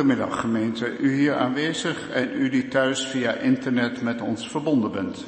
Goedemiddag 0.00 0.40
gemeente, 0.40 0.98
u 0.98 1.14
hier 1.14 1.36
aanwezig 1.36 2.10
en 2.10 2.30
u 2.34 2.48
die 2.48 2.68
thuis 2.68 3.06
via 3.06 3.32
internet 3.32 4.02
met 4.02 4.20
ons 4.20 4.48
verbonden 4.48 4.92
bent. 4.92 5.24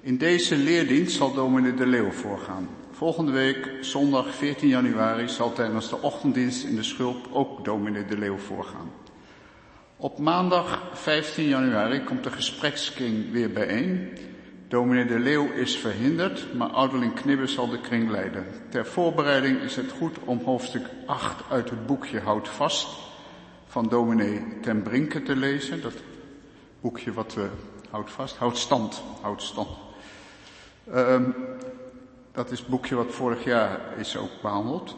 In 0.00 0.18
deze 0.18 0.56
leerdienst 0.56 1.16
zal 1.16 1.34
dominee 1.34 1.74
De 1.74 1.86
Leeuw 1.86 2.10
voorgaan. 2.10 2.68
Volgende 2.90 3.32
week, 3.32 3.70
zondag 3.80 4.34
14 4.34 4.68
januari, 4.68 5.28
zal 5.28 5.52
tijdens 5.52 5.88
de 5.88 6.02
ochtenddienst 6.02 6.64
in 6.64 6.76
de 6.76 6.82
schulp 6.82 7.28
ook 7.32 7.64
dominee 7.64 8.04
De 8.04 8.18
Leeuw 8.18 8.36
voorgaan. 8.36 8.90
Op 9.96 10.18
maandag 10.18 10.82
15 10.92 11.48
januari 11.48 12.04
komt 12.04 12.24
de 12.24 12.30
gesprekskring 12.30 13.32
weer 13.32 13.52
bijeen. 13.52 14.08
Dominee 14.68 15.06
De 15.06 15.18
Leeuw 15.18 15.52
is 15.52 15.76
verhinderd, 15.76 16.54
maar 16.54 16.68
ouderling 16.68 17.14
Knibbe 17.14 17.46
zal 17.46 17.68
de 17.68 17.80
kring 17.80 18.10
leiden. 18.10 18.46
Ter 18.68 18.86
voorbereiding 18.86 19.60
is 19.60 19.76
het 19.76 19.92
goed 19.92 20.16
om 20.24 20.40
hoofdstuk 20.44 20.86
8 21.06 21.42
uit 21.50 21.70
het 21.70 21.86
boekje 21.86 22.20
Houd 22.20 22.48
vast 22.48 23.08
van 23.70 23.88
dominee 23.88 24.42
ten 24.60 24.82
Brinke 24.82 25.22
te 25.22 25.36
lezen. 25.36 25.82
Dat 25.82 25.94
boekje 26.80 27.12
wat 27.12 27.34
we, 27.34 27.48
houdt 27.90 28.10
vast, 28.10 28.36
houdt 28.36 28.56
stand, 28.56 29.02
houdt 29.20 29.42
stand. 29.42 29.68
Um, 30.94 31.34
dat 32.32 32.50
is 32.50 32.58
het 32.58 32.68
boekje 32.68 32.94
wat 32.94 33.12
vorig 33.12 33.44
jaar 33.44 33.80
is 33.98 34.16
ook 34.16 34.30
behandeld. 34.42 34.96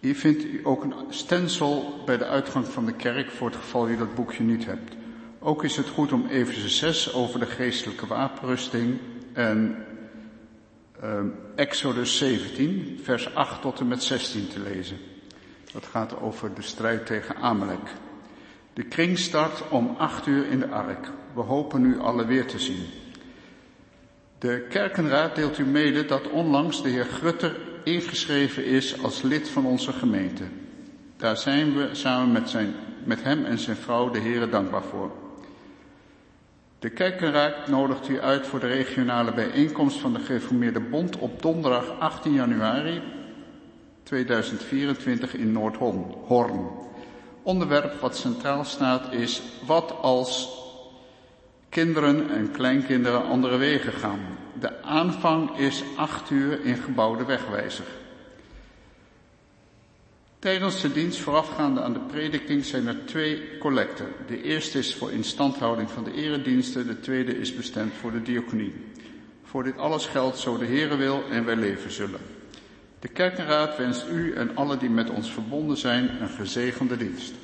Hier 0.00 0.14
vindt 0.14 0.44
u 0.44 0.60
ook 0.64 0.84
een 0.84 0.94
stencil 1.08 2.02
bij 2.06 2.18
de 2.18 2.26
uitgang 2.26 2.66
van 2.66 2.86
de 2.86 2.94
kerk 2.94 3.30
voor 3.30 3.48
het 3.48 3.56
geval 3.56 3.88
u 3.88 3.96
dat 3.96 4.14
boekje 4.14 4.42
niet 4.42 4.64
hebt. 4.64 4.94
Ook 5.38 5.64
is 5.64 5.76
het 5.76 5.88
goed 5.88 6.12
om 6.12 6.26
even 6.26 6.70
6 6.70 7.14
over 7.14 7.40
de 7.40 7.46
geestelijke 7.46 8.06
wapenrusting 8.06 8.98
en 9.32 9.84
um, 11.04 11.34
Exodus 11.54 12.18
17, 12.18 13.00
vers 13.02 13.34
8 13.34 13.60
tot 13.60 13.80
en 13.80 13.88
met 13.88 14.02
16 14.02 14.48
te 14.48 14.60
lezen. 14.60 15.11
Dat 15.72 15.86
gaat 15.86 16.20
over 16.20 16.54
de 16.54 16.62
strijd 16.62 17.06
tegen 17.06 17.36
Amalek. 17.36 17.90
De 18.72 18.82
kring 18.82 19.18
start 19.18 19.68
om 19.68 19.94
8 19.98 20.26
uur 20.26 20.46
in 20.46 20.58
de 20.58 20.68
ark. 20.68 21.08
We 21.34 21.40
hopen 21.40 21.84
u 21.84 22.00
alle 22.00 22.26
weer 22.26 22.46
te 22.46 22.58
zien. 22.58 22.86
De 24.38 24.66
kerkenraad 24.68 25.34
deelt 25.34 25.58
u 25.58 25.64
mede 25.64 26.04
dat 26.04 26.30
onlangs 26.30 26.82
de 26.82 26.88
heer 26.88 27.04
Grutter 27.04 27.56
ingeschreven 27.84 28.64
is 28.64 29.02
als 29.02 29.22
lid 29.22 29.48
van 29.48 29.66
onze 29.66 29.92
gemeente. 29.92 30.44
Daar 31.16 31.36
zijn 31.36 31.76
we 31.76 31.88
samen 31.92 32.32
met, 32.32 32.50
zijn, 32.50 32.74
met 33.04 33.22
hem 33.22 33.44
en 33.44 33.58
zijn 33.58 33.76
vrouw 33.76 34.10
de 34.10 34.18
heren 34.18 34.50
dankbaar 34.50 34.82
voor. 34.82 35.10
De 36.78 36.90
kerkenraad 36.90 37.68
nodigt 37.68 38.08
u 38.08 38.20
uit 38.20 38.46
voor 38.46 38.60
de 38.60 38.66
regionale 38.66 39.34
bijeenkomst 39.34 39.98
van 39.98 40.12
de 40.12 40.20
Gereformeerde 40.20 40.80
Bond 40.80 41.18
op 41.18 41.42
donderdag 41.42 41.98
18 41.98 42.32
januari 42.32 43.02
2024 44.12 45.34
in 45.34 45.52
Noordhoorn. 45.52 46.66
Onderwerp 47.42 48.00
wat 48.00 48.16
centraal 48.16 48.64
staat 48.64 49.12
is 49.12 49.42
wat 49.66 49.90
als 50.00 50.48
kinderen 51.68 52.30
en 52.30 52.50
kleinkinderen 52.50 53.24
andere 53.24 53.56
wegen 53.56 53.92
gaan. 53.92 54.20
De 54.60 54.82
aanvang 54.82 55.56
is 55.58 55.82
acht 55.96 56.30
uur 56.30 56.64
in 56.64 56.76
gebouwde 56.76 57.24
wegwijzer. 57.24 57.84
Tijdens 60.38 60.80
de 60.80 60.92
dienst 60.92 61.18
voorafgaande 61.18 61.82
aan 61.82 61.92
de 61.92 62.06
prediking 62.06 62.64
zijn 62.64 62.86
er 62.86 63.04
twee 63.04 63.58
collecten. 63.58 64.06
De 64.26 64.42
eerste 64.42 64.78
is 64.78 64.94
voor 64.94 65.12
instandhouding 65.12 65.90
van 65.90 66.04
de 66.04 66.12
erediensten, 66.12 66.86
de 66.86 67.00
tweede 67.00 67.38
is 67.38 67.54
bestemd 67.54 67.92
voor 67.92 68.12
de 68.12 68.22
diaconie. 68.22 68.74
Voor 69.44 69.62
dit 69.62 69.78
alles 69.78 70.06
geldt 70.06 70.38
zo 70.38 70.58
de 70.58 70.66
Heere 70.66 70.96
wil 70.96 71.22
en 71.30 71.44
wij 71.44 71.56
leven 71.56 71.90
zullen. 71.90 72.31
De 73.02 73.08
kerkenraad 73.08 73.76
wenst 73.76 74.06
u 74.08 74.34
en 74.34 74.56
alle 74.56 74.76
die 74.76 74.90
met 74.90 75.10
ons 75.10 75.32
verbonden 75.32 75.76
zijn 75.76 76.22
een 76.22 76.28
gezegende 76.28 76.96
dienst. 76.96 77.34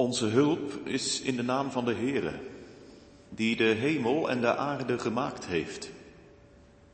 Onze 0.00 0.26
hulp 0.26 0.72
is 0.84 1.20
in 1.20 1.36
de 1.36 1.42
naam 1.42 1.70
van 1.70 1.84
de 1.84 1.94
Heere, 1.94 2.32
die 3.28 3.56
de 3.56 3.64
hemel 3.64 4.30
en 4.30 4.40
de 4.40 4.56
aarde 4.56 4.98
gemaakt 4.98 5.46
heeft, 5.46 5.90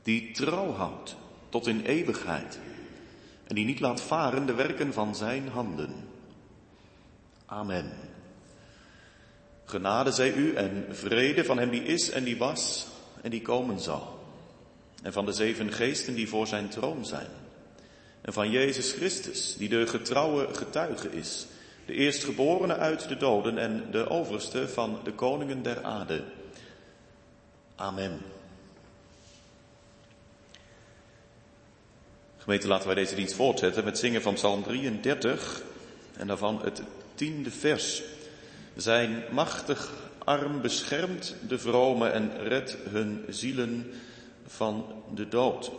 die 0.02 0.30
trouw 0.30 0.72
houdt 0.72 1.16
tot 1.48 1.66
in 1.66 1.80
eeuwigheid 1.80 2.58
en 3.46 3.54
die 3.54 3.64
niet 3.64 3.80
laat 3.80 4.00
varen 4.00 4.46
de 4.46 4.54
werken 4.54 4.92
van 4.92 5.14
zijn 5.14 5.48
handen. 5.48 5.94
Amen. 7.44 7.92
Genade 9.64 10.12
zij 10.12 10.32
u 10.32 10.54
en 10.54 10.84
vrede 10.90 11.44
van 11.44 11.58
hem 11.58 11.70
die 11.70 11.82
is 11.82 12.10
en 12.10 12.25
die 12.25 12.36
was 12.36 12.86
en 13.22 13.30
die 13.30 13.42
komen 13.42 13.80
zal. 13.80 14.18
En 15.02 15.12
van 15.12 15.25
de 15.25 15.32
zeven 15.32 15.72
geesten 15.72 16.14
die 16.14 16.28
voor 16.28 16.46
zijn 16.46 16.68
troon 16.68 17.04
zijn. 17.04 17.30
En 18.20 18.32
van 18.32 18.50
Jezus 18.50 18.92
Christus, 18.92 19.56
die 19.56 19.68
de 19.68 19.86
getrouwe 19.86 20.54
getuige 20.54 21.10
is 21.10 21.46
de 21.87 21.95
eerstgeborene 21.95 22.76
uit 22.76 23.09
de 23.09 23.16
doden 23.16 23.59
en 23.59 23.85
de 23.90 24.09
overste 24.09 24.69
van 24.69 25.00
de 25.05 25.12
koningen 25.12 25.62
der 25.62 25.85
aarde, 25.85 26.25
Amen. 27.76 28.21
Gemeente, 32.38 32.66
laten 32.66 32.87
wij 32.87 32.95
deze 32.95 33.14
dienst 33.14 33.35
voortzetten 33.35 33.85
met 33.85 33.99
zingen 33.99 34.23
van 34.23 34.35
Psalm 34.35 34.62
33 34.62 35.62
en 36.16 36.26
daarvan 36.26 36.61
het 36.62 36.83
tiende 37.14 37.50
vers. 37.50 38.02
Zijn 38.76 39.25
machtig 39.31 39.93
arm 40.25 40.61
beschermt 40.61 41.35
de 41.49 41.59
vrome 41.59 42.09
en 42.09 42.49
redt 42.49 42.76
hun 42.88 43.25
zielen 43.28 43.93
van 44.47 45.02
de 45.14 45.28
dood. 45.28 45.71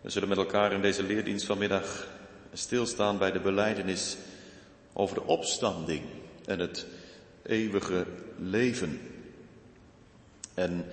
We 0.00 0.10
zullen 0.10 0.28
met 0.28 0.38
elkaar 0.38 0.72
in 0.72 0.82
deze 0.82 1.02
leerdienst 1.02 1.46
vanmiddag 1.46 2.08
stilstaan 2.52 3.18
bij 3.18 3.32
de 3.32 3.40
beleidenis 3.40 4.16
over 5.00 5.14
de 5.14 5.26
opstanding 5.26 6.02
en 6.44 6.58
het 6.58 6.86
eeuwige 7.42 8.06
leven. 8.38 9.00
En 10.54 10.84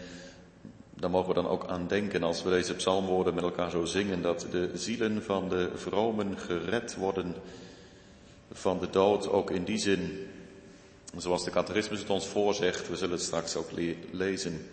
daar 0.94 1.10
mogen 1.10 1.28
we 1.28 1.42
dan 1.42 1.48
ook 1.48 1.68
aan 1.68 1.88
denken 1.88 2.24
als 2.24 2.44
we 2.44 2.50
deze 2.50 2.76
psalmwoorden 2.76 3.34
met 3.34 3.44
elkaar 3.44 3.72
zo 3.72 3.86
zingen, 3.86 4.22
dat 4.22 4.48
de 4.52 4.72
zielen 4.74 5.24
van 5.24 5.50
de 5.50 5.72
vromen 5.76 6.38
gered 6.38 6.96
worden 6.96 7.36
van 8.52 8.80
de 8.80 8.90
dood, 8.90 9.30
ook 9.30 9.52
in 9.52 9.64
die 9.64 9.78
zin, 9.78 10.28
zoals 11.18 11.44
de 11.44 11.52
catechismus 11.52 12.00
het 12.00 12.10
ons 12.10 12.28
voorzegt, 12.28 12.90
we 12.90 12.96
zullen 12.96 13.16
het 13.16 13.24
straks 13.26 13.56
ook 13.56 13.70
lezen, 14.12 14.68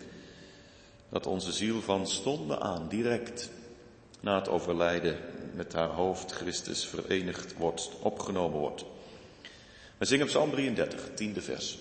dat 1.09 1.27
onze 1.27 1.51
ziel 1.51 1.81
van 1.81 2.07
stonden 2.07 2.61
aan, 2.61 2.87
direct 2.87 3.49
na 4.19 4.35
het 4.35 4.49
overlijden, 4.49 5.17
met 5.55 5.73
haar 5.73 5.89
hoofd 5.89 6.31
Christus 6.31 6.87
verenigd 6.87 7.53
wordt, 7.57 7.89
opgenomen 8.01 8.59
wordt. 8.59 8.85
We 9.97 10.05
zingen 10.05 10.27
Psalm 10.27 10.51
33, 10.51 11.09
tiende 11.15 11.41
vers. 11.41 11.79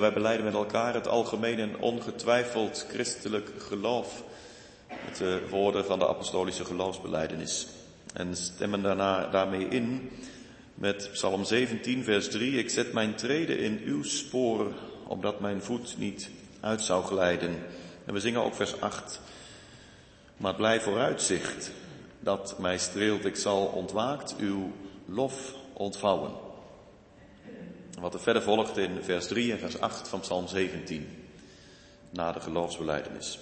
Wij 0.00 0.12
beleiden 0.12 0.44
met 0.44 0.54
elkaar 0.54 0.94
het 0.94 1.08
algemeen 1.08 1.58
en 1.58 1.78
ongetwijfeld 1.78 2.86
christelijk 2.88 3.50
geloof. 3.58 4.22
Met 5.06 5.16
de 5.16 5.42
woorden 5.50 5.84
van 5.84 5.98
de 5.98 6.08
apostolische 6.08 6.64
geloofsbeleidenis. 6.64 7.66
En 8.14 8.36
stemmen 8.36 8.82
daarna, 8.82 9.26
daarmee 9.26 9.68
in 9.68 10.10
met 10.74 11.08
Psalm 11.12 11.44
17, 11.44 12.04
vers 12.04 12.30
3. 12.30 12.58
Ik 12.58 12.70
zet 12.70 12.92
mijn 12.92 13.14
treden 13.14 13.58
in 13.58 13.80
uw 13.84 14.02
spoor, 14.02 14.72
opdat 15.06 15.40
mijn 15.40 15.62
voet 15.62 15.94
niet 15.98 16.30
uit 16.60 16.82
zou 16.82 17.04
glijden. 17.04 17.56
En 18.04 18.14
we 18.14 18.20
zingen 18.20 18.44
ook 18.44 18.54
vers 18.54 18.80
8. 18.80 19.20
Maar 20.36 20.54
blijf 20.54 20.82
vooruitzicht 20.82 21.70
dat 22.20 22.58
mij 22.58 22.78
streelt, 22.78 23.24
ik 23.24 23.36
zal 23.36 23.64
ontwaakt 23.64 24.36
uw 24.38 24.72
lof 25.06 25.54
ontvouwen. 25.72 26.30
Wat 28.02 28.14
er 28.14 28.20
verder 28.20 28.42
volgt 28.42 28.76
in 28.76 29.02
vers 29.02 29.26
3 29.26 29.52
en 29.52 29.58
vers 29.58 29.80
8 29.80 30.08
van 30.08 30.20
Psalm 30.20 30.48
17, 30.48 31.28
na 32.10 32.32
de 32.32 32.40
geloofsbeleidenis. 32.40 33.38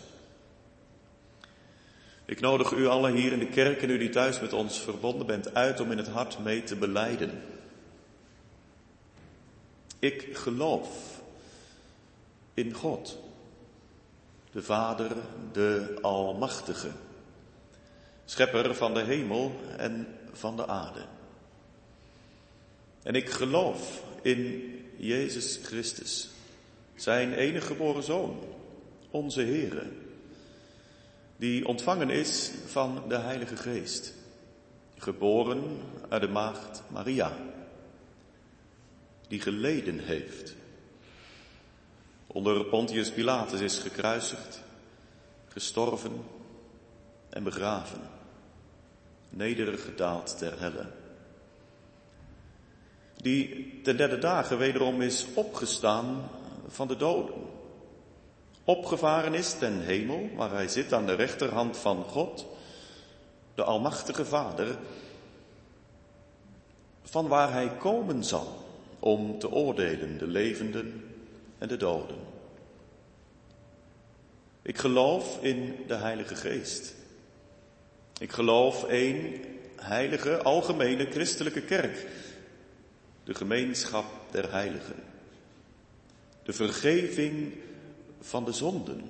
Ik 2.24 2.40
nodig 2.40 2.72
u 2.72 2.86
allen 2.86 3.14
hier 3.14 3.32
in 3.32 3.38
de 3.38 3.48
kerk 3.48 3.82
en 3.82 3.90
u 3.90 3.98
die 3.98 4.08
thuis 4.08 4.40
met 4.40 4.52
ons 4.52 4.80
verbonden 4.80 5.26
bent 5.26 5.54
uit 5.54 5.80
om 5.80 5.90
in 5.90 5.98
het 5.98 6.08
hart 6.08 6.38
mee 6.38 6.62
te 6.62 6.76
beleiden. 6.76 7.42
Ik 9.98 10.36
geloof 10.36 11.20
in 12.54 12.72
God, 12.72 13.18
de 14.50 14.62
Vader, 14.62 15.10
de 15.52 15.98
Almachtige, 16.00 16.90
Schepper 18.24 18.74
van 18.74 18.94
de 18.94 19.02
hemel 19.02 19.60
en 19.76 20.16
van 20.32 20.56
de 20.56 20.66
aarde. 20.66 21.04
En 23.02 23.14
ik 23.14 23.30
geloof 23.30 24.08
in 24.22 24.72
Jezus 24.96 25.60
Christus, 25.62 26.28
zijn 26.94 27.32
enige 27.32 27.66
geboren 27.66 28.02
Zoon, 28.02 28.38
onze 29.10 29.40
Heere, 29.40 29.86
die 31.36 31.66
ontvangen 31.66 32.10
is 32.10 32.50
van 32.66 33.02
de 33.08 33.16
Heilige 33.16 33.56
Geest, 33.56 34.14
geboren 34.98 35.78
uit 36.08 36.22
de 36.22 36.28
maagd 36.28 36.82
Maria, 36.88 37.36
die 39.28 39.40
geleden 39.40 39.98
heeft, 39.98 40.54
onder 42.26 42.64
Pontius 42.64 43.10
Pilatus 43.10 43.60
is 43.60 43.78
gekruisigd, 43.78 44.62
gestorven 45.48 46.24
en 47.28 47.42
begraven, 47.42 48.00
nederig 49.28 49.84
gedaald 49.84 50.38
ter 50.38 50.60
helle 50.60 50.99
die 53.22 53.80
ten 53.82 53.96
derde 53.96 54.18
dagen 54.18 54.58
wederom 54.58 55.02
is 55.02 55.26
opgestaan 55.34 56.30
van 56.68 56.88
de 56.88 56.96
doden. 56.96 57.34
Opgevaren 58.64 59.34
is 59.34 59.52
ten 59.58 59.80
hemel, 59.80 60.28
waar 60.36 60.50
hij 60.50 60.68
zit 60.68 60.92
aan 60.92 61.06
de 61.06 61.14
rechterhand 61.14 61.76
van 61.76 62.04
God, 62.04 62.46
de 63.54 63.62
Almachtige 63.62 64.24
Vader, 64.24 64.76
van 67.02 67.28
waar 67.28 67.52
hij 67.52 67.76
komen 67.78 68.24
zal 68.24 68.64
om 68.98 69.38
te 69.38 69.50
oordelen 69.50 70.18
de 70.18 70.26
levenden 70.26 71.04
en 71.58 71.68
de 71.68 71.76
doden. 71.76 72.16
Ik 74.62 74.78
geloof 74.78 75.42
in 75.42 75.76
de 75.86 75.94
Heilige 75.94 76.34
Geest. 76.34 76.94
Ik 78.18 78.32
geloof 78.32 78.84
één 78.84 79.40
heilige, 79.76 80.42
algemene 80.42 81.06
christelijke 81.10 81.62
kerk 81.62 82.06
de 83.30 83.36
gemeenschap 83.36 84.04
der 84.30 84.50
heiligen, 84.52 85.02
de 86.42 86.52
vergeving 86.52 87.52
van 88.20 88.44
de 88.44 88.52
zonden, 88.52 89.02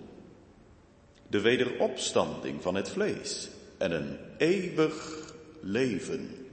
de 1.27 1.41
wederopstanding 1.41 2.63
van 2.63 2.75
het 2.75 2.89
vlees 2.89 3.49
en 3.79 3.93
een 3.93 4.19
eeuwig 4.37 5.25
leven. 5.61 6.47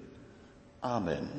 Amen. 0.80 1.30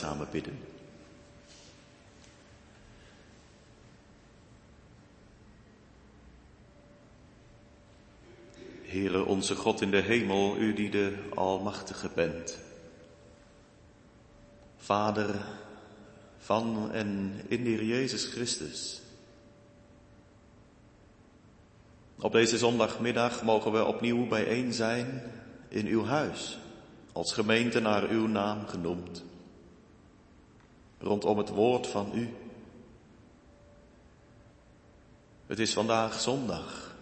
Wij 0.00 0.26
bidden. 0.30 0.58
Heere 8.82 9.24
onze 9.24 9.54
God 9.54 9.80
in 9.80 9.90
de 9.90 10.00
hemel, 10.00 10.56
u 10.56 10.74
die 10.74 10.90
de 10.90 11.18
Almachtige 11.34 12.10
bent. 12.14 12.58
Vader 14.76 15.34
van 16.38 16.92
en 16.92 17.40
in 17.48 17.64
de 17.64 17.86
Jezus 17.86 18.24
Christus. 18.24 19.00
Op 22.18 22.32
deze 22.32 22.58
zondagmiddag 22.58 23.42
mogen 23.42 23.72
we 23.72 23.84
opnieuw 23.84 24.26
bijeen 24.26 24.72
zijn 24.72 25.22
in 25.68 25.86
uw 25.86 26.04
huis, 26.04 26.58
als 27.12 27.32
gemeente 27.32 27.80
naar 27.80 28.08
uw 28.08 28.26
naam 28.26 28.66
genoemd, 28.66 29.24
rondom 31.02 31.38
het 31.38 31.48
woord 31.48 31.86
van 31.86 32.10
u. 32.14 32.34
Het 35.46 35.58
is 35.58 35.72
vandaag 35.72 36.20
zondag, 36.20 36.94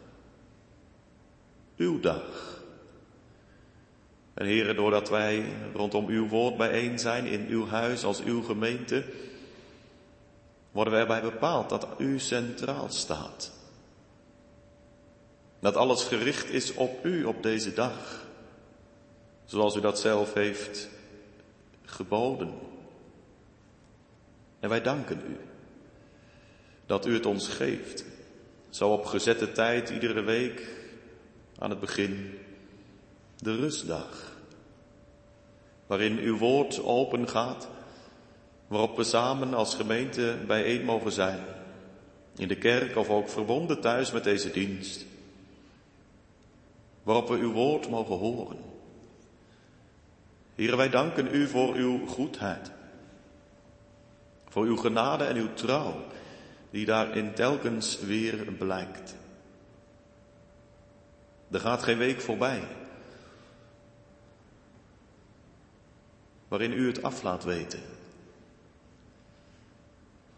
uw 1.76 2.00
dag. 2.00 2.58
En 4.34 4.46
heren, 4.46 4.76
doordat 4.76 5.08
wij 5.08 5.52
rondom 5.74 6.06
uw 6.06 6.28
woord 6.28 6.56
bijeen 6.56 6.98
zijn 6.98 7.26
in 7.26 7.46
uw 7.46 7.66
huis 7.66 8.04
als 8.04 8.22
uw 8.22 8.42
gemeente, 8.42 9.04
worden 10.70 10.92
wij 10.92 11.02
erbij 11.02 11.22
bepaald 11.22 11.68
dat 11.68 11.86
u 11.98 12.18
centraal 12.18 12.88
staat. 12.88 13.52
Dat 15.60 15.76
alles 15.76 16.02
gericht 16.02 16.48
is 16.48 16.74
op 16.74 17.04
u 17.04 17.24
op 17.24 17.42
deze 17.42 17.72
dag. 17.72 18.26
Zoals 19.44 19.76
u 19.76 19.80
dat 19.80 20.00
zelf 20.00 20.34
heeft 20.34 20.88
geboden. 21.84 22.69
En 24.60 24.68
wij 24.68 24.82
danken 24.82 25.20
u 25.28 25.36
dat 26.86 27.06
u 27.06 27.14
het 27.14 27.26
ons 27.26 27.48
geeft. 27.48 28.04
Zo 28.68 28.92
op 28.92 29.04
gezette 29.04 29.52
tijd 29.52 29.90
iedere 29.90 30.20
week 30.20 30.68
aan 31.58 31.70
het 31.70 31.80
begin 31.80 32.38
de 33.36 33.56
rustdag. 33.56 34.38
Waarin 35.86 36.18
uw 36.18 36.38
woord 36.38 36.82
open 36.82 37.28
gaat, 37.28 37.68
waarop 38.66 38.96
we 38.96 39.04
samen 39.04 39.54
als 39.54 39.74
gemeente 39.74 40.36
bijeen 40.46 40.84
mogen 40.84 41.12
zijn. 41.12 41.40
In 42.36 42.48
de 42.48 42.58
kerk 42.58 42.96
of 42.96 43.08
ook 43.08 43.28
verbonden 43.28 43.80
thuis 43.80 44.12
met 44.12 44.24
deze 44.24 44.50
dienst 44.50 45.04
waarop 47.02 47.28
we 47.28 47.36
uw 47.36 47.52
woord 47.52 47.88
mogen 47.88 48.16
horen. 48.16 48.58
Heren, 50.54 50.76
wij 50.76 50.90
danken 50.90 51.34
u 51.34 51.46
voor 51.46 51.74
uw 51.74 52.06
goedheid, 52.06 52.70
voor 54.50 54.64
uw 54.64 54.76
genade 54.76 55.24
en 55.24 55.36
uw 55.36 55.54
trouw, 55.54 56.04
die 56.70 56.86
daarin 56.86 57.34
telkens 57.34 58.00
weer 58.00 58.52
blijkt. 58.58 59.14
Er 61.50 61.60
gaat 61.60 61.82
geen 61.82 61.98
week 61.98 62.20
voorbij 62.20 62.62
waarin 66.48 66.72
u 66.72 66.86
het 66.86 67.02
af 67.02 67.22
laat 67.22 67.44
weten, 67.44 67.80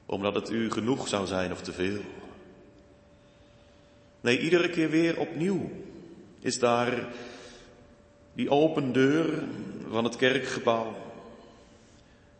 omdat 0.06 0.34
het 0.34 0.50
u 0.50 0.70
genoeg 0.70 1.08
zou 1.08 1.26
zijn 1.26 1.52
of 1.52 1.62
te 1.62 1.72
veel. 1.72 2.00
Nee, 4.20 4.40
iedere 4.40 4.70
keer 4.70 4.90
weer 4.90 5.18
opnieuw 5.18 5.70
is 6.40 6.58
daar 6.58 7.06
die 8.34 8.50
open 8.50 8.92
deur 8.92 9.44
van 9.88 10.04
het 10.04 10.16
kerkgebouw. 10.16 11.01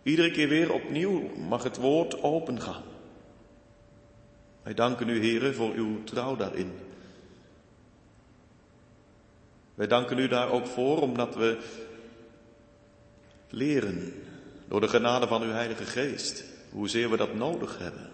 Iedere 0.03 0.31
keer 0.31 0.49
weer 0.49 0.73
opnieuw 0.73 1.37
mag 1.37 1.62
het 1.62 1.77
woord 1.77 2.23
open 2.23 2.61
gaan. 2.61 2.83
Wij 4.62 4.75
danken 4.75 5.09
u, 5.09 5.21
heren, 5.21 5.55
voor 5.55 5.73
uw 5.73 6.05
trouw 6.05 6.37
daarin. 6.37 6.73
Wij 9.75 9.87
danken 9.87 10.19
u 10.19 10.29
daar 10.29 10.51
ook 10.51 10.67
voor, 10.67 11.01
omdat 11.01 11.35
we 11.35 11.59
leren 13.49 14.15
door 14.69 14.81
de 14.81 14.88
genade 14.88 15.27
van 15.27 15.43
uw 15.43 15.51
Heilige 15.51 15.85
Geest, 15.85 16.45
hoezeer 16.71 17.11
we 17.11 17.17
dat 17.17 17.35
nodig 17.35 17.79
hebben. 17.79 18.11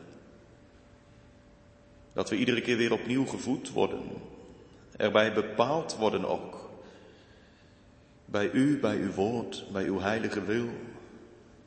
Dat 2.13 2.31
we 2.31 2.37
iedere 2.37 2.61
keer 2.61 2.77
weer 2.77 2.93
opnieuw 2.93 3.27
gevoed 3.27 3.71
worden 3.71 4.03
erbij 4.99 5.33
bepaald 5.33 5.97
worden 5.97 6.25
ook. 6.25 6.71
Bij 8.25 8.51
u, 8.51 8.79
bij 8.79 8.97
uw 8.97 9.13
woord, 9.13 9.65
bij 9.73 9.85
uw 9.85 10.01
heilige 10.01 10.45
wil, 10.45 10.69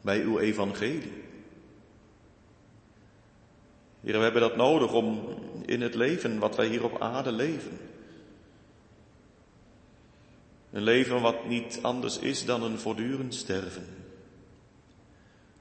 bij 0.01 0.21
uw 0.21 0.39
evangelie. 0.39 1.13
Hier, 4.01 4.17
we 4.17 4.23
hebben 4.23 4.41
dat 4.41 4.55
nodig 4.55 4.93
om 4.93 5.27
in 5.65 5.81
het 5.81 5.95
leven 5.95 6.39
wat 6.39 6.55
wij 6.55 6.67
hier 6.67 6.83
op 6.83 7.01
aarde 7.01 7.31
leven. 7.31 7.79
Een 10.71 10.83
leven 10.83 11.21
wat 11.21 11.47
niet 11.47 11.79
anders 11.81 12.17
is 12.17 12.45
dan 12.45 12.63
een 12.63 12.79
voortdurend 12.79 13.35
sterven. 13.35 13.85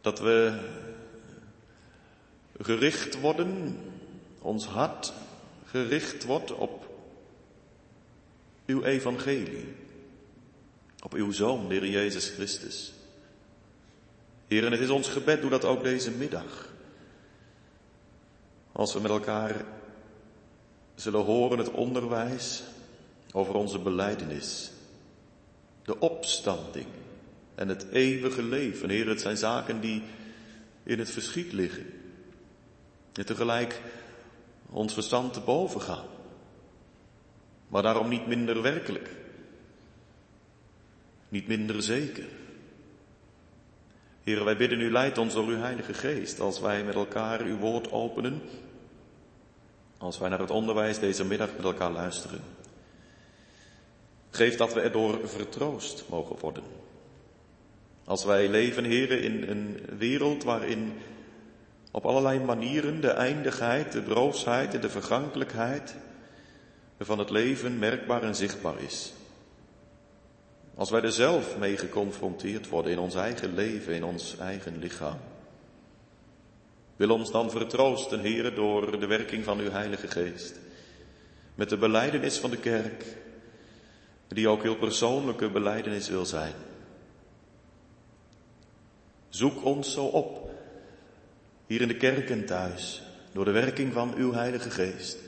Dat 0.00 0.18
we 0.18 0.58
gericht 2.58 3.20
worden, 3.20 3.78
ons 4.38 4.66
hart 4.66 5.12
gericht 5.64 6.24
wordt 6.24 6.52
op 6.52 6.88
uw 8.66 8.82
evangelie, 8.82 9.74
op 11.02 11.12
uw 11.12 11.32
Zoon, 11.32 11.68
de 11.68 11.74
Heer 11.74 11.88
Jezus 11.88 12.28
Christus. 12.28 12.92
Heer, 14.50 14.64
en 14.64 14.72
het 14.72 14.80
is 14.80 14.90
ons 14.90 15.08
gebed, 15.08 15.40
doe 15.40 15.50
dat 15.50 15.64
ook 15.64 15.82
deze 15.82 16.10
middag. 16.10 16.68
Als 18.72 18.92
we 18.92 19.00
met 19.00 19.10
elkaar 19.10 19.64
zullen 20.94 21.24
horen 21.24 21.58
het 21.58 21.70
onderwijs 21.70 22.62
over 23.32 23.54
onze 23.54 23.78
beleidenis, 23.78 24.70
de 25.82 25.98
opstanding 25.98 26.86
en 27.54 27.68
het 27.68 27.86
eeuwige 27.92 28.42
leven. 28.42 28.90
Heer, 28.90 29.08
het 29.08 29.20
zijn 29.20 29.36
zaken 29.36 29.80
die 29.80 30.02
in 30.82 30.98
het 30.98 31.10
verschiet 31.10 31.52
liggen. 31.52 31.86
En 33.12 33.26
tegelijk 33.26 33.80
ons 34.70 34.94
verstand 34.94 35.32
te 35.32 35.40
boven 35.40 35.80
gaan 35.80 36.06
maar 37.70 37.82
daarom 37.82 38.08
niet 38.08 38.26
minder 38.26 38.62
werkelijk. 38.62 39.10
Niet 41.28 41.46
minder 41.46 41.82
zeker. 41.82 42.24
Heer, 44.24 44.44
wij 44.44 44.56
bidden 44.56 44.80
u, 44.80 44.90
leid 44.90 45.18
ons 45.18 45.34
door 45.34 45.46
uw 45.46 45.58
Heilige 45.58 45.94
Geest, 45.94 46.40
als 46.40 46.60
wij 46.60 46.84
met 46.84 46.94
elkaar 46.94 47.40
uw 47.40 47.56
woord 47.56 47.92
openen, 47.92 48.42
als 49.98 50.18
wij 50.18 50.28
naar 50.28 50.38
het 50.38 50.50
onderwijs 50.50 50.98
deze 50.98 51.24
middag 51.24 51.48
met 51.56 51.64
elkaar 51.64 51.90
luisteren. 51.90 52.40
Geef 54.30 54.56
dat 54.56 54.74
we 54.74 54.80
erdoor 54.80 55.28
vertroost 55.28 56.04
mogen 56.08 56.36
worden. 56.40 56.62
Als 58.04 58.24
wij 58.24 58.48
leven, 58.48 58.84
heren, 58.84 59.22
in 59.22 59.48
een 59.48 59.80
wereld 59.98 60.44
waarin 60.44 60.92
op 61.90 62.06
allerlei 62.06 62.40
manieren 62.40 63.00
de 63.00 63.10
eindigheid, 63.10 63.92
de 63.92 64.02
broosheid 64.02 64.74
en 64.74 64.80
de 64.80 64.90
vergankelijkheid 64.90 65.94
van 67.00 67.18
het 67.18 67.30
leven 67.30 67.78
merkbaar 67.78 68.22
en 68.22 68.34
zichtbaar 68.34 68.82
is. 68.82 69.12
Als 70.74 70.90
wij 70.90 71.02
er 71.02 71.12
zelf 71.12 71.58
mee 71.58 71.76
geconfronteerd 71.76 72.68
worden 72.68 72.92
in 72.92 72.98
ons 72.98 73.14
eigen 73.14 73.54
leven, 73.54 73.94
in 73.94 74.04
ons 74.04 74.36
eigen 74.38 74.78
lichaam. 74.78 75.18
Wil 76.96 77.10
ons 77.10 77.30
dan 77.30 77.50
vertroosten, 77.50 78.20
heren, 78.20 78.54
door 78.54 79.00
de 79.00 79.06
werking 79.06 79.44
van 79.44 79.58
uw 79.58 79.70
Heilige 79.70 80.08
Geest. 80.08 80.58
Met 81.54 81.68
de 81.68 81.76
beleidenis 81.76 82.38
van 82.38 82.50
de 82.50 82.56
kerk, 82.56 83.04
die 84.28 84.48
ook 84.48 84.62
heel 84.62 84.76
persoonlijke 84.76 85.50
beleidenis 85.50 86.08
wil 86.08 86.26
zijn. 86.26 86.54
Zoek 89.28 89.64
ons 89.64 89.92
zo 89.92 90.04
op, 90.04 90.50
hier 91.66 91.80
in 91.80 91.88
de 91.88 91.96
kerk 91.96 92.30
en 92.30 92.46
thuis, 92.46 93.02
door 93.32 93.44
de 93.44 93.50
werking 93.50 93.92
van 93.92 94.14
uw 94.14 94.32
Heilige 94.32 94.70
Geest. 94.70 95.18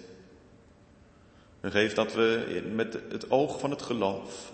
En 1.60 1.70
geef 1.70 1.94
dat 1.94 2.14
we 2.14 2.60
met 2.72 2.98
het 3.08 3.30
oog 3.30 3.60
van 3.60 3.70
het 3.70 3.82
geloof 3.82 4.51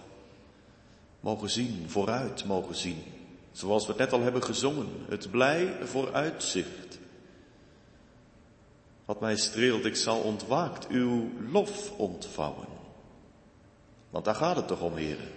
mogen 1.29 1.51
zien, 1.51 1.85
vooruit 1.87 2.45
mogen 2.45 2.75
zien. 2.75 3.03
Zoals 3.53 3.87
we 3.87 3.93
het 3.93 4.01
net 4.01 4.13
al 4.13 4.21
hebben 4.21 4.43
gezongen, 4.43 4.89
het 5.09 5.31
blij 5.31 5.75
vooruitzicht. 5.85 6.99
Wat 9.05 9.21
mij 9.21 9.37
streelt, 9.37 9.85
ik 9.85 9.97
zal 9.97 10.21
ontwaakt 10.21 10.89
uw 10.89 11.31
lof 11.51 11.93
ontvouwen. 11.99 12.67
Want 14.11 14.25
daar 14.25 14.35
gaat 14.35 14.57
het 14.57 14.69
toch 14.69 14.81
om, 14.81 14.97
heren. 14.97 15.29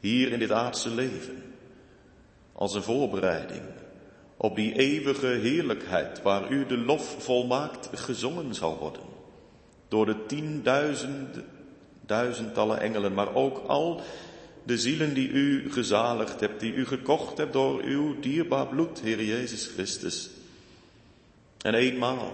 Hier 0.00 0.32
in 0.32 0.38
dit 0.38 0.52
aardse 0.52 0.90
leven. 0.90 1.42
Als 2.52 2.74
een 2.74 2.82
voorbereiding 2.82 3.62
op 4.36 4.56
die 4.56 4.78
eeuwige 4.78 5.26
heerlijkheid 5.26 6.22
waar 6.22 6.50
u 6.50 6.66
de 6.66 6.78
lof 6.78 7.16
volmaakt 7.18 7.88
gezongen 7.92 8.54
zal 8.54 8.78
worden 8.78 9.02
door 9.88 10.06
de 10.06 10.26
tienduizend, 10.26 11.38
duizendtallen 12.00 12.80
engelen, 12.80 13.14
maar 13.14 13.34
ook 13.34 13.62
al 13.66 14.00
de 14.66 14.78
zielen 14.78 15.14
die 15.14 15.28
u 15.28 15.72
gezaligd 15.72 16.40
hebt, 16.40 16.60
die 16.60 16.72
u 16.72 16.86
gekocht 16.86 17.38
hebt 17.38 17.52
door 17.52 17.82
uw 17.82 18.20
dierbaar 18.20 18.66
bloed, 18.66 19.00
Heer 19.00 19.24
Jezus 19.24 19.66
Christus. 19.66 20.30
En 21.58 21.74
eenmaal 21.74 22.32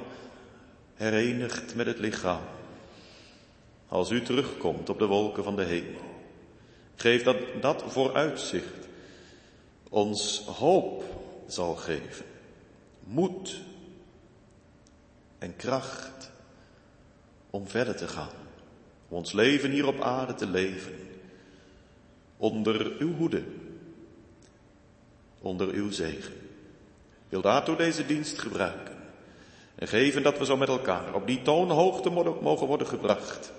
herenigd 0.94 1.74
met 1.74 1.86
het 1.86 1.98
lichaam, 1.98 2.42
als 3.88 4.10
u 4.10 4.22
terugkomt 4.22 4.88
op 4.88 4.98
de 4.98 5.06
wolken 5.06 5.44
van 5.44 5.56
de 5.56 5.64
hemel. 5.64 6.00
Geef 6.96 7.22
dat 7.22 7.36
dat 7.60 7.84
vooruitzicht 7.86 8.88
ons 9.88 10.38
hoop 10.38 11.04
zal 11.46 11.74
geven, 11.74 12.24
moed 13.00 13.60
en 15.38 15.56
kracht 15.56 16.30
om 17.50 17.68
verder 17.68 17.96
te 17.96 18.08
gaan, 18.08 18.36
om 19.08 19.16
ons 19.16 19.32
leven 19.32 19.70
hier 19.70 19.86
op 19.86 20.00
aarde 20.00 20.34
te 20.34 20.46
leven, 20.46 21.11
onder 22.42 22.92
uw 22.98 23.14
hoede, 23.16 23.42
onder 25.40 25.68
uw 25.68 25.90
zegen. 25.90 26.34
Wil 27.28 27.40
daartoe 27.40 27.76
deze 27.76 28.06
dienst 28.06 28.38
gebruiken 28.38 28.96
en 29.74 29.88
geven 29.88 30.22
dat 30.22 30.38
we 30.38 30.44
zo 30.44 30.56
met 30.56 30.68
elkaar 30.68 31.14
op 31.14 31.26
die 31.26 31.42
toonhoogte 31.42 32.10
mogen 32.40 32.66
worden 32.66 32.86
gebracht, 32.86 33.52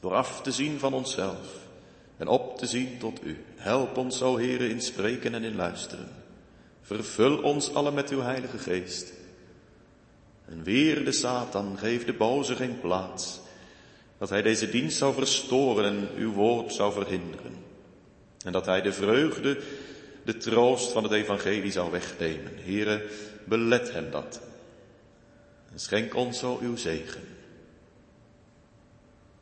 door 0.00 0.14
af 0.14 0.42
te 0.42 0.52
zien 0.52 0.78
van 0.78 0.94
onszelf 0.94 1.66
en 2.16 2.28
op 2.28 2.58
te 2.58 2.66
zien 2.66 2.98
tot 2.98 3.24
u. 3.24 3.44
Help 3.56 3.96
ons, 3.96 4.18
zo 4.18 4.36
heren, 4.36 4.70
in 4.70 4.80
spreken 4.80 5.34
en 5.34 5.44
in 5.44 5.56
luisteren. 5.56 6.08
Vervul 6.82 7.38
ons 7.38 7.74
alle 7.74 7.92
met 7.92 8.10
uw 8.10 8.20
heilige 8.20 8.58
geest. 8.58 9.12
En 10.44 10.62
weer 10.62 11.04
de 11.04 11.12
Satan, 11.12 11.78
geef 11.78 12.04
de 12.04 12.12
boze 12.12 12.56
geen 12.56 12.80
plaats, 12.80 13.40
dat 14.18 14.28
hij 14.28 14.42
deze 14.42 14.70
dienst 14.70 14.96
zou 14.96 15.14
verstoren 15.14 15.84
en 15.84 16.08
uw 16.16 16.32
woord 16.32 16.72
zou 16.72 16.92
verhinderen. 16.92 17.57
En 18.44 18.52
dat 18.52 18.66
hij 18.66 18.82
de 18.82 18.92
vreugde, 18.92 19.62
de 20.24 20.36
troost 20.36 20.92
van 20.92 21.02
het 21.02 21.12
evangelie 21.12 21.72
zou 21.72 21.90
wegnemen. 21.90 22.56
Heren, 22.56 23.02
belet 23.44 23.92
hem 23.92 24.10
dat. 24.10 24.40
En 25.72 25.80
schenk 25.80 26.14
ons 26.14 26.38
zo 26.38 26.58
uw 26.62 26.76
zegen. 26.76 27.22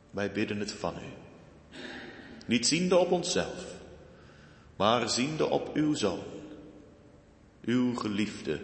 Wij 0.09 0.31
bidden 0.31 0.59
het 0.59 0.71
van 0.71 0.93
u. 0.95 1.25
Niet 2.45 2.67
ziende 2.67 2.97
op 2.97 3.11
onszelf, 3.11 3.65
maar 4.75 5.09
ziende 5.09 5.49
op 5.49 5.75
uw 5.75 5.93
Zoon, 5.93 6.23
uw 7.65 7.95
geliefde, 7.95 8.59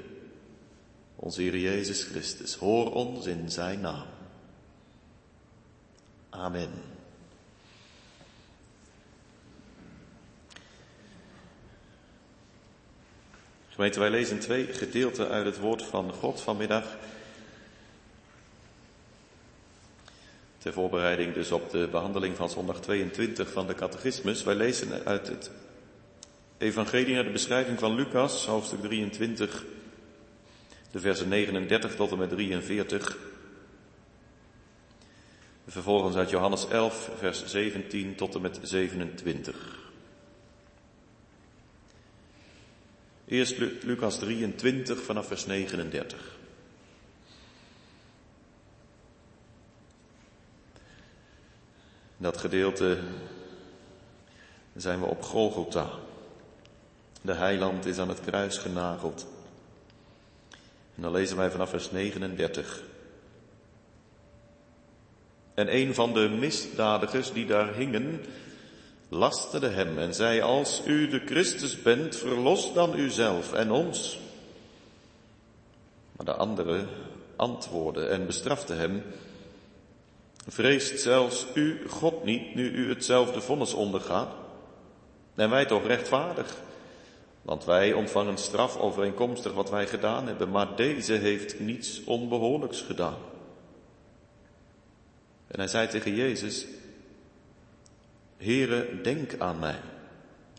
onze 1.16 1.42
Heer 1.42 1.58
Jezus 1.58 2.04
Christus. 2.04 2.56
Hoor 2.56 2.94
ons 2.94 3.26
in 3.26 3.52
zijn 3.52 3.80
naam. 3.80 4.08
Amen. 6.30 6.93
Gemeente, 13.74 14.00
wij 14.00 14.10
lezen 14.10 14.40
twee 14.40 14.66
gedeelten 14.66 15.30
uit 15.30 15.46
het 15.46 15.60
woord 15.60 15.84
van 15.84 16.14
God 16.14 16.42
vanmiddag. 16.42 16.98
Ter 20.58 20.74
voorbereiding 20.74 21.34
dus 21.34 21.52
op 21.52 21.70
de 21.70 21.88
behandeling 21.92 22.36
van 22.36 22.50
zondag 22.50 22.80
22 22.80 23.52
van 23.52 23.68
de 23.68 23.76
catechismus. 23.76 24.44
Wij 24.44 24.56
lezen 24.56 25.06
uit 25.06 25.28
het 25.28 25.52
evangelie 26.58 27.14
naar 27.14 27.24
de 27.24 27.30
beschrijving 27.30 27.80
van 27.80 27.96
Lucas, 27.96 28.46
hoofdstuk 28.46 28.82
23, 28.82 29.64
de 30.92 31.00
versen 31.00 31.28
39 31.28 31.96
tot 31.96 32.12
en 32.12 32.18
met 32.18 32.30
43. 32.30 33.18
Vervolgens 35.68 36.16
uit 36.16 36.30
Johannes 36.30 36.68
11, 36.68 37.10
vers 37.18 37.46
17 37.46 38.16
tot 38.16 38.36
en 38.36 38.42
met 38.42 38.60
27. 38.62 39.83
Eerst 43.26 43.58
Lucas 43.84 44.20
23 44.20 45.04
vanaf 45.04 45.28
vers 45.28 45.46
39. 45.46 46.34
dat 52.24 52.38
gedeelte 52.38 52.98
zijn 54.76 55.00
we 55.00 55.06
op 55.06 55.22
Golgotha. 55.22 55.90
De 57.22 57.34
heiland 57.34 57.86
is 57.86 57.98
aan 57.98 58.10
het 58.10 58.22
kruis 58.22 58.58
genageld. 58.58 59.28
En 60.96 61.02
dan 61.02 61.12
lezen 61.12 61.38
wij 61.38 61.52
vanaf 61.52 61.70
vers 61.70 61.92
39. 61.92 62.84
En 65.54 65.76
een 65.76 65.94
van 65.94 66.14
de 66.14 66.30
misdadigers 66.30 67.34
die 67.34 67.46
daar 67.46 67.74
hingen, 67.74 68.22
lasterde 69.14 69.70
hem 69.70 69.98
en 69.98 70.14
zei, 70.14 70.42
als 70.42 70.82
u 70.86 71.08
de 71.08 71.22
Christus 71.26 71.82
bent, 71.82 72.16
verlos 72.16 72.74
dan 72.74 73.00
uzelf 73.00 73.54
en 73.54 73.72
ons. 73.72 74.20
Maar 76.12 76.26
de 76.26 76.34
andere 76.34 76.86
antwoordde 77.36 78.06
en 78.06 78.26
bestrafte 78.26 78.74
hem, 78.74 79.04
Vreest 80.48 81.00
zelfs 81.00 81.46
u 81.54 81.88
God 81.88 82.24
niet, 82.24 82.56
nu 82.56 82.72
u 82.72 82.90
hetzelfde 82.90 83.42
vonnis 83.42 83.74
ondergaat? 83.74 84.34
En 85.36 85.50
wij 85.50 85.66
toch 85.66 85.86
rechtvaardig? 85.86 86.62
Want 87.42 87.66
wij 87.66 87.94
ontvangen 87.94 88.38
straf 88.38 88.78
overeenkomstig 88.78 89.54
wat 89.54 89.70
wij 89.70 89.88
gedaan 89.88 90.28
hebben, 90.28 90.50
maar 90.50 90.76
deze 90.76 91.14
heeft 91.14 91.60
niets 91.60 92.04
onbehoorlijks 92.04 92.82
gedaan. 92.82 93.18
En 95.48 95.60
hij 95.60 95.68
zei 95.68 95.88
tegen 95.88 96.16
Jezus, 96.16 96.66
Heere, 98.44 99.02
denk 99.02 99.40
aan 99.40 99.60
mij, 99.60 99.80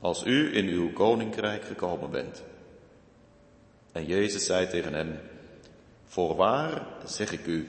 als 0.01 0.25
u 0.27 0.57
in 0.57 0.67
uw 0.67 0.93
koninkrijk 0.93 1.65
gekomen 1.65 2.11
bent. 2.11 2.43
En 3.93 4.07
Jezus 4.07 4.45
zei 4.45 4.69
tegen 4.69 4.93
hem, 4.93 5.19
Voorwaar 6.07 6.87
zeg 7.07 7.33
ik 7.33 7.47
u, 7.47 7.69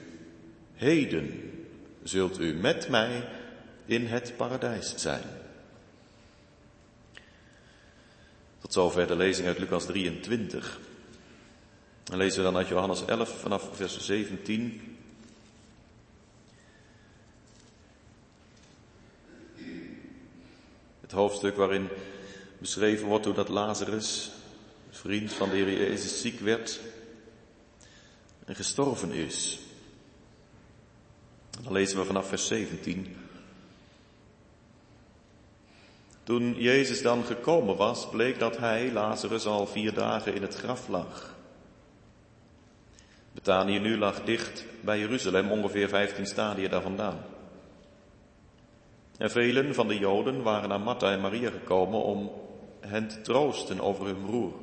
heden 0.73 1.51
zult 2.03 2.39
u 2.39 2.53
met 2.53 2.89
mij 2.89 3.27
in 3.85 4.05
het 4.05 4.33
paradijs 4.37 4.95
zijn. 4.95 5.23
Tot 8.59 8.73
zover 8.73 9.07
de 9.07 9.15
lezing 9.15 9.47
uit 9.47 9.59
Lucas 9.59 9.85
23. 9.85 10.79
Dan 12.03 12.17
lezen 12.17 12.37
we 12.37 12.43
dan 12.43 12.57
uit 12.57 12.67
Johannes 12.67 13.05
11 13.05 13.39
vanaf 13.39 13.69
vers 13.71 13.99
17. 13.99 14.94
Het 21.05 21.13
hoofdstuk 21.13 21.55
waarin 21.55 21.89
beschreven 22.57 23.07
wordt 23.07 23.25
hoe 23.25 23.33
dat 23.33 23.49
Lazarus, 23.49 24.31
vriend 24.89 25.33
van 25.33 25.49
de 25.49 25.55
Heer 25.55 25.71
Jezus, 25.71 26.21
ziek 26.21 26.39
werd 26.39 26.79
en 28.45 28.55
gestorven 28.55 29.11
is. 29.11 29.59
Dan 31.63 31.73
lezen 31.73 31.97
we 31.97 32.05
vanaf 32.05 32.27
vers 32.27 32.47
17. 32.47 33.15
Toen 36.23 36.55
Jezus 36.55 37.01
dan 37.01 37.23
gekomen 37.23 37.75
was, 37.75 38.09
bleek 38.09 38.39
dat 38.39 38.57
hij, 38.57 38.91
Lazarus, 38.91 39.45
al 39.45 39.67
vier 39.67 39.93
dagen 39.93 40.35
in 40.35 40.41
het 40.41 40.55
graf 40.55 40.87
lag. 40.87 41.35
Betanië 43.31 43.79
nu 43.79 43.97
lag 43.97 44.23
dicht 44.23 44.65
bij 44.81 44.99
Jeruzalem, 44.99 45.51
ongeveer 45.51 45.89
15 45.89 46.25
stadia 46.25 46.67
daar 46.67 46.81
vandaan. 46.81 47.34
En 49.17 49.31
velen 49.31 49.73
van 49.73 49.87
de 49.87 49.97
Joden 49.97 50.43
waren 50.43 50.69
naar 50.69 50.79
Martha 50.79 51.11
en 51.11 51.21
Maria 51.21 51.49
gekomen 51.49 52.03
om 52.03 52.31
hen 52.79 53.07
te 53.07 53.21
troosten 53.21 53.79
over 53.79 54.05
hun 54.05 54.25
broer. 54.25 54.53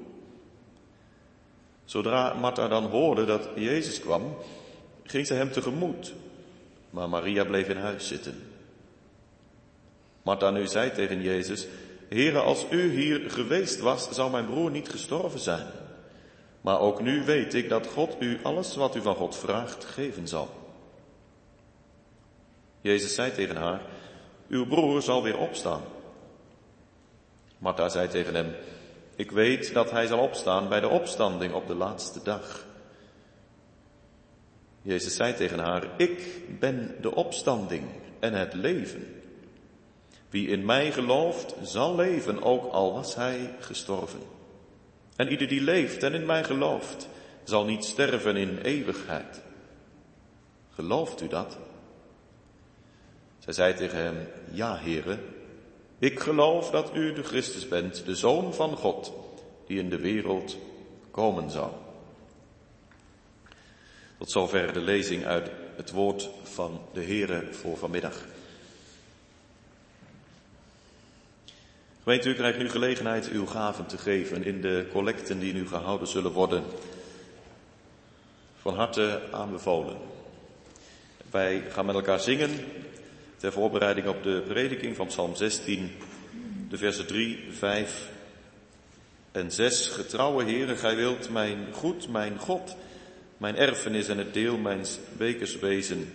Zodra 1.85 2.35
Martha 2.35 2.69
dan 2.69 2.85
hoorde 2.85 3.25
dat 3.25 3.49
Jezus 3.55 4.01
kwam, 4.01 4.37
ging 5.03 5.27
ze 5.27 5.35
hem 5.35 5.53
tegemoet 5.53 6.15
maar 6.93 7.09
Maria 7.09 7.45
bleef 7.45 7.69
in 7.69 7.77
huis 7.77 8.07
zitten. 8.07 8.43
Martha 10.23 10.51
nu 10.51 10.67
zei 10.67 10.93
tegen 10.93 11.23
Jezus, 11.23 11.67
Heere, 12.09 12.38
als 12.38 12.67
u 12.71 12.91
hier 12.91 13.31
geweest 13.31 13.81
was, 13.81 14.11
zou 14.11 14.31
mijn 14.31 14.47
broer 14.47 14.71
niet 14.71 14.88
gestorven 14.88 15.41
zijn. 15.41 15.67
Maar 16.61 16.79
ook 16.79 17.01
nu 17.01 17.25
weet 17.25 17.55
ik 17.55 17.69
dat 17.69 17.87
God 17.87 18.17
u 18.19 18.38
alles 18.43 18.77
wat 18.77 18.97
u 18.97 19.03
van 19.03 19.15
God 19.15 19.37
vraagt 19.37 19.85
geven 19.85 20.29
zal. 20.29 20.51
Jezus 22.81 23.15
zei 23.15 23.33
tegen 23.33 23.57
haar, 23.57 23.81
uw 24.53 24.67
broer 24.67 25.03
zal 25.03 25.23
weer 25.23 25.38
opstaan. 25.38 25.83
Martha 27.59 27.88
zei 27.88 28.09
tegen 28.09 28.35
hem, 28.35 28.55
ik 29.17 29.31
weet 29.31 29.75
dat 29.75 29.91
hij 29.91 30.07
zal 30.07 30.19
opstaan 30.19 30.69
bij 30.69 30.81
de 30.81 30.88
opstanding 30.88 31.55
op 31.55 31.67
de 31.67 31.75
laatste 31.75 32.21
dag. 32.23 32.67
Jezus 34.83 35.17
zei 35.17 35.35
tegen 35.35 35.59
haar, 35.59 35.88
ik 35.97 36.41
ben 36.59 36.97
de 37.01 37.15
opstanding 37.15 37.85
en 38.21 38.33
het 38.33 38.55
leven. 38.55 39.23
Wie 40.31 40.49
in 40.49 40.65
mij 40.65 40.93
gelooft, 40.93 41.55
zal 41.62 41.95
leven, 41.95 42.43
ook 42.43 42.73
al 42.73 42.93
was 42.93 43.15
hij 43.15 43.55
gestorven. 43.59 44.21
En 45.17 45.29
ieder 45.29 45.49
die 45.49 45.61
leeft 45.61 46.03
en 46.03 46.15
in 46.15 46.27
mij 46.27 46.45
gelooft, 46.45 47.09
zal 47.45 47.65
niet 47.65 47.85
sterven 47.85 48.37
in 48.37 48.59
eeuwigheid. 48.59 49.43
Gelooft 50.75 51.23
u 51.23 51.29
dat? 51.29 51.59
Zij 53.44 53.52
zei 53.52 53.74
tegen 53.74 53.98
hem, 53.98 54.28
ja, 54.50 54.76
heren, 54.76 55.20
Ik 55.98 56.20
geloof 56.20 56.70
dat 56.70 56.90
u 56.94 57.12
de 57.12 57.22
Christus 57.22 57.68
bent, 57.68 58.05
de 58.05 58.14
Zoon 58.14 58.55
van 58.55 58.76
God, 58.76 59.12
die 59.66 59.78
in 59.78 59.88
de 59.88 59.98
wereld 59.98 60.57
komen 61.11 61.50
zou. 61.50 61.70
Tot 64.18 64.31
zover 64.31 64.72
de 64.72 64.81
lezing 64.81 65.24
uit 65.24 65.50
het 65.76 65.90
woord 65.90 66.31
van 66.42 66.81
de 66.92 67.02
Heere 67.02 67.52
voor 67.52 67.76
vanmiddag. 67.76 68.24
Gemeente, 72.02 72.28
u 72.28 72.35
krijgt 72.35 72.59
nu 72.59 72.68
gelegenheid 72.68 73.28
uw 73.28 73.46
gaven 73.46 73.87
te 73.87 73.98
geven 73.98 74.44
in 74.44 74.61
de 74.61 74.88
collecten 74.92 75.38
die 75.38 75.52
nu 75.52 75.68
gehouden 75.68 76.09
zullen 76.09 76.33
worden. 76.33 76.64
Van 78.61 78.74
harte 78.74 79.22
aanbevolen. 79.31 79.96
Wij 81.31 81.62
gaan 81.70 81.87
met 81.87 81.94
elkaar 81.94 82.20
zingen 82.20 82.50
ter 83.42 83.52
voorbereiding 83.52 84.07
op 84.07 84.22
de 84.22 84.42
prediking 84.46 84.96
van 84.96 85.07
Psalm 85.07 85.35
16, 85.35 85.90
de 86.68 86.76
versen 86.76 87.07
3, 87.07 87.44
5 87.50 88.09
en 89.33 89.52
6. 89.52 89.87
Getrouwe 89.87 90.44
Heere, 90.44 90.76
gij 90.76 90.96
wilt 90.96 91.31
mijn 91.31 91.66
goed, 91.72 92.09
mijn 92.09 92.38
God, 92.38 92.76
mijn 93.37 93.57
erfenis 93.57 94.09
en 94.09 94.18
het 94.18 94.35
deel 94.35 94.57
mijns 94.57 94.98
bekers 95.16 95.59
wezen. 95.59 96.12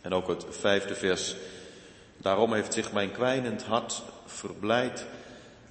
En 0.00 0.12
ook 0.12 0.28
het 0.28 0.44
vijfde 0.50 0.94
vers. 0.94 1.34
Daarom 2.16 2.52
heeft 2.54 2.72
zich 2.72 2.92
mijn 2.92 3.12
kwijnend 3.12 3.62
hart 3.62 4.02
verblijd. 4.26 5.06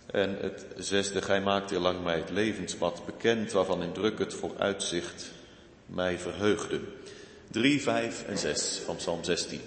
En 0.06 0.38
het 0.42 0.66
zesde, 0.78 1.22
gij 1.22 1.42
maakt 1.42 1.72
lang 1.72 2.04
mij 2.04 2.18
het 2.18 2.30
levenspad 2.30 3.06
bekend, 3.06 3.52
waarvan 3.52 3.84
in 3.84 3.92
druk 3.92 4.20
het 4.20 4.34
vooruitzicht 4.34 5.32
mij 5.86 6.18
verheugde. 6.18 6.80
3, 7.52 7.80
5 7.80 8.26
en 8.28 8.38
6 8.38 8.82
van 8.86 8.96
Psalm 8.96 9.24
16. 9.24 9.60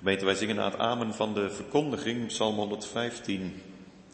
Gemeente, 0.00 0.24
wij 0.24 0.34
zingen 0.34 0.56
na 0.56 0.64
het 0.64 0.78
amen 0.78 1.14
van 1.14 1.34
de 1.34 1.50
verkondiging, 1.50 2.26
Psalm 2.26 2.56
115, 2.56 3.62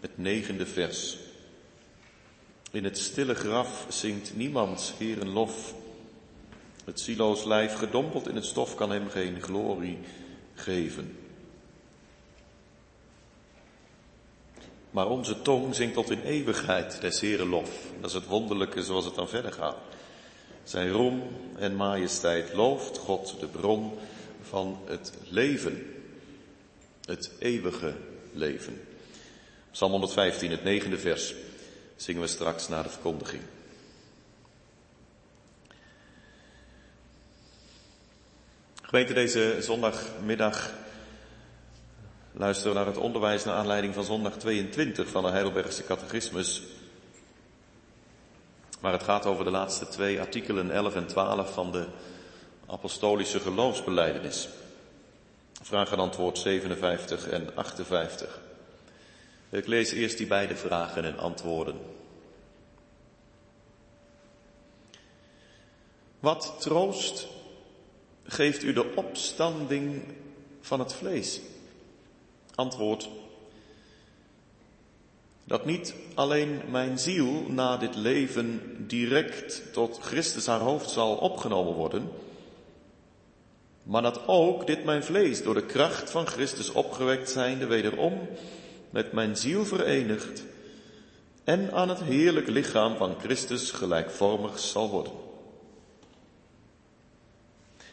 het 0.00 0.18
negende 0.18 0.66
vers. 0.66 1.16
In 2.70 2.84
het 2.84 2.98
stille 2.98 3.34
graf 3.34 3.86
zingt 3.88 4.36
niemand 4.36 4.94
Heeren 4.98 5.28
lof. 5.28 5.74
Het 6.84 7.00
siloos 7.00 7.44
lijf 7.44 7.74
gedompeld 7.74 8.28
in 8.28 8.34
het 8.34 8.44
stof 8.44 8.74
kan 8.74 8.90
hem 8.90 9.08
geen 9.08 9.42
glorie 9.42 9.98
geven. 10.54 11.18
Maar 14.90 15.08
onze 15.08 15.42
tong 15.42 15.74
zingt 15.74 15.94
tot 15.94 16.10
in 16.10 16.22
eeuwigheid 16.22 17.00
des 17.00 17.20
Heeren 17.20 17.48
lof. 17.48 17.70
Dat 18.00 18.10
is 18.10 18.16
het 18.16 18.26
wonderlijke 18.26 18.82
zoals 18.82 19.04
het 19.04 19.14
dan 19.14 19.28
verder 19.28 19.52
gaat. 19.52 19.76
Zijn 20.64 20.90
roem 20.90 21.22
en 21.58 21.76
majesteit 21.76 22.52
looft 22.52 22.98
God, 22.98 23.36
de 23.40 23.46
bron 23.46 23.92
van 24.48 24.78
het 24.86 25.12
leven. 25.28 25.94
Het 27.04 27.30
eeuwige 27.38 27.94
leven. 28.32 28.80
Psalm 29.70 29.90
115, 29.90 30.50
het 30.50 30.64
negende 30.64 30.98
vers, 30.98 31.34
zingen 31.96 32.20
we 32.20 32.26
straks 32.26 32.68
na 32.68 32.82
de 32.82 32.88
verkondiging. 32.88 33.42
Gemeente, 38.82 39.12
deze 39.12 39.56
zondagmiddag 39.60 40.72
luisteren 42.32 42.72
we 42.72 42.78
naar 42.78 42.86
het 42.86 42.96
onderwijs 42.96 43.44
naar 43.44 43.54
aanleiding 43.54 43.94
van 43.94 44.04
zondag 44.04 44.36
22 44.36 45.08
van 45.08 45.22
de 45.22 45.30
Heidelbergse 45.30 45.84
Catechismus. 45.84 46.62
Waar 48.80 48.92
het 48.92 49.02
gaat 49.02 49.26
over 49.26 49.44
de 49.44 49.50
laatste 49.50 49.88
twee 49.88 50.20
artikelen 50.20 50.70
11 50.70 50.94
en 50.94 51.06
12 51.06 51.52
van 51.52 51.72
de 51.72 51.86
apostolische 52.66 53.40
geloofsbeleidenis. 53.40 54.48
Vraag 55.62 55.92
en 55.92 55.98
antwoord 55.98 56.38
57 56.38 57.28
en 57.28 57.56
58. 57.56 58.40
Ik 59.50 59.66
lees 59.66 59.92
eerst 59.92 60.18
die 60.18 60.26
beide 60.26 60.56
vragen 60.56 61.04
en 61.04 61.18
antwoorden. 61.18 61.80
Wat 66.20 66.56
troost 66.58 67.26
geeft 68.24 68.62
u 68.62 68.72
de 68.72 68.94
opstanding 68.94 70.02
van 70.60 70.78
het 70.78 70.92
vlees? 70.92 71.40
Antwoord. 72.54 73.08
Dat 75.44 75.64
niet 75.64 75.94
alleen 76.14 76.60
mijn 76.70 76.98
ziel 76.98 77.42
na 77.48 77.76
dit 77.76 77.94
leven 77.94 78.76
direct 78.86 79.72
tot 79.72 79.98
Christus 79.98 80.46
haar 80.46 80.60
hoofd 80.60 80.90
zal 80.90 81.16
opgenomen 81.16 81.74
worden, 81.74 82.10
maar 83.86 84.02
dat 84.02 84.20
ook 84.26 84.66
dit 84.66 84.84
mijn 84.84 85.04
vlees 85.04 85.42
door 85.42 85.54
de 85.54 85.66
kracht 85.66 86.10
van 86.10 86.26
Christus 86.26 86.70
opgewekt 86.70 87.30
zijnde 87.30 87.66
wederom 87.66 88.28
met 88.90 89.12
mijn 89.12 89.36
ziel 89.36 89.64
verenigd 89.64 90.44
en 91.44 91.72
aan 91.72 91.88
het 91.88 92.02
heerlijk 92.02 92.48
lichaam 92.48 92.96
van 92.96 93.14
Christus 93.20 93.70
gelijkvormig 93.70 94.58
zal 94.58 94.90
worden. 94.90 95.12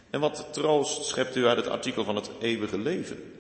En 0.10 0.20
wat 0.20 0.48
troost 0.52 1.06
schept 1.06 1.36
u 1.36 1.46
uit 1.46 1.58
het 1.58 1.68
artikel 1.68 2.04
van 2.04 2.16
het 2.16 2.30
eeuwige 2.40 2.78
leven? 2.78 3.34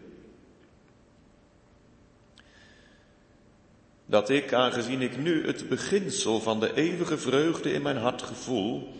Dat 4.05 4.29
ik, 4.29 4.53
aangezien 4.53 5.01
ik 5.01 5.17
nu 5.17 5.45
het 5.45 5.69
beginsel 5.69 6.39
van 6.39 6.59
de 6.59 6.73
eeuwige 6.73 7.17
vreugde 7.17 7.73
in 7.73 7.81
mijn 7.81 7.97
hart 7.97 8.21
gevoel, 8.21 8.93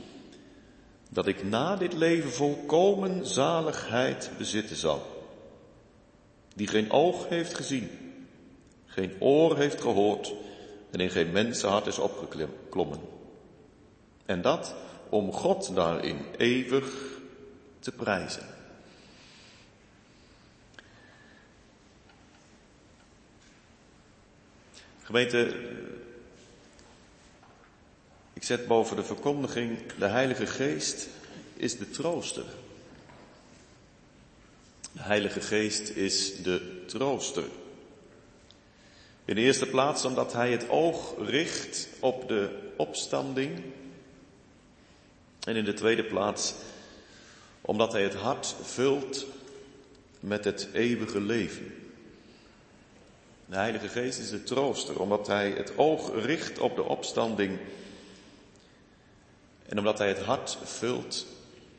dat 1.14 1.28
ik 1.28 1.44
na 1.44 1.76
dit 1.76 1.94
leven 1.94 2.32
volkomen 2.32 3.26
zaligheid 3.26 4.32
bezitten 4.38 4.76
zal, 4.76 5.28
die 6.56 6.68
geen 6.68 6.92
oog 6.92 7.30
heeft 7.30 7.54
gezien, 7.54 7.90
geen 8.86 9.16
oor 9.20 9.58
heeft 9.58 9.82
gehoord 9.82 10.34
en 10.92 11.00
in 11.00 11.10
geen 11.10 11.32
mensenhart 11.32 11.88
is 11.88 12.00
opgeklommen. 12.00 13.00
En 14.26 14.42
dat 14.42 14.76
om 15.10 15.32
God 15.32 15.76
daarin 15.76 16.18
eeuwig 16.38 16.94
te 17.80 17.92
prijzen. 17.92 18.44
Gemeente, 25.04 25.56
ik 28.44 28.50
zet 28.50 28.68
boven 28.68 28.96
de 28.96 29.04
verkondiging, 29.04 29.80
de 29.98 30.08
Heilige 30.08 30.48
Geest 30.48 31.08
is 31.54 31.78
de 31.78 31.90
trooster. 31.90 32.46
De 34.92 35.02
Heilige 35.02 35.42
Geest 35.42 35.90
is 35.90 36.36
de 36.42 36.84
trooster. 36.88 37.44
In 39.26 39.36
de 39.36 39.42
eerste 39.42 39.66
plaats 39.66 40.06
omdat 40.06 40.34
Hij 40.34 40.52
het 40.52 40.70
oog 40.70 41.14
richt 41.18 41.88
op 42.00 42.28
de 42.28 42.72
opstanding. 42.78 43.62
En 45.44 45.56
in 45.56 45.66
de 45.66 45.74
tweede 45.74 46.04
plaats 46.04 46.54
omdat 47.62 47.92
Hij 47.92 48.04
het 48.04 48.16
hart 48.16 48.56
vult 48.62 49.26
met 50.20 50.44
het 50.44 50.68
eeuwige 50.74 51.22
leven. 51.22 51.74
De 53.46 53.56
Heilige 53.56 53.88
Geest 53.88 54.20
is 54.20 54.30
de 54.30 54.44
trooster, 54.44 55.00
omdat 55.00 55.28
Hij 55.28 55.50
het 55.50 55.78
oog 55.78 56.26
richt 56.26 56.60
op 56.60 56.76
de 56.76 56.84
opstanding 56.84 57.60
en 59.74 59.80
omdat 59.80 59.98
Hij 59.98 60.08
het 60.08 60.22
hart 60.22 60.58
vult 60.64 61.26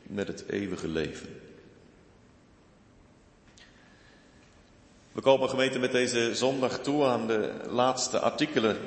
met 0.03 0.27
het 0.27 0.43
eeuwige 0.49 0.87
leven. 0.87 1.41
We 5.11 5.21
komen 5.21 5.49
gemeente 5.49 5.79
met 5.79 5.91
deze 5.91 6.35
zondag 6.35 6.79
toe 6.79 7.05
aan 7.05 7.27
de 7.27 7.53
laatste 7.69 8.19
artikelen 8.19 8.77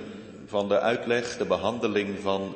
van 0.47 0.69
de 0.69 0.81
uitleg, 0.81 1.37
de 1.37 1.45
behandeling 1.45 2.19
van 2.21 2.55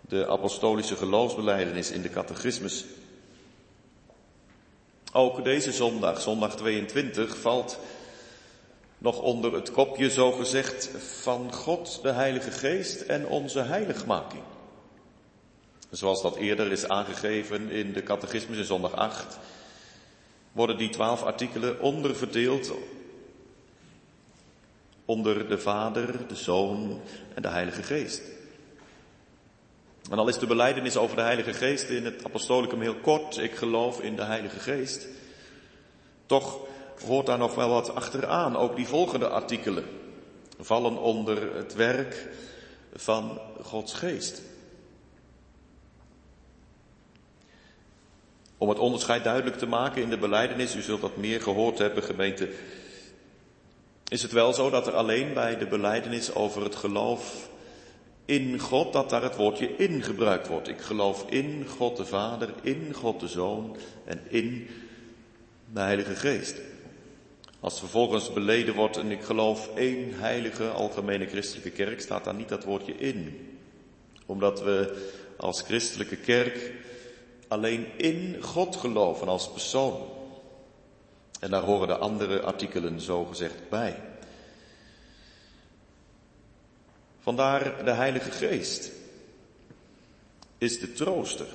de 0.00 0.28
apostolische 0.28 0.96
geloofsbeleidenis 0.96 1.90
in 1.90 2.02
de 2.02 2.10
catechismus. 2.10 2.84
Ook 5.12 5.44
deze 5.44 5.72
zondag, 5.72 6.20
zondag 6.20 6.56
22, 6.56 7.36
valt 7.36 7.78
nog 8.98 9.20
onder 9.20 9.52
het 9.52 9.70
kopje 9.70 10.10
zo 10.10 10.32
gezegd 10.32 10.90
van 11.22 11.52
God, 11.52 11.98
de 12.02 12.12
Heilige 12.12 12.50
Geest 12.50 13.00
en 13.00 13.26
onze 13.26 13.60
heiligmaking. 13.60 14.42
Zoals 15.90 16.22
dat 16.22 16.36
eerder 16.36 16.72
is 16.72 16.88
aangegeven 16.88 17.70
in 17.70 17.92
de 17.92 18.02
catechismus 18.02 18.58
in 18.58 18.64
zondag 18.64 18.92
8, 18.92 19.38
worden 20.52 20.78
die 20.78 20.88
twaalf 20.88 21.22
artikelen 21.22 21.80
onderverdeeld 21.80 22.72
onder 25.04 25.48
de 25.48 25.58
Vader, 25.58 26.28
de 26.28 26.34
Zoon 26.36 27.00
en 27.34 27.42
de 27.42 27.48
Heilige 27.48 27.82
Geest. 27.82 28.22
En 30.10 30.18
al 30.18 30.28
is 30.28 30.38
de 30.38 30.46
beleidenis 30.46 30.96
over 30.96 31.16
de 31.16 31.22
Heilige 31.22 31.52
Geest 31.52 31.88
in 31.88 32.04
het 32.04 32.24
apostolicum 32.24 32.80
heel 32.80 32.94
kort, 32.94 33.36
ik 33.36 33.54
geloof 33.54 34.00
in 34.00 34.16
de 34.16 34.24
Heilige 34.24 34.58
Geest, 34.58 35.06
toch 36.26 36.58
hoort 37.06 37.26
daar 37.26 37.38
nog 37.38 37.54
wel 37.54 37.68
wat 37.68 37.94
achteraan. 37.94 38.56
Ook 38.56 38.76
die 38.76 38.86
volgende 38.86 39.28
artikelen 39.28 39.84
vallen 40.60 40.96
onder 40.96 41.54
het 41.54 41.74
werk 41.74 42.28
van 42.94 43.40
Gods 43.62 43.92
Geest. 43.92 44.42
Om 48.58 48.68
het 48.68 48.78
onderscheid 48.78 49.24
duidelijk 49.24 49.56
te 49.56 49.66
maken 49.66 50.02
in 50.02 50.10
de 50.10 50.18
beleidenis, 50.18 50.76
u 50.76 50.82
zult 50.82 51.00
dat 51.00 51.16
meer 51.16 51.40
gehoord 51.40 51.78
hebben, 51.78 52.02
gemeente, 52.02 52.48
is 54.08 54.22
het 54.22 54.32
wel 54.32 54.52
zo 54.52 54.70
dat 54.70 54.86
er 54.86 54.92
alleen 54.92 55.34
bij 55.34 55.58
de 55.58 55.66
beleidenis 55.66 56.34
over 56.34 56.62
het 56.62 56.74
geloof 56.74 57.48
in 58.24 58.58
God, 58.58 58.92
dat 58.92 59.10
daar 59.10 59.22
het 59.22 59.36
woordje 59.36 59.76
in 59.76 60.02
gebruikt 60.02 60.48
wordt. 60.48 60.68
Ik 60.68 60.80
geloof 60.80 61.24
in 61.30 61.66
God 61.76 61.96
de 61.96 62.04
Vader, 62.04 62.48
in 62.62 62.94
God 62.94 63.20
de 63.20 63.28
Zoon 63.28 63.76
en 64.04 64.20
in 64.28 64.68
de 65.72 65.80
Heilige 65.80 66.14
Geest. 66.14 66.56
Als 67.60 67.78
vervolgens 67.78 68.32
beleden 68.32 68.74
wordt 68.74 68.96
en 68.96 69.10
ik 69.10 69.22
geloof 69.22 69.70
één 69.74 70.12
heilige 70.18 70.68
algemene 70.68 71.26
christelijke 71.26 71.70
kerk, 71.70 72.00
staat 72.00 72.24
daar 72.24 72.34
niet 72.34 72.48
dat 72.48 72.64
woordje 72.64 72.94
in. 72.94 73.48
Omdat 74.26 74.62
we 74.62 75.08
als 75.36 75.62
christelijke 75.62 76.16
kerk 76.16 76.72
alleen 77.48 77.86
in 77.96 78.42
God 78.42 78.76
geloven 78.76 79.28
als 79.28 79.50
persoon. 79.50 80.08
En 81.40 81.50
daar 81.50 81.62
horen 81.62 81.88
de 81.88 81.96
andere 81.96 82.40
artikelen 82.40 83.00
zo 83.00 83.24
gezegd 83.24 83.68
bij. 83.68 84.02
Vandaar 87.20 87.84
de 87.84 87.90
Heilige 87.90 88.30
Geest 88.30 88.92
is 90.58 90.80
de 90.80 90.92
trooster. 90.92 91.46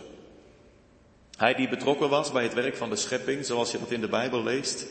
Hij 1.38 1.54
die 1.54 1.70
betrokken 1.70 2.10
was 2.10 2.32
bij 2.32 2.44
het 2.44 2.54
werk 2.54 2.76
van 2.76 2.89
de 2.89 2.96
schepping, 2.96 3.46
zoals 3.46 3.72
je 3.72 3.80
dat 3.80 3.91
in 3.91 4.02
de 4.02 4.08
Bijbel 4.08 4.44
leest. 4.44 4.86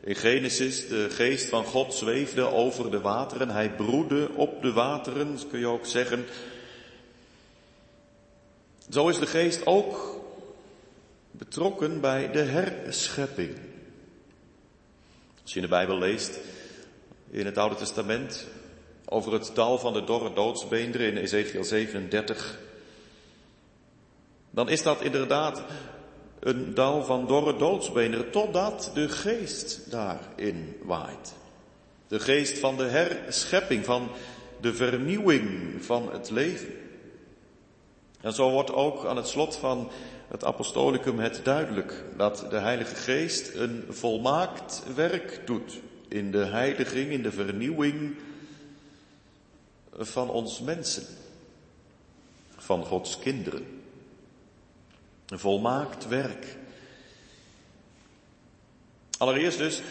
In 0.00 0.14
Genesis, 0.14 0.88
de 0.88 1.10
geest 1.10 1.48
van 1.48 1.64
God 1.64 1.94
zweefde 1.94 2.42
over 2.42 2.90
de 2.90 3.00
wateren. 3.00 3.50
Hij 3.50 3.70
broedde 3.70 4.28
op 4.34 4.62
de 4.62 4.72
wateren, 4.72 5.38
kun 5.50 5.58
je 5.58 5.66
ook 5.66 5.86
zeggen. 5.86 6.26
Zo 8.90 9.08
is 9.08 9.18
de 9.18 9.26
geest 9.26 9.66
ook 9.66 10.13
betrokken 11.38 12.00
bij 12.00 12.30
de 12.30 12.42
herschepping. 12.42 13.58
Als 15.42 15.52
je 15.52 15.56
in 15.56 15.62
de 15.62 15.68
Bijbel 15.68 15.98
leest, 15.98 16.38
in 17.30 17.46
het 17.46 17.58
Oude 17.58 17.74
Testament, 17.74 18.46
over 19.04 19.32
het 19.32 19.50
dal 19.54 19.78
van 19.78 19.92
de 19.92 20.04
dorre 20.04 20.32
doodsbeenderen 20.32 21.06
in 21.06 21.16
Ezekiel 21.16 21.64
37, 21.64 22.58
dan 24.50 24.68
is 24.68 24.82
dat 24.82 25.02
inderdaad 25.02 25.62
een 26.40 26.74
dal 26.74 27.04
van 27.04 27.26
dorre 27.26 27.56
doodsbeenderen, 27.56 28.30
totdat 28.30 28.90
de 28.94 29.08
geest 29.08 29.90
daarin 29.90 30.76
waait. 30.82 31.34
De 32.08 32.20
geest 32.20 32.58
van 32.58 32.76
de 32.76 32.84
herschepping, 32.84 33.84
van 33.84 34.08
de 34.60 34.74
vernieuwing 34.74 35.74
van 35.84 36.12
het 36.12 36.30
leven. 36.30 36.74
En 38.20 38.32
zo 38.32 38.50
wordt 38.50 38.72
ook 38.72 39.04
aan 39.04 39.16
het 39.16 39.28
slot 39.28 39.56
van 39.56 39.90
het 40.28 40.44
apostolicum 40.44 41.18
het 41.18 41.40
duidelijk 41.44 42.04
dat 42.16 42.46
de 42.50 42.58
Heilige 42.58 42.94
Geest 42.94 43.54
een 43.54 43.84
volmaakt 43.88 44.82
werk 44.94 45.40
doet 45.44 45.80
in 46.08 46.30
de 46.30 46.44
heiliging, 46.44 47.10
in 47.10 47.22
de 47.22 47.32
vernieuwing 47.32 48.16
van 49.92 50.30
ons 50.30 50.60
mensen, 50.60 51.06
van 52.56 52.84
Gods 52.84 53.18
kinderen. 53.18 53.82
Een 55.28 55.38
volmaakt 55.38 56.08
werk. 56.08 56.56
Allereerst 59.18 59.58
dus, 59.58 59.82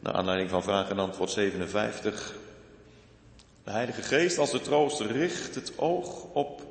naar 0.00 0.12
aanleiding 0.12 0.50
van 0.50 0.62
vraag 0.62 0.88
en 0.88 0.98
antwoord 0.98 1.30
57, 1.30 2.36
de 3.64 3.70
Heilige 3.70 4.02
Geest 4.02 4.38
als 4.38 4.50
de 4.50 4.60
troost 4.60 5.00
richt 5.00 5.54
het 5.54 5.78
oog 5.78 6.24
op 6.32 6.62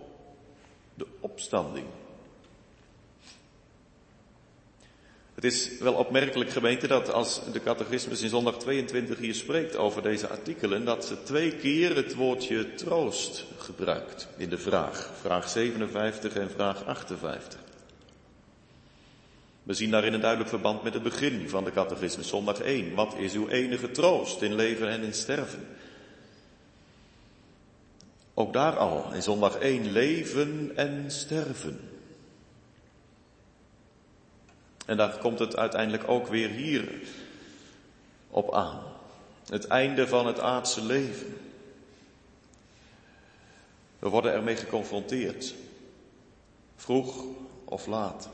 de 0.94 1.08
opstanding. 1.20 1.86
Het 5.36 5.44
is 5.44 5.70
wel 5.80 5.94
opmerkelijk 5.94 6.50
gemeente 6.50 6.88
dat 6.88 7.12
als 7.12 7.42
de 7.52 7.64
catechismus 7.64 8.22
in 8.22 8.30
zondag 8.30 8.58
22 8.58 9.18
hier 9.18 9.36
spreekt 9.36 9.76
over 9.76 10.02
deze 10.02 10.28
artikelen, 10.28 10.86
dat 10.86 11.06
ze 11.06 11.24
twee 11.24 11.56
keer 11.56 11.96
het 11.96 12.16
woordje 12.16 12.74
troost 12.74 13.46
gebruikt 13.58 14.28
in 14.38 14.50
de 14.50 14.58
vraag. 14.58 15.12
Vraag 15.22 15.50
57 15.50 16.36
en 16.36 16.50
vraag 16.50 16.86
58. 16.86 17.60
We 19.64 19.74
zien 19.74 19.92
daarin 19.92 20.14
een 20.14 20.20
duidelijk 20.20 20.50
verband 20.50 20.84
met 20.84 20.94
het 20.94 21.04
begin 21.04 21.50
van 21.50 21.64
de 21.64 21.72
catechismus, 21.72 22.28
zondag 22.28 22.60
1. 22.60 22.96
Wat 22.96 23.16
is 23.18 23.34
uw 23.34 23.48
enige 23.48 23.92
troost 23.92 24.42
in 24.42 24.56
leven 24.56 24.90
en 24.90 25.04
in 25.04 25.14
sterven? 25.14 25.68
Ook 28.34 28.54
daar 28.54 28.78
al, 28.78 29.14
in 29.14 29.24
zondag 29.24 29.58
1, 29.58 29.92
leven 29.92 30.72
en 30.76 31.12
sterven. 31.12 31.95
En 34.86 34.98
daar 34.98 35.18
komt 35.18 35.40
het 35.40 35.56
uiteindelijk 35.56 36.08
ook 36.08 36.28
weer 36.28 36.50
hier 36.50 36.92
op 38.30 38.54
aan. 38.54 38.82
Het 39.50 39.68
einde 39.68 40.08
van 40.08 40.28
het 40.28 40.40
aardse 40.40 40.84
leven. 40.84 41.38
We 44.00 44.10
worden 44.10 44.34
ermee 44.34 44.56
geconfronteerd. 44.56 45.54
Vroeg 46.76 47.24
of 47.66 47.86
laat. 47.86 48.30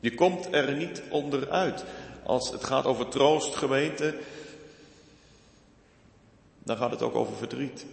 Je 0.00 0.14
komt 0.14 0.54
er 0.54 0.72
niet 0.72 1.02
onderuit. 1.10 1.84
Als 2.22 2.50
het 2.50 2.64
gaat 2.64 2.84
over 2.84 3.08
troost, 3.08 3.54
gemeente, 3.54 4.18
dan 6.62 6.76
gaat 6.76 6.90
het 6.90 7.02
ook 7.02 7.14
over 7.14 7.36
verdriet. 7.36 7.86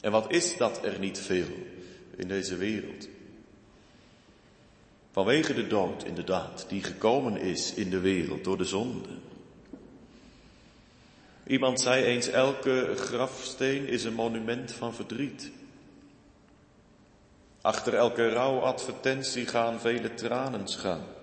En 0.00 0.10
wat 0.10 0.32
is 0.32 0.56
dat 0.56 0.84
er 0.84 0.98
niet 0.98 1.18
veel 1.18 1.48
in 2.16 2.28
deze 2.28 2.56
wereld? 2.56 3.08
Vanwege 5.10 5.54
de 5.54 5.66
dood, 5.66 6.04
inderdaad, 6.04 6.64
die 6.68 6.82
gekomen 6.82 7.36
is 7.36 7.74
in 7.74 7.90
de 7.90 8.00
wereld 8.00 8.44
door 8.44 8.56
de 8.56 8.64
zonde. 8.64 9.08
Iemand 11.46 11.80
zei 11.80 12.04
eens, 12.04 12.28
elke 12.28 12.92
grafsteen 12.96 13.86
is 13.86 14.04
een 14.04 14.14
monument 14.14 14.72
van 14.72 14.94
verdriet. 14.94 15.50
Achter 17.60 17.94
elke 17.94 18.28
rouwadvertentie 18.28 19.46
gaan 19.46 19.80
vele 19.80 20.14
tranen 20.14 20.68
schuil. 20.68 21.18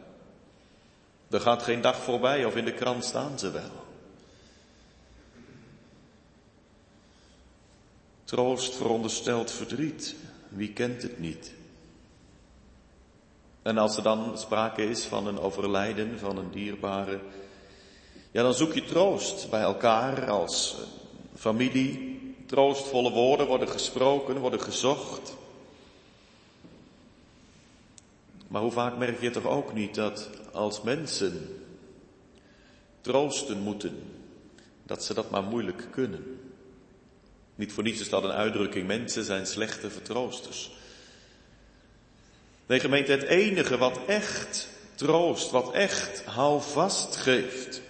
Er 1.29 1.39
gaat 1.39 1.63
geen 1.63 1.81
dag 1.81 1.97
voorbij 1.97 2.45
of 2.45 2.55
in 2.55 2.65
de 2.65 2.73
krant 2.73 3.03
staan 3.03 3.39
ze 3.39 3.51
wel. 3.51 3.85
Troost 8.23 8.75
veronderstelt 8.75 9.51
verdriet. 9.51 10.15
Wie 10.49 10.73
kent 10.73 11.01
het 11.01 11.19
niet? 11.19 11.56
En 13.67 13.77
als 13.77 13.97
er 13.97 14.03
dan 14.03 14.37
sprake 14.37 14.89
is 14.89 15.03
van 15.03 15.27
een 15.27 15.39
overlijden 15.39 16.19
van 16.19 16.37
een 16.37 16.51
dierbare, 16.51 17.19
ja 18.31 18.43
dan 18.43 18.53
zoek 18.53 18.73
je 18.73 18.83
troost 18.83 19.49
bij 19.49 19.61
elkaar 19.61 20.29
als 20.29 20.75
familie. 21.35 22.15
Troostvolle 22.45 23.11
woorden 23.11 23.47
worden 23.47 23.69
gesproken, 23.69 24.37
worden 24.37 24.61
gezocht. 24.61 25.35
Maar 28.47 28.61
hoe 28.61 28.71
vaak 28.71 28.97
merk 28.97 29.21
je 29.21 29.29
toch 29.29 29.45
ook 29.45 29.73
niet 29.73 29.95
dat 29.95 30.29
als 30.51 30.81
mensen 30.81 31.63
troosten 33.01 33.59
moeten, 33.59 34.03
dat 34.83 35.03
ze 35.03 35.13
dat 35.13 35.29
maar 35.29 35.43
moeilijk 35.43 35.87
kunnen. 35.91 36.39
Niet 37.55 37.73
voor 37.73 37.83
niets 37.83 38.01
is 38.01 38.09
dat 38.09 38.23
een 38.23 38.31
uitdrukking, 38.31 38.87
mensen 38.87 39.23
zijn 39.23 39.47
slechte 39.47 39.89
vertroosters. 39.89 40.71
Nee 42.67 42.79
gemeente, 42.79 43.11
het 43.11 43.23
enige 43.23 43.77
wat 43.77 43.99
echt 44.07 44.67
troost, 44.95 45.51
wat 45.51 45.71
echt 45.71 46.25
houvast 46.25 47.15
geeft, 47.15 47.81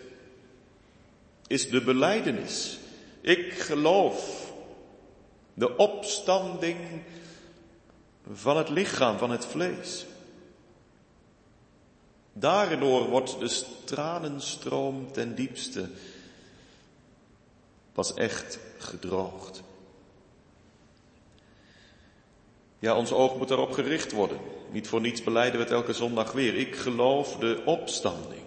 is 1.47 1.69
de 1.69 1.81
beleidenis. 1.81 2.77
Ik 3.21 3.53
geloof 3.53 4.51
de 5.53 5.77
opstanding 5.77 6.77
van 8.33 8.57
het 8.57 8.69
lichaam, 8.69 9.17
van 9.17 9.31
het 9.31 9.45
vlees. 9.45 10.05
Daardoor 12.33 13.09
wordt 13.09 13.39
de 13.39 13.63
tranenstroom 13.83 15.11
ten 15.11 15.35
diepste 15.35 15.89
pas 17.91 18.13
echt 18.13 18.59
gedroogd. 18.77 19.61
Ja, 22.79 22.95
ons 22.95 23.11
oog 23.11 23.37
moet 23.37 23.47
daarop 23.47 23.71
gericht 23.71 24.11
worden. 24.11 24.37
Niet 24.71 24.87
voor 24.87 25.01
niets 25.01 25.23
beleiden 25.23 25.59
we 25.59 25.65
het 25.65 25.73
elke 25.73 25.93
zondag 25.93 26.31
weer. 26.31 26.55
Ik 26.55 26.75
geloof 26.75 27.35
de 27.35 27.61
opstanding. 27.65 28.41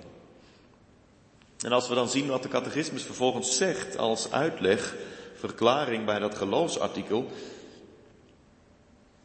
En 1.61 1.73
als 1.73 1.89
we 1.89 1.95
dan 1.95 2.09
zien 2.09 2.27
wat 2.27 2.43
de 2.43 2.49
catechismus 2.49 3.03
vervolgens 3.03 3.57
zegt 3.57 3.99
als 3.99 4.33
uitleg, 4.33 4.97
verklaring 5.35 6.05
bij 6.05 6.19
dat 6.19 6.37
geloofsartikel, 6.37 7.27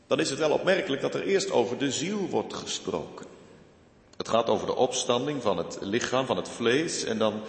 dan 0.07 0.19
is 0.19 0.29
het 0.29 0.39
wel 0.39 0.51
opmerkelijk 0.51 1.01
dat 1.01 1.15
er 1.15 1.23
eerst 1.23 1.51
over 1.51 1.77
de 1.77 1.91
ziel 1.91 2.27
wordt 2.29 2.53
gesproken. 2.53 3.25
Het 4.17 4.29
gaat 4.29 4.49
over 4.49 4.67
de 4.67 4.75
opstanding 4.75 5.41
van 5.41 5.57
het 5.57 5.77
lichaam, 5.81 6.25
van 6.25 6.37
het 6.37 6.49
vlees, 6.49 7.03
en 7.03 7.17
dan 7.17 7.41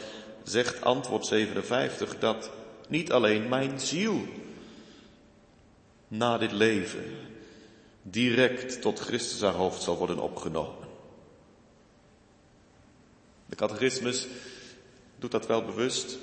zegt 0.44 0.80
antwoord 0.80 1.26
57 1.26 2.18
dat 2.18 2.50
niet 2.88 3.12
alleen 3.12 3.48
mijn 3.48 3.80
ziel 3.80 4.20
na 6.09 6.38
dit 6.38 6.52
leven 6.52 7.04
direct 8.11 8.80
tot 8.80 9.00
Christus 9.00 9.40
haar 9.40 9.52
hoofd 9.52 9.82
zal 9.82 9.96
worden 9.96 10.18
opgenomen. 10.18 10.86
De 13.46 13.57
catechismus 13.57 14.26
doet 15.18 15.30
dat 15.30 15.46
wel 15.46 15.64
bewust. 15.64 16.18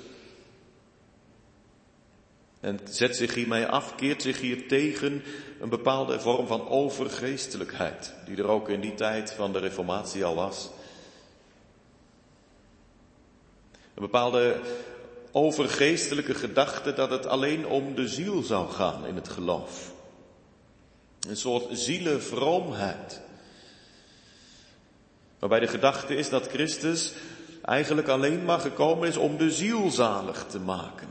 En 2.60 2.80
zet 2.84 3.16
zich 3.16 3.34
hiermee 3.34 3.66
af, 3.66 3.94
keert 3.94 4.22
zich 4.22 4.40
hier 4.40 4.68
tegen 4.68 5.22
een 5.60 5.68
bepaalde 5.68 6.20
vorm 6.20 6.46
van 6.46 6.68
overgeestelijkheid, 6.68 8.14
die 8.26 8.36
er 8.36 8.46
ook 8.46 8.68
in 8.68 8.80
die 8.80 8.94
tijd 8.94 9.32
van 9.32 9.52
de 9.52 9.58
Reformatie 9.58 10.24
al 10.24 10.34
was. 10.34 10.70
Een 13.72 14.02
bepaalde 14.02 14.60
overgeestelijke 15.32 16.34
gedachte 16.34 16.92
dat 16.92 17.10
het 17.10 17.26
alleen 17.26 17.66
om 17.66 17.94
de 17.94 18.08
ziel 18.08 18.42
zou 18.42 18.70
gaan 18.70 19.06
in 19.06 19.14
het 19.14 19.28
geloof. 19.28 19.93
Een 21.28 21.36
soort 21.36 21.78
zielenvroomheid. 21.78 23.20
Waarbij 25.38 25.60
de 25.60 25.66
gedachte 25.66 26.14
is 26.14 26.28
dat 26.28 26.48
Christus 26.48 27.12
eigenlijk 27.62 28.08
alleen 28.08 28.44
maar 28.44 28.60
gekomen 28.60 29.08
is 29.08 29.16
om 29.16 29.36
de 29.36 29.50
ziel 29.50 29.90
zalig 29.90 30.46
te 30.46 30.58
maken. 30.58 31.08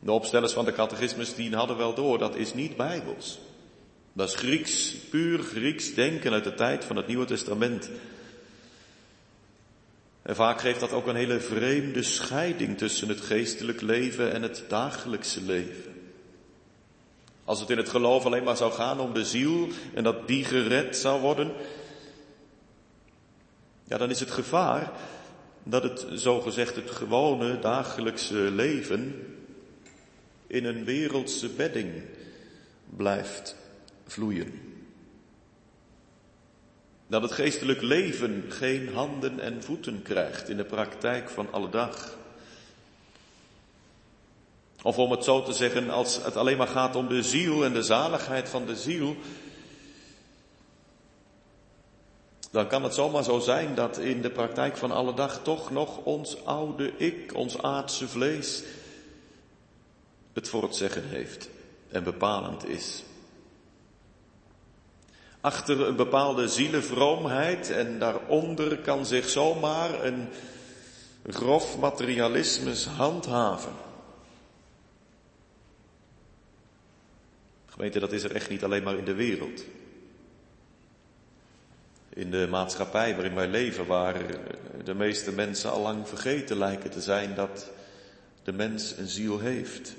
De 0.00 0.12
opstellers 0.12 0.52
van 0.52 0.64
de 0.64 0.72
catechismus 0.72 1.34
die 1.34 1.54
hadden 1.54 1.76
wel 1.76 1.94
door, 1.94 2.18
dat 2.18 2.36
is 2.36 2.54
niet 2.54 2.76
bijbels. 2.76 3.38
Dat 4.12 4.28
is 4.28 4.34
Grieks, 4.34 4.94
puur 5.10 5.38
Grieks 5.38 5.94
denken 5.94 6.32
uit 6.32 6.44
de 6.44 6.54
tijd 6.54 6.84
van 6.84 6.96
het 6.96 7.06
Nieuwe 7.06 7.24
Testament. 7.24 7.90
En 10.22 10.34
vaak 10.34 10.60
geeft 10.60 10.80
dat 10.80 10.92
ook 10.92 11.06
een 11.06 11.16
hele 11.16 11.40
vreemde 11.40 12.02
scheiding 12.02 12.78
tussen 12.78 13.08
het 13.08 13.20
geestelijk 13.20 13.80
leven 13.80 14.32
en 14.32 14.42
het 14.42 14.64
dagelijkse 14.68 15.42
leven. 15.42 15.97
Als 17.48 17.60
het 17.60 17.70
in 17.70 17.76
het 17.76 17.88
geloof 17.88 18.24
alleen 18.24 18.42
maar 18.42 18.56
zou 18.56 18.72
gaan 18.72 19.00
om 19.00 19.12
de 19.12 19.24
ziel 19.24 19.68
en 19.94 20.04
dat 20.04 20.26
die 20.26 20.44
gered 20.44 20.96
zou 20.96 21.20
worden, 21.20 21.52
ja, 23.84 23.98
dan 23.98 24.10
is 24.10 24.20
het 24.20 24.30
gevaar 24.30 24.92
dat 25.62 25.82
het 25.82 26.06
zogezegd 26.12 26.76
het 26.76 26.90
gewone 26.90 27.58
dagelijkse 27.58 28.34
leven 28.34 29.26
in 30.46 30.64
een 30.64 30.84
wereldse 30.84 31.48
bedding 31.48 32.02
blijft 32.96 33.56
vloeien. 34.06 34.60
Dat 37.06 37.22
het 37.22 37.32
geestelijk 37.32 37.82
leven 37.82 38.44
geen 38.48 38.88
handen 38.88 39.40
en 39.40 39.62
voeten 39.62 40.02
krijgt 40.02 40.48
in 40.48 40.56
de 40.56 40.64
praktijk 40.64 41.28
van 41.28 41.52
alle 41.52 41.70
dag. 41.70 42.17
Of 44.82 44.98
om 44.98 45.10
het 45.10 45.24
zo 45.24 45.42
te 45.42 45.52
zeggen, 45.52 45.90
als 45.90 46.22
het 46.22 46.36
alleen 46.36 46.56
maar 46.56 46.68
gaat 46.68 46.96
om 46.96 47.08
de 47.08 47.22
ziel 47.22 47.64
en 47.64 47.72
de 47.72 47.82
zaligheid 47.82 48.48
van 48.48 48.66
de 48.66 48.76
ziel, 48.76 49.16
dan 52.50 52.66
kan 52.66 52.82
het 52.82 52.94
zomaar 52.94 53.24
zo 53.24 53.38
zijn 53.38 53.74
dat 53.74 53.98
in 53.98 54.22
de 54.22 54.30
praktijk 54.30 54.76
van 54.76 54.90
alle 54.90 55.14
dag 55.14 55.42
toch 55.42 55.70
nog 55.70 55.96
ons 55.96 56.44
oude 56.44 56.92
ik, 56.96 57.34
ons 57.34 57.62
aardse 57.62 58.08
vlees, 58.08 58.62
het 60.32 60.48
voor 60.48 60.62
het 60.62 60.76
zeggen 60.76 61.08
heeft 61.08 61.48
en 61.88 62.04
bepalend 62.04 62.68
is. 62.68 63.02
Achter 65.40 65.80
een 65.80 65.96
bepaalde 65.96 66.48
zielenvroomheid 66.48 67.70
en 67.70 67.98
daaronder 67.98 68.78
kan 68.78 69.06
zich 69.06 69.28
zomaar 69.28 70.04
een 70.04 70.28
grof 71.26 71.78
materialisme 71.78 72.74
handhaven. 72.96 73.87
Gemeente, 77.78 78.00
dat 78.00 78.12
is 78.12 78.22
er 78.22 78.34
echt 78.34 78.50
niet 78.50 78.64
alleen 78.64 78.82
maar 78.82 78.98
in 78.98 79.04
de 79.04 79.14
wereld. 79.14 79.64
In 82.08 82.30
de 82.30 82.46
maatschappij 82.50 83.14
waarin 83.14 83.34
wij 83.34 83.48
leven, 83.48 83.86
waar 83.86 84.14
de 84.84 84.94
meeste 84.94 85.32
mensen 85.32 85.70
al 85.70 85.80
lang 85.80 86.08
vergeten 86.08 86.56
lijken 86.56 86.90
te 86.90 87.00
zijn 87.00 87.34
dat 87.34 87.70
de 88.42 88.52
mens 88.52 88.96
een 88.96 89.08
ziel 89.08 89.38
heeft. 89.38 89.94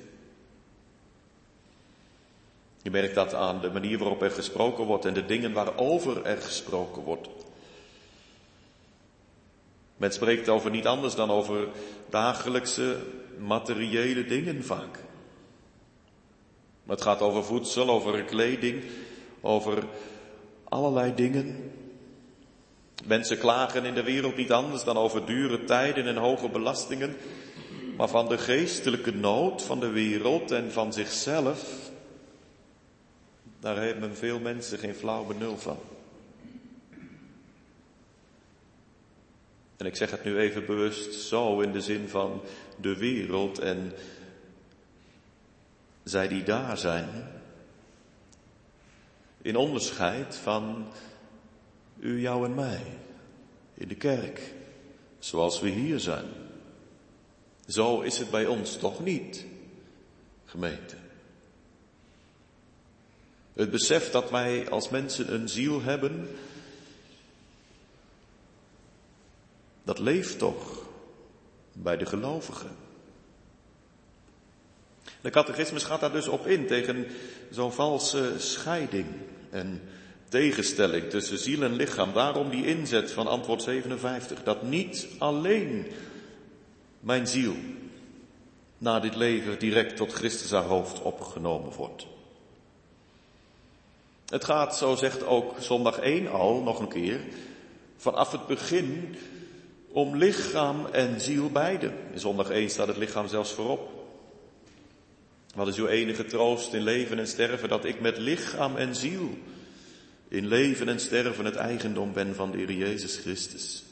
Je 2.82 2.92
merkt 2.92 3.16
dat 3.16 3.34
aan 3.34 3.62
de 3.62 3.70
manier 3.70 3.98
waarop 3.98 4.22
er 4.22 4.32
gesproken 4.32 4.84
wordt 4.84 5.06
en 5.06 5.14
de 5.14 5.26
dingen 5.26 5.54
waarover 5.54 6.26
er 6.26 6.42
gesproken 6.42 7.02
wordt. 7.02 7.30
Men 9.98 10.12
spreekt 10.12 10.50
over 10.50 10.72
niet 10.72 10.88
anders 10.88 11.16
dan 11.16 11.32
over 11.32 11.68
dagelijkse 12.10 12.98
materiële 13.38 14.26
dingen 14.26 14.64
vaak. 14.64 15.08
Het 16.90 17.02
gaat 17.02 17.22
over 17.22 17.44
voedsel, 17.44 17.90
over 17.90 18.24
kleding, 18.24 18.84
over 19.42 19.84
allerlei 20.64 21.16
dingen. 21.16 21.72
Mensen 23.06 23.38
klagen 23.38 23.86
in 23.86 23.94
de 23.94 24.04
wereld 24.04 24.36
niet 24.36 24.52
anders 24.52 24.84
dan 24.84 24.98
over 24.98 25.26
dure 25.26 25.64
tijden 25.64 26.08
en 26.08 26.16
hoge 26.16 26.50
belastingen, 26.50 27.16
maar 27.98 28.08
van 28.08 28.28
de 28.28 28.38
geestelijke 28.38 29.12
nood 29.12 29.62
van 29.62 29.80
de 29.80 29.90
wereld 29.90 30.52
en 30.52 30.72
van 30.72 30.94
zichzelf, 30.94 31.92
daar 33.60 33.82
hebben 33.82 34.16
veel 34.16 34.40
mensen 34.40 34.78
geen 34.78 34.96
flauw 34.96 35.26
benul 35.26 35.58
van. 35.58 35.78
En 39.78 39.86
ik 39.86 39.96
zeg 39.96 40.12
het 40.12 40.24
nu 40.24 40.38
even 40.38 40.66
bewust 40.66 41.14
zo 41.14 41.60
in 41.60 41.72
de 41.72 41.82
zin 41.82 42.08
van 42.08 42.42
de 42.82 42.98
wereld 42.98 43.60
en 43.60 43.94
zij 46.10 46.28
die 46.28 46.44
daar 46.44 46.78
zijn, 46.78 47.10
in 49.42 49.56
onderscheid 49.56 50.36
van 50.36 50.88
u, 52.00 52.22
jou 52.22 52.46
en 52.46 52.56
mij, 52.56 52.82
in 53.74 53.88
de 53.88 53.96
kerk, 53.96 54.54
zoals 55.20 55.60
we 55.60 55.70
hier 55.70 56.00
zijn. 56.00 56.26
Zo 57.68 58.02
is 58.02 58.18
het 58.18 58.30
bij 58.30 58.46
ons 58.46 58.78
toch 58.78 59.00
niet, 59.04 59.46
gemeente. 60.46 60.96
Het 63.54 63.72
besef 63.72 64.12
dat 64.12 64.30
wij 64.30 64.70
als 64.70 64.90
mensen 64.90 65.34
een 65.34 65.50
ziel 65.50 65.82
hebben, 65.82 66.30
dat 69.84 70.00
leeft 70.00 70.38
toch 70.38 70.86
bij 71.74 71.98
de 71.98 72.06
gelovigen. 72.06 72.79
De 75.30 75.36
catechismus 75.36 75.84
gaat 75.84 76.00
daar 76.00 76.12
dus 76.12 76.28
op 76.28 76.48
in 76.48 76.68
tegen 76.68 77.08
zo'n 77.50 77.72
valse 77.72 78.34
scheiding 78.38 79.06
en 79.50 79.82
tegenstelling 80.30 81.10
tussen 81.10 81.38
ziel 81.38 81.64
en 81.64 81.76
lichaam. 81.76 82.14
Daarom 82.14 82.50
die 82.50 82.66
inzet 82.66 83.12
van 83.12 83.28
antwoord 83.28 83.62
57. 83.62 84.44
Dat 84.44 84.64
niet 84.64 85.08
alleen 85.18 85.88
mijn 87.00 87.28
ziel 87.28 87.56
na 88.78 89.00
dit 89.00 89.16
leven 89.16 89.60
direct 89.60 89.98
tot 89.98 90.14
Christus 90.14 90.52
haar 90.52 90.64
hoofd 90.64 91.02
opgenomen 91.02 91.72
wordt. 91.72 92.08
Het 94.26 94.46
gaat, 94.46 94.78
zo 94.78 94.96
zegt 94.96 95.26
ook 95.26 95.56
zondag 95.60 96.00
1 96.00 96.32
al, 96.32 96.62
nog 96.62 96.80
een 96.80 96.90
keer, 96.90 97.20
vanaf 97.98 98.32
het 98.32 98.48
begin 98.48 99.16
om 99.92 100.16
lichaam 100.16 100.86
en 100.86 101.22
ziel 101.22 101.50
beide. 101.50 101.92
In 102.14 102.20
zondag 102.20 102.50
1 102.50 102.70
staat 102.70 102.88
het 102.88 102.98
lichaam 102.98 103.28
zelfs 103.28 103.52
voorop. 103.52 103.99
Wat 105.60 105.68
is 105.68 105.78
uw 105.78 105.88
enige 105.88 106.26
troost 106.26 106.74
in 106.74 106.82
leven 106.82 107.20
en 107.20 107.28
sterven? 107.28 107.70
Dat 107.70 107.86
ik 107.86 108.00
met 108.00 108.18
lichaam 108.18 108.76
en 108.76 108.96
ziel 108.96 109.38
in 110.28 110.48
leven 110.48 110.90
en 110.90 111.00
sterven 111.00 111.46
het 111.46 111.56
eigendom 111.56 112.14
ben 112.14 112.36
van 112.36 112.52
de 112.52 112.58
Heer 112.58 112.72
Jezus 112.72 113.18
Christus. 113.18 113.84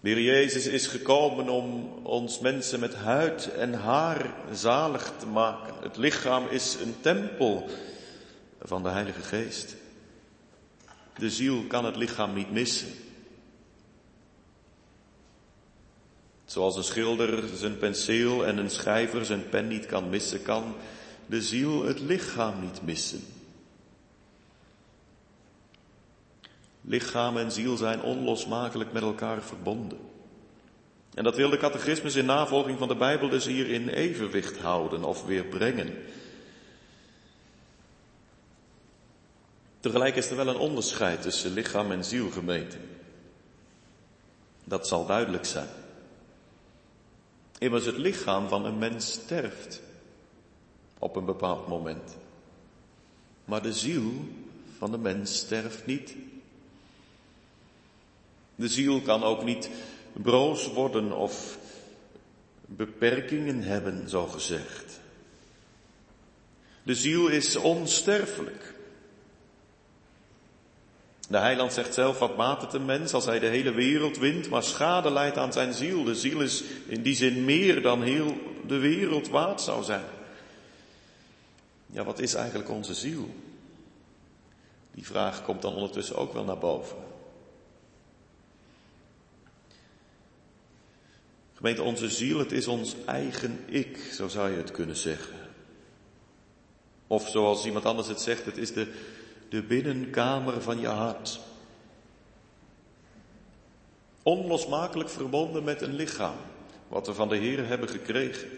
De 0.00 0.08
Heer 0.08 0.20
Jezus 0.20 0.66
is 0.66 0.86
gekomen 0.86 1.48
om 1.48 1.92
ons 2.02 2.38
mensen 2.38 2.80
met 2.80 2.94
huid 2.94 3.54
en 3.54 3.74
haar 3.74 4.34
zalig 4.52 5.12
te 5.18 5.26
maken. 5.26 5.74
Het 5.80 5.96
lichaam 5.96 6.48
is 6.48 6.76
een 6.82 6.94
tempel 7.00 7.68
van 8.60 8.82
de 8.82 8.88
Heilige 8.88 9.22
Geest. 9.22 9.76
De 11.18 11.30
ziel 11.30 11.64
kan 11.66 11.84
het 11.84 11.96
lichaam 11.96 12.34
niet 12.34 12.50
missen. 12.50 12.88
Zoals 16.52 16.76
een 16.76 16.84
schilder 16.84 17.56
zijn 17.56 17.78
penseel 17.78 18.46
en 18.46 18.58
een 18.58 18.70
schrijver 18.70 19.24
zijn 19.24 19.48
pen 19.48 19.68
niet 19.68 19.86
kan 19.86 20.08
missen, 20.08 20.42
kan 20.42 20.74
de 21.26 21.42
ziel 21.42 21.84
het 21.84 22.00
lichaam 22.00 22.60
niet 22.60 22.82
missen. 22.82 23.24
Lichaam 26.80 27.36
en 27.36 27.52
ziel 27.52 27.76
zijn 27.76 28.02
onlosmakelijk 28.02 28.92
met 28.92 29.02
elkaar 29.02 29.42
verbonden. 29.42 29.98
En 31.14 31.24
dat 31.24 31.36
wil 31.36 31.50
de 31.50 31.56
catechismus 31.56 32.14
in 32.14 32.24
navolging 32.24 32.78
van 32.78 32.88
de 32.88 32.96
Bijbel 32.96 33.28
dus 33.28 33.46
hier 33.46 33.70
in 33.70 33.88
evenwicht 33.88 34.58
houden 34.58 35.04
of 35.04 35.24
weer 35.24 35.44
brengen. 35.44 35.94
Tegelijk 39.80 40.16
is 40.16 40.30
er 40.30 40.36
wel 40.36 40.48
een 40.48 40.56
onderscheid 40.56 41.22
tussen 41.22 41.52
lichaam 41.52 41.90
en 41.90 42.04
ziel 42.04 42.30
gemeten. 42.30 42.80
Dat 44.64 44.88
zal 44.88 45.06
duidelijk 45.06 45.44
zijn. 45.44 45.81
Immers 47.62 47.84
het 47.84 47.96
lichaam 47.96 48.48
van 48.48 48.64
een 48.64 48.78
mens 48.78 49.12
sterft 49.12 49.82
op 50.98 51.16
een 51.16 51.24
bepaald 51.24 51.68
moment. 51.68 52.16
Maar 53.44 53.62
de 53.62 53.72
ziel 53.72 54.12
van 54.78 54.90
de 54.90 54.98
mens 54.98 55.36
sterft 55.36 55.86
niet. 55.86 56.14
De 58.54 58.68
ziel 58.68 59.00
kan 59.00 59.22
ook 59.22 59.44
niet 59.44 59.70
broos 60.12 60.72
worden 60.72 61.12
of 61.12 61.58
beperkingen 62.66 63.62
hebben, 63.62 64.08
zo 64.08 64.26
gezegd. 64.26 65.00
De 66.82 66.94
ziel 66.94 67.28
is 67.28 67.56
onsterfelijk. 67.56 68.71
De 71.32 71.38
heiland 71.38 71.72
zegt 71.72 71.94
zelf, 71.94 72.18
wat 72.18 72.36
baat 72.36 72.60
het 72.60 72.72
een 72.72 72.84
mens 72.84 73.14
als 73.14 73.24
hij 73.24 73.38
de 73.38 73.46
hele 73.46 73.72
wereld 73.72 74.18
wint, 74.18 74.48
maar 74.48 74.62
schade 74.62 75.10
leidt 75.10 75.36
aan 75.36 75.52
zijn 75.52 75.72
ziel. 75.72 76.04
De 76.04 76.14
ziel 76.14 76.40
is 76.40 76.62
in 76.86 77.02
die 77.02 77.14
zin 77.14 77.44
meer 77.44 77.82
dan 77.82 78.02
heel 78.02 78.36
de 78.66 78.78
wereld 78.78 79.28
waard 79.28 79.60
zou 79.60 79.84
zijn. 79.84 80.04
Ja, 81.86 82.04
wat 82.04 82.18
is 82.18 82.34
eigenlijk 82.34 82.70
onze 82.70 82.94
ziel? 82.94 83.34
Die 84.94 85.06
vraag 85.06 85.44
komt 85.44 85.62
dan 85.62 85.74
ondertussen 85.74 86.16
ook 86.16 86.32
wel 86.32 86.44
naar 86.44 86.58
boven. 86.58 86.96
Gemeente, 91.54 91.82
onze 91.82 92.10
ziel, 92.10 92.38
het 92.38 92.52
is 92.52 92.66
ons 92.66 92.94
eigen 93.06 93.60
ik, 93.66 93.96
zo 94.12 94.28
zou 94.28 94.50
je 94.50 94.56
het 94.56 94.70
kunnen 94.70 94.96
zeggen. 94.96 95.36
Of 97.06 97.28
zoals 97.28 97.66
iemand 97.66 97.84
anders 97.84 98.08
het 98.08 98.20
zegt, 98.20 98.44
het 98.44 98.56
is 98.56 98.72
de, 98.72 98.92
de 99.52 99.62
binnenkamer 99.62 100.62
van 100.62 100.80
je 100.80 100.86
hart. 100.86 101.40
Onlosmakelijk 104.22 105.08
verbonden 105.08 105.64
met 105.64 105.82
een 105.82 105.94
lichaam, 105.94 106.36
wat 106.88 107.06
we 107.06 107.14
van 107.14 107.28
de 107.28 107.36
Heer 107.36 107.66
hebben 107.66 107.88
gekregen. 107.88 108.48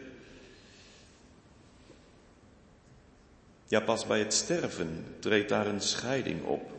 Ja, 3.67 3.81
pas 3.81 4.07
bij 4.07 4.19
het 4.19 4.35
sterven 4.35 5.17
treedt 5.19 5.49
daar 5.49 5.67
een 5.67 5.81
scheiding 5.81 6.45
op 6.45 6.71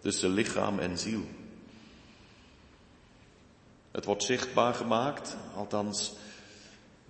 tussen 0.00 0.30
lichaam 0.30 0.78
en 0.78 0.98
ziel. 0.98 1.24
Het 3.90 4.04
wordt 4.04 4.22
zichtbaar 4.22 4.74
gemaakt, 4.74 5.36
althans, 5.54 6.12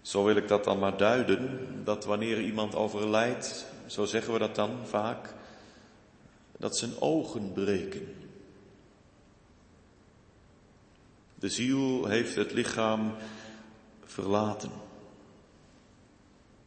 zo 0.02 0.24
wil 0.24 0.36
ik 0.36 0.48
dat 0.48 0.64
dan 0.64 0.78
maar 0.78 0.96
duiden, 0.96 1.60
dat 1.84 2.04
wanneer 2.04 2.40
iemand 2.40 2.74
overlijdt, 2.74 3.66
zo 3.86 4.04
zeggen 4.04 4.32
we 4.32 4.38
dat 4.38 4.54
dan 4.54 4.78
vaak, 4.86 5.34
dat 6.58 6.76
zijn 6.76 7.00
ogen 7.00 7.52
breken. 7.52 8.14
De 11.34 11.48
ziel 11.48 12.06
heeft 12.06 12.34
het 12.34 12.52
lichaam 12.52 13.14
verlaten. 14.04 14.70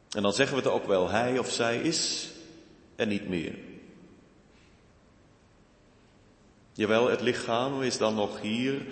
En 0.10 0.22
dan 0.22 0.34
zeggen 0.34 0.58
we 0.58 0.64
het 0.64 0.72
ook 0.72 0.88
wel, 0.88 1.10
hij 1.10 1.40
of 1.40 1.52
zij 1.52 1.82
is 1.82 2.30
er 2.96 3.08
niet 3.08 3.28
meer. 3.28 3.56
Jawel, 6.74 7.10
het 7.10 7.22
lichaam 7.22 7.82
is 7.82 7.98
dan 7.98 8.16
nog 8.16 8.42
hier, 8.42 8.86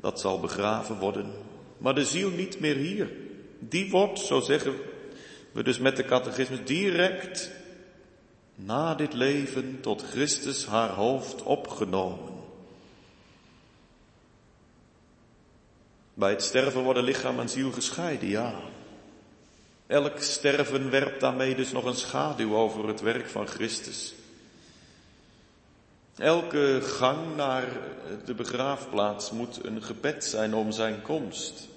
dat 0.00 0.20
zal 0.20 0.40
begraven 0.40 0.98
worden, 0.98 1.32
maar 1.78 1.94
de 1.94 2.04
ziel 2.04 2.30
niet 2.30 2.60
meer 2.60 2.76
hier. 2.76 3.10
Die 3.58 3.90
wordt, 3.90 4.18
zo 4.18 4.40
zeggen 4.40 4.74
we 5.52 5.62
dus 5.62 5.78
met 5.78 5.96
de 5.96 6.04
catechismus, 6.04 6.64
direct 6.64 7.50
na 8.54 8.94
dit 8.94 9.12
leven 9.12 9.80
tot 9.80 10.02
Christus 10.02 10.66
haar 10.66 10.90
hoofd 10.90 11.42
opgenomen. 11.42 12.32
Bij 16.14 16.30
het 16.30 16.42
sterven 16.42 16.82
worden 16.82 17.04
lichaam 17.04 17.40
en 17.40 17.48
ziel 17.48 17.72
gescheiden, 17.72 18.28
ja. 18.28 18.54
Elk 19.86 20.18
sterven 20.18 20.90
werpt 20.90 21.20
daarmee 21.20 21.54
dus 21.54 21.72
nog 21.72 21.84
een 21.84 21.94
schaduw 21.94 22.54
over 22.54 22.88
het 22.88 23.00
werk 23.00 23.28
van 23.28 23.46
Christus. 23.46 24.14
Elke 26.16 26.80
gang 26.82 27.36
naar 27.36 27.68
de 28.24 28.34
begraafplaats 28.34 29.30
moet 29.30 29.64
een 29.64 29.82
gebed 29.82 30.24
zijn 30.24 30.54
om 30.54 30.72
zijn 30.72 31.02
komst. 31.02 31.68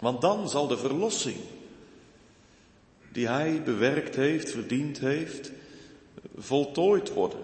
Want 0.00 0.20
dan 0.20 0.48
zal 0.48 0.66
de 0.66 0.78
verlossing 0.78 1.36
die 3.12 3.28
hij 3.28 3.62
bewerkt 3.62 4.16
heeft, 4.16 4.50
verdiend 4.50 4.98
heeft, 4.98 5.50
voltooid 6.36 7.12
worden. 7.12 7.40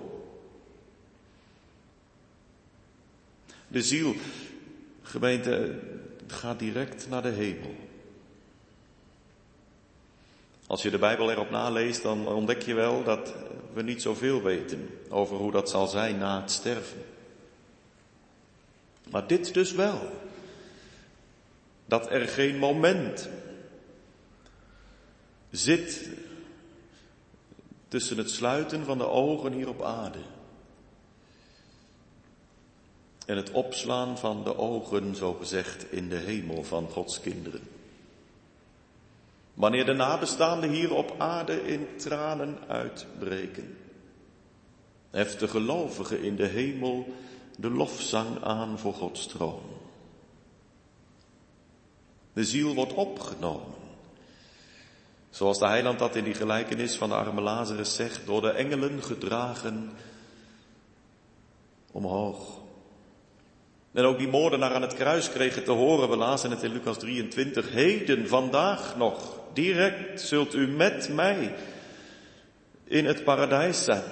De 3.68 3.82
ziel, 3.82 4.14
gemeente, 5.02 5.78
gaat 6.26 6.58
direct 6.58 7.06
naar 7.08 7.22
de 7.22 7.28
hemel. 7.28 7.74
Als 10.66 10.82
je 10.82 10.90
de 10.90 10.98
Bijbel 10.98 11.30
erop 11.30 11.50
naleest, 11.50 12.02
dan 12.02 12.28
ontdek 12.28 12.62
je 12.62 12.74
wel 12.74 13.04
dat 13.04 13.34
we 13.72 13.82
niet 13.82 14.02
zoveel 14.02 14.42
weten 14.42 14.88
over 15.08 15.36
hoe 15.36 15.52
dat 15.52 15.70
zal 15.70 15.86
zijn 15.86 16.18
na 16.18 16.40
het 16.40 16.50
sterven. 16.50 17.04
Maar 19.10 19.26
dit 19.26 19.54
dus 19.54 19.72
wel. 19.72 20.10
Dat 21.84 22.10
er 22.10 22.28
geen 22.28 22.58
moment 22.58 23.28
zit 25.56 26.08
tussen 27.88 28.18
het 28.18 28.30
sluiten 28.30 28.84
van 28.84 28.98
de 28.98 29.08
ogen 29.08 29.52
hier 29.52 29.68
op 29.68 29.82
aarde 29.82 30.18
en 33.26 33.36
het 33.36 33.50
opslaan 33.50 34.18
van 34.18 34.44
de 34.44 34.58
ogen, 34.58 35.16
zo 35.16 35.32
gezegd, 35.32 35.92
in 35.92 36.08
de 36.08 36.16
hemel 36.16 36.64
van 36.64 36.88
Gods 36.90 37.20
kinderen. 37.20 37.60
Wanneer 39.54 39.84
de 39.84 39.92
nabestaanden 39.92 40.70
hier 40.70 40.94
op 40.94 41.14
aarde 41.18 41.66
in 41.66 41.86
tranen 41.96 42.58
uitbreken, 42.68 43.78
heft 45.10 45.40
de 45.40 45.48
gelovige 45.48 46.22
in 46.22 46.36
de 46.36 46.46
hemel 46.46 47.14
de 47.58 47.70
lofzang 47.70 48.42
aan 48.42 48.78
voor 48.78 48.94
Gods 48.94 49.26
troon. 49.26 49.62
De 52.32 52.44
ziel 52.44 52.74
wordt 52.74 52.94
opgenomen. 52.94 53.75
Zoals 55.30 55.58
de 55.58 55.66
heiland 55.66 55.98
dat 55.98 56.16
in 56.16 56.24
die 56.24 56.34
gelijkenis 56.34 56.96
van 56.96 57.08
de 57.08 57.14
arme 57.14 57.40
Lazarus 57.40 57.94
zegt, 57.94 58.26
door 58.26 58.40
de 58.40 58.50
engelen 58.50 59.02
gedragen 59.02 59.90
omhoog. 61.92 62.58
En 63.92 64.04
ook 64.04 64.18
die 64.18 64.28
moordenaar 64.28 64.74
aan 64.74 64.82
het 64.82 64.94
kruis 64.94 65.30
kregen 65.30 65.64
te 65.64 65.70
horen, 65.70 66.08
we 66.08 66.16
lazen 66.16 66.50
het 66.50 66.62
in 66.62 66.72
Lucas 66.72 66.98
23, 66.98 67.70
heden, 67.70 68.28
vandaag 68.28 68.96
nog, 68.96 69.40
direct 69.52 70.20
zult 70.20 70.54
u 70.54 70.66
met 70.66 71.08
mij 71.08 71.54
in 72.84 73.04
het 73.04 73.24
paradijs 73.24 73.84
zijn. 73.84 74.02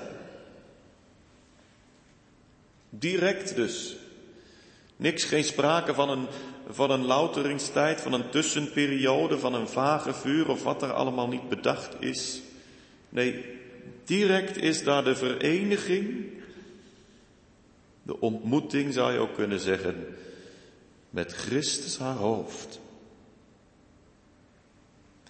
Direct 2.90 3.56
dus. 3.56 3.96
Niks, 4.96 5.24
geen 5.24 5.44
sprake 5.44 5.94
van 5.94 6.10
een, 6.10 6.26
van 6.68 6.90
een 6.90 7.04
louteringstijd, 7.04 8.00
van 8.00 8.12
een 8.12 8.30
tussenperiode, 8.30 9.38
van 9.38 9.54
een 9.54 9.68
vage 9.68 10.14
vuur 10.14 10.48
of 10.48 10.62
wat 10.62 10.82
er 10.82 10.92
allemaal 10.92 11.28
niet 11.28 11.48
bedacht 11.48 11.96
is. 11.98 12.42
Nee, 13.08 13.44
direct 14.04 14.56
is 14.56 14.84
daar 14.84 15.04
de 15.04 15.16
vereniging 15.16 16.32
de 18.04 18.20
ontmoeting 18.20 18.92
zou 18.92 19.12
je 19.12 19.18
ook 19.18 19.34
kunnen 19.34 19.60
zeggen 19.60 20.06
met 21.10 21.32
Christus 21.32 21.98
haar 21.98 22.16
hoofd. 22.16 22.80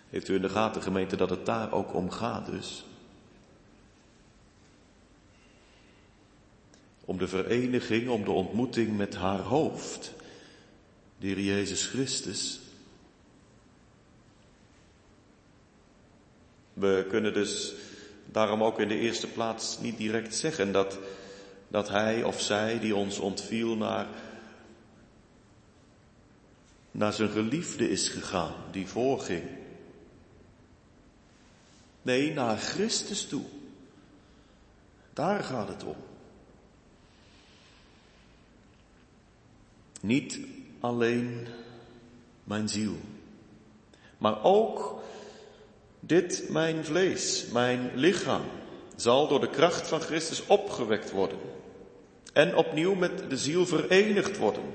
Heeft 0.09 0.29
u 0.29 0.35
in 0.35 0.43
de 0.43 0.49
gaten 0.49 0.83
gemeente 0.83 1.17
dat 1.17 1.31
het 1.31 1.47
daar 1.47 1.73
ook 1.73 1.95
om 1.95 2.11
gaat 2.11 2.47
dus? 2.47 2.85
Om 7.05 7.19
de 7.19 7.29
vereniging, 7.29 8.09
om 8.09 8.25
de 8.25 8.31
ontmoeting 8.31 8.97
met 8.97 9.15
haar 9.15 9.41
hoofd, 9.41 10.13
de 11.19 11.27
Heer 11.27 11.41
Jezus 11.41 11.87
Christus. 11.87 12.61
We 16.73 17.07
kunnen 17.09 17.35
dus 17.35 17.73
daarom 18.27 18.63
ook 18.63 18.81
in 18.81 18.89
de 18.89 18.99
eerste 18.99 19.27
plaats 19.27 19.79
niet 19.81 19.97
direct 19.97 20.35
zeggen 20.35 20.73
dat 20.73 20.99
dat 21.75 21.89
hij 21.89 22.25
of 22.25 22.41
zij 22.41 22.79
die 22.79 22.97
ons 22.97 23.19
ontviel 23.19 23.77
naar, 23.77 24.07
naar 26.91 27.13
zijn 27.13 27.31
geliefde 27.31 27.91
is 27.91 28.09
gegaan, 28.09 28.55
die 28.71 28.87
voorging. 28.87 29.43
Nee, 32.03 32.33
naar 32.33 32.59
Christus 32.59 33.27
toe. 33.27 33.45
Daar 35.13 35.45
gaat 35.45 35.69
het 35.69 35.85
om. 35.85 35.97
Niet 40.01 40.39
alleen 40.85 41.47
mijn 42.45 42.69
ziel, 42.69 42.95
maar 44.19 44.43
ook 44.43 45.01
dit 46.01 46.47
mijn 46.49 46.85
vlees, 46.85 47.47
mijn 47.53 47.91
lichaam, 47.95 48.43
zal 48.97 49.29
door 49.29 49.41
de 49.41 49.51
kracht 49.51 49.89
van 49.89 50.01
Christus 50.01 50.47
opgewekt 50.47 51.11
worden 51.11 51.39
en 52.33 52.57
opnieuw 52.57 52.95
met 52.95 53.31
de 53.31 53.37
ziel 53.37 53.67
verenigd 53.67 54.37
worden 54.39 54.75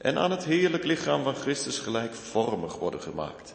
en 0.00 0.18
aan 0.18 0.30
het 0.30 0.44
heerlijk 0.44 0.84
lichaam 0.84 1.22
van 1.22 1.34
Christus 1.34 1.78
gelijkvormig 1.78 2.78
worden 2.78 3.02
gemaakt. 3.02 3.54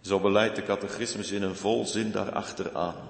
Zo 0.00 0.20
beleidt 0.20 0.56
de 0.56 0.62
catechismus 0.62 1.30
in 1.30 1.42
een 1.42 1.56
vol 1.56 1.86
zin 1.86 2.10
daarachteraan. 2.10 3.08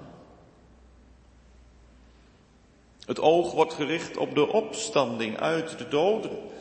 Het 3.05 3.19
oog 3.19 3.51
wordt 3.51 3.73
gericht 3.73 4.17
op 4.17 4.35
de 4.35 4.47
opstanding 4.47 5.39
uit 5.39 5.77
de 5.77 5.87
doden, 5.87 6.51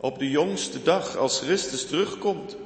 op 0.00 0.18
de 0.18 0.30
jongste 0.30 0.82
dag 0.82 1.16
als 1.16 1.40
Christus 1.40 1.86
terugkomt. 1.86 2.56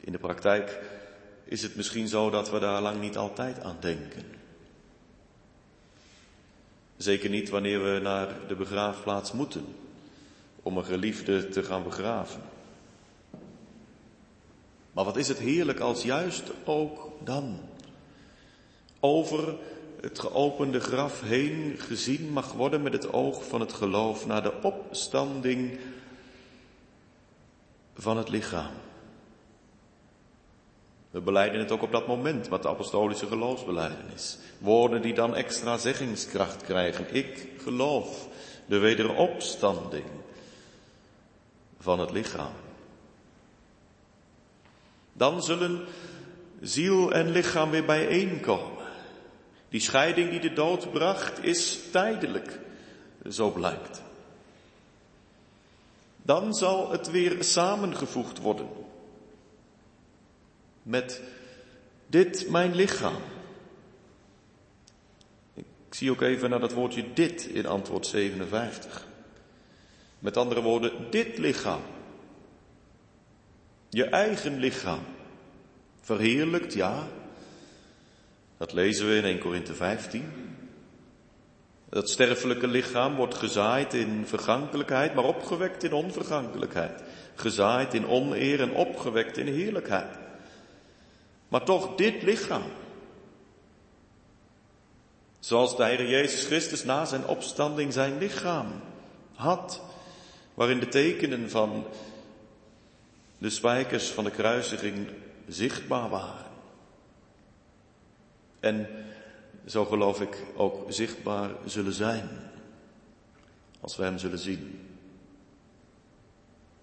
In 0.00 0.12
de 0.12 0.18
praktijk 0.18 0.80
is 1.44 1.62
het 1.62 1.76
misschien 1.76 2.08
zo 2.08 2.30
dat 2.30 2.50
we 2.50 2.58
daar 2.58 2.82
lang 2.82 3.00
niet 3.00 3.16
altijd 3.16 3.60
aan 3.60 3.76
denken. 3.80 4.22
Zeker 6.96 7.30
niet 7.30 7.48
wanneer 7.48 7.82
we 7.82 8.00
naar 8.00 8.46
de 8.48 8.54
begraafplaats 8.54 9.32
moeten 9.32 9.66
om 10.62 10.76
een 10.76 10.84
geliefde 10.84 11.48
te 11.48 11.62
gaan 11.62 11.82
begraven. 11.82 12.42
Maar 14.92 15.04
wat 15.04 15.16
is 15.16 15.28
het 15.28 15.38
heerlijk 15.38 15.80
als 15.80 16.02
juist 16.02 16.50
ook 16.64 17.10
dan 17.24 17.60
over 19.00 19.56
het 20.00 20.18
geopende 20.18 20.80
graf 20.80 21.20
heen 21.20 21.74
gezien 21.78 22.32
mag 22.32 22.52
worden 22.52 22.82
met 22.82 22.92
het 22.92 23.12
oog 23.12 23.44
van 23.44 23.60
het 23.60 23.72
geloof 23.72 24.26
naar 24.26 24.42
de 24.42 24.62
opstanding 24.62 25.78
van 27.94 28.16
het 28.16 28.28
lichaam. 28.28 28.72
We 31.10 31.20
beleiden 31.20 31.60
het 31.60 31.70
ook 31.70 31.82
op 31.82 31.92
dat 31.92 32.06
moment, 32.06 32.48
wat 32.48 32.62
de 32.62 32.68
apostolische 32.68 33.26
geloofsbeleidenis. 33.26 34.38
Woorden 34.58 35.02
die 35.02 35.14
dan 35.14 35.34
extra 35.34 35.76
zeggingskracht 35.76 36.62
krijgen. 36.62 37.14
Ik 37.14 37.48
geloof 37.62 38.28
de 38.66 38.78
wederopstanding 38.78 40.06
van 41.78 42.00
het 42.00 42.10
lichaam. 42.10 42.52
Dan 45.12 45.42
zullen 45.42 45.84
ziel 46.60 47.12
en 47.12 47.30
lichaam 47.30 47.70
weer 47.70 47.84
bijeenkomen. 47.84 48.77
Die 49.68 49.80
scheiding 49.80 50.30
die 50.30 50.40
de 50.40 50.52
dood 50.52 50.90
bracht 50.90 51.44
is 51.44 51.78
tijdelijk, 51.90 52.58
zo 53.30 53.50
blijkt. 53.50 54.02
Dan 56.22 56.54
zal 56.54 56.90
het 56.90 57.10
weer 57.10 57.44
samengevoegd 57.44 58.38
worden 58.38 58.68
met 60.82 61.22
dit 62.06 62.50
mijn 62.50 62.74
lichaam. 62.74 63.22
Ik 65.54 65.94
zie 65.94 66.10
ook 66.10 66.20
even 66.20 66.50
naar 66.50 66.60
dat 66.60 66.72
woordje 66.72 67.12
dit 67.12 67.44
in 67.44 67.66
antwoord 67.66 68.06
57. 68.06 69.06
Met 70.18 70.36
andere 70.36 70.62
woorden, 70.62 71.10
dit 71.10 71.38
lichaam. 71.38 71.80
Je 73.88 74.04
eigen 74.04 74.58
lichaam. 74.58 75.00
Verheerlijkt, 76.00 76.74
ja. 76.74 77.08
Dat 78.58 78.72
lezen 78.72 79.08
we 79.08 79.16
in 79.16 79.24
1 79.24 79.38
Korinthe 79.38 79.74
15. 79.74 80.32
Dat 81.88 82.10
sterfelijke 82.10 82.66
lichaam 82.66 83.16
wordt 83.16 83.34
gezaaid 83.34 83.94
in 83.94 84.26
vergankelijkheid, 84.26 85.14
maar 85.14 85.24
opgewekt 85.24 85.84
in 85.84 85.92
onvergankelijkheid. 85.92 87.02
Gezaaid 87.34 87.94
in 87.94 88.06
oneer 88.06 88.60
en 88.60 88.74
opgewekt 88.74 89.36
in 89.36 89.46
heerlijkheid. 89.46 90.18
Maar 91.48 91.64
toch 91.64 91.94
dit 91.94 92.22
lichaam. 92.22 92.62
Zoals 95.38 95.76
de 95.76 95.84
Heer 95.84 96.08
Jezus 96.08 96.44
Christus 96.44 96.84
na 96.84 97.04
zijn 97.04 97.26
opstanding 97.26 97.92
zijn 97.92 98.18
lichaam 98.18 98.66
had, 99.34 99.82
waarin 100.54 100.80
de 100.80 100.88
tekenen 100.88 101.50
van 101.50 101.86
de 103.38 103.50
spijkers 103.50 104.08
van 104.08 104.24
de 104.24 104.30
kruisiging 104.30 105.08
zichtbaar 105.46 106.08
waren. 106.08 106.47
En 108.60 108.88
zo 109.66 109.84
geloof 109.84 110.20
ik 110.20 110.44
ook 110.56 110.92
zichtbaar 110.92 111.50
zullen 111.64 111.92
zijn, 111.92 112.28
als 113.80 113.96
we 113.96 114.02
Hem 114.02 114.18
zullen 114.18 114.38
zien. 114.38 114.88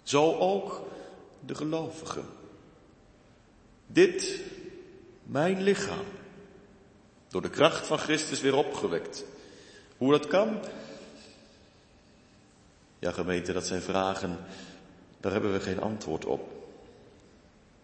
Zo 0.03 0.35
ook 0.37 0.87
de 1.45 1.55
gelovigen. 1.55 2.25
Dit, 3.87 4.41
mijn 5.23 5.61
lichaam, 5.61 6.05
door 7.27 7.41
de 7.41 7.49
kracht 7.49 7.87
van 7.87 7.97
Christus 7.97 8.41
weer 8.41 8.55
opgewekt. 8.55 9.25
Hoe 9.97 10.11
dat 10.11 10.27
kan? 10.27 10.59
Ja, 12.99 13.11
gemeente, 13.11 13.53
dat 13.53 13.65
zijn 13.65 13.81
vragen, 13.81 14.37
daar 15.19 15.31
hebben 15.31 15.53
we 15.53 15.59
geen 15.59 15.81
antwoord 15.81 16.25
op. 16.25 16.53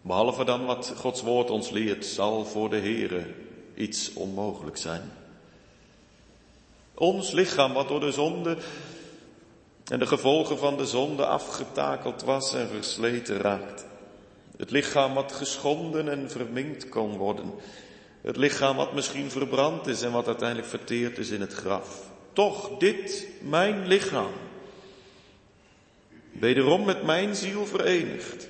Behalve 0.00 0.44
dan 0.44 0.64
wat 0.64 0.94
Gods 0.96 1.22
woord 1.22 1.50
ons 1.50 1.70
leert, 1.70 2.04
zal 2.04 2.44
voor 2.44 2.70
de 2.70 2.78
Heere 2.78 3.26
iets 3.74 4.12
onmogelijk 4.12 4.76
zijn. 4.76 5.12
Ons 6.94 7.30
lichaam, 7.30 7.72
wat 7.72 7.88
door 7.88 8.00
de 8.00 8.12
zonde 8.12 8.56
en 9.84 9.98
de 9.98 10.06
gevolgen 10.06 10.58
van 10.58 10.76
de 10.76 10.86
zonde 10.86 11.26
afgetakeld 11.26 12.22
was 12.22 12.54
en 12.54 12.68
versleten 12.68 13.36
raakt. 13.36 13.84
Het 14.56 14.70
lichaam 14.70 15.14
wat 15.14 15.32
geschonden 15.32 16.08
en 16.08 16.30
verminkt 16.30 16.88
kon 16.88 17.16
worden. 17.16 17.52
Het 18.20 18.36
lichaam 18.36 18.76
wat 18.76 18.92
misschien 18.92 19.30
verbrand 19.30 19.86
is 19.86 20.02
en 20.02 20.12
wat 20.12 20.26
uiteindelijk 20.26 20.68
verteerd 20.68 21.18
is 21.18 21.30
in 21.30 21.40
het 21.40 21.52
graf. 21.52 22.10
Toch 22.32 22.78
dit, 22.78 23.26
mijn 23.40 23.86
lichaam, 23.86 24.32
wederom 26.32 26.84
met 26.84 27.02
mijn 27.02 27.34
ziel 27.34 27.66
verenigd. 27.66 28.48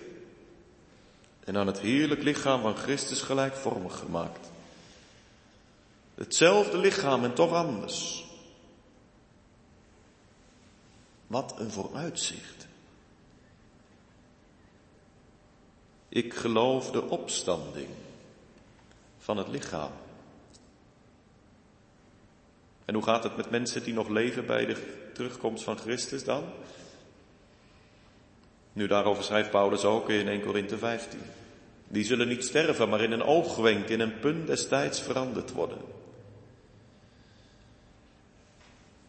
En 1.45 1.57
aan 1.57 1.66
het 1.66 1.79
heerlijk 1.81 2.23
lichaam 2.23 2.62
van 2.62 2.77
Christus 2.77 3.20
gelijkvormig 3.20 3.99
gemaakt. 3.99 4.52
Hetzelfde 6.15 6.79
lichaam 6.79 7.25
en 7.25 7.35
toch 7.35 7.53
anders. 7.53 8.25
Wat 11.27 11.55
een 11.59 11.71
vooruitzicht. 11.71 12.67
Ik 16.09 16.35
geloof 16.35 16.91
de 16.91 17.09
opstanding 17.09 17.89
van 19.19 19.37
het 19.37 19.49
lichaam. 19.49 19.93
En 22.85 22.95
hoe 22.95 23.03
gaat 23.03 23.23
het 23.23 23.37
met 23.37 23.51
mensen 23.51 23.83
die 23.83 23.95
nog 23.95 24.09
leven 24.09 24.47
bij 24.47 24.67
de 24.67 25.11
terugkomst 25.15 25.65
van 25.65 25.79
Christus 25.79 26.25
dan? 26.25 26.45
Nu 28.73 28.87
daarover 28.87 29.25
schrijft 29.25 29.51
Paulus 29.51 29.85
ook 29.85 30.09
in 30.09 30.29
1 30.29 30.43
Korinthe 30.43 30.79
15. 30.79 31.21
Die 31.89 32.05
zullen 32.05 32.29
niet 32.29 32.45
sterven, 32.45 32.89
maar 32.89 33.03
in 33.03 33.13
een 33.13 33.23
oogwenk, 33.23 33.89
in 33.89 34.01
een 34.01 34.19
punt 34.19 34.47
des 34.47 34.69
tijds 34.69 35.01
veranderd 35.01 35.53
worden. 35.53 35.79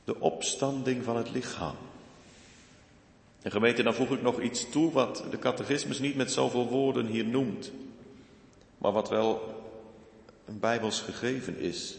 De 0.04 0.20
opstanding 0.20 1.04
van 1.04 1.18
het 1.18 1.32
lichaam. 1.32 1.76
En 3.42 3.52
gemeente, 3.52 3.84
dan 3.84 3.94
voeg 3.94 4.12
ik 4.12 4.22
nog 4.22 4.42
iets 4.42 4.70
toe 4.70 4.92
wat 4.92 5.24
de 5.32 5.40
catechismus 5.40 6.00
niet 6.00 6.16
met 6.16 6.32
zoveel 6.32 6.68
woorden 6.68 7.06
hier 7.06 7.26
noemt, 7.26 7.72
maar 8.78 8.92
wat 8.92 9.10
wel 9.10 9.62
een 10.46 10.60
bijbels 10.60 11.00
gegeven 11.00 11.60
is. 11.60 11.96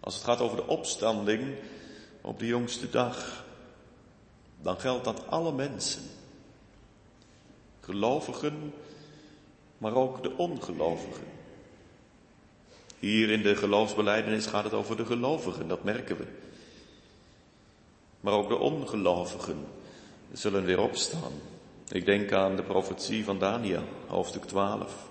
Als 0.00 0.14
het 0.14 0.24
gaat 0.24 0.40
over 0.40 0.56
de 0.56 0.66
opstanding 0.66 1.54
op 2.20 2.38
de 2.38 2.46
jongste 2.46 2.90
dag, 2.90 3.44
dan 4.62 4.80
geldt 4.80 5.04
dat 5.04 5.26
alle 5.26 5.52
mensen, 5.52 6.02
gelovigen, 7.80 8.72
maar 9.78 9.94
ook 9.94 10.22
de 10.22 10.36
ongelovigen. 10.36 11.26
Hier 12.98 13.30
in 13.30 13.42
de 13.42 13.56
geloofsbeleidenis 13.56 14.46
gaat 14.46 14.64
het 14.64 14.72
over 14.72 14.96
de 14.96 15.06
gelovigen, 15.06 15.68
dat 15.68 15.84
merken 15.84 16.16
we. 16.16 16.26
Maar 18.24 18.32
ook 18.32 18.48
de 18.48 18.58
ongelovigen, 18.58 19.66
zullen 20.32 20.64
weer 20.64 20.80
opstaan. 20.80 21.32
Ik 21.88 22.04
denk 22.04 22.32
aan 22.32 22.56
de 22.56 22.62
profetie 22.62 23.24
van 23.24 23.38
Daniel, 23.38 23.82
hoofdstuk 24.06 24.44
12. 24.44 25.08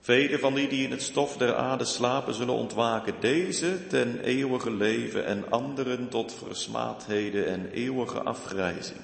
Velen 0.00 0.38
van 0.38 0.54
die 0.54 0.68
die 0.68 0.84
in 0.84 0.90
het 0.90 1.02
stof 1.02 1.36
der 1.36 1.54
aarde 1.54 1.84
slapen 1.84 2.34
zullen 2.34 2.54
ontwaken, 2.54 3.14
deze 3.20 3.86
ten 3.86 4.20
eeuwige 4.20 4.70
leven 4.70 5.24
en 5.26 5.50
anderen 5.50 6.08
tot 6.08 6.34
versmaadheden 6.34 7.46
en 7.46 7.70
eeuwige 7.70 8.22
afgrijzing. 8.22 9.00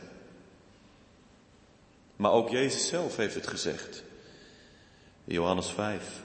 Maar 2.17 2.33
ook 2.33 2.49
Jezus 2.49 2.89
zelf 2.89 3.17
heeft 3.17 3.35
het 3.35 3.47
gezegd. 3.47 4.05
Johannes 5.25 5.71
5. 5.71 6.23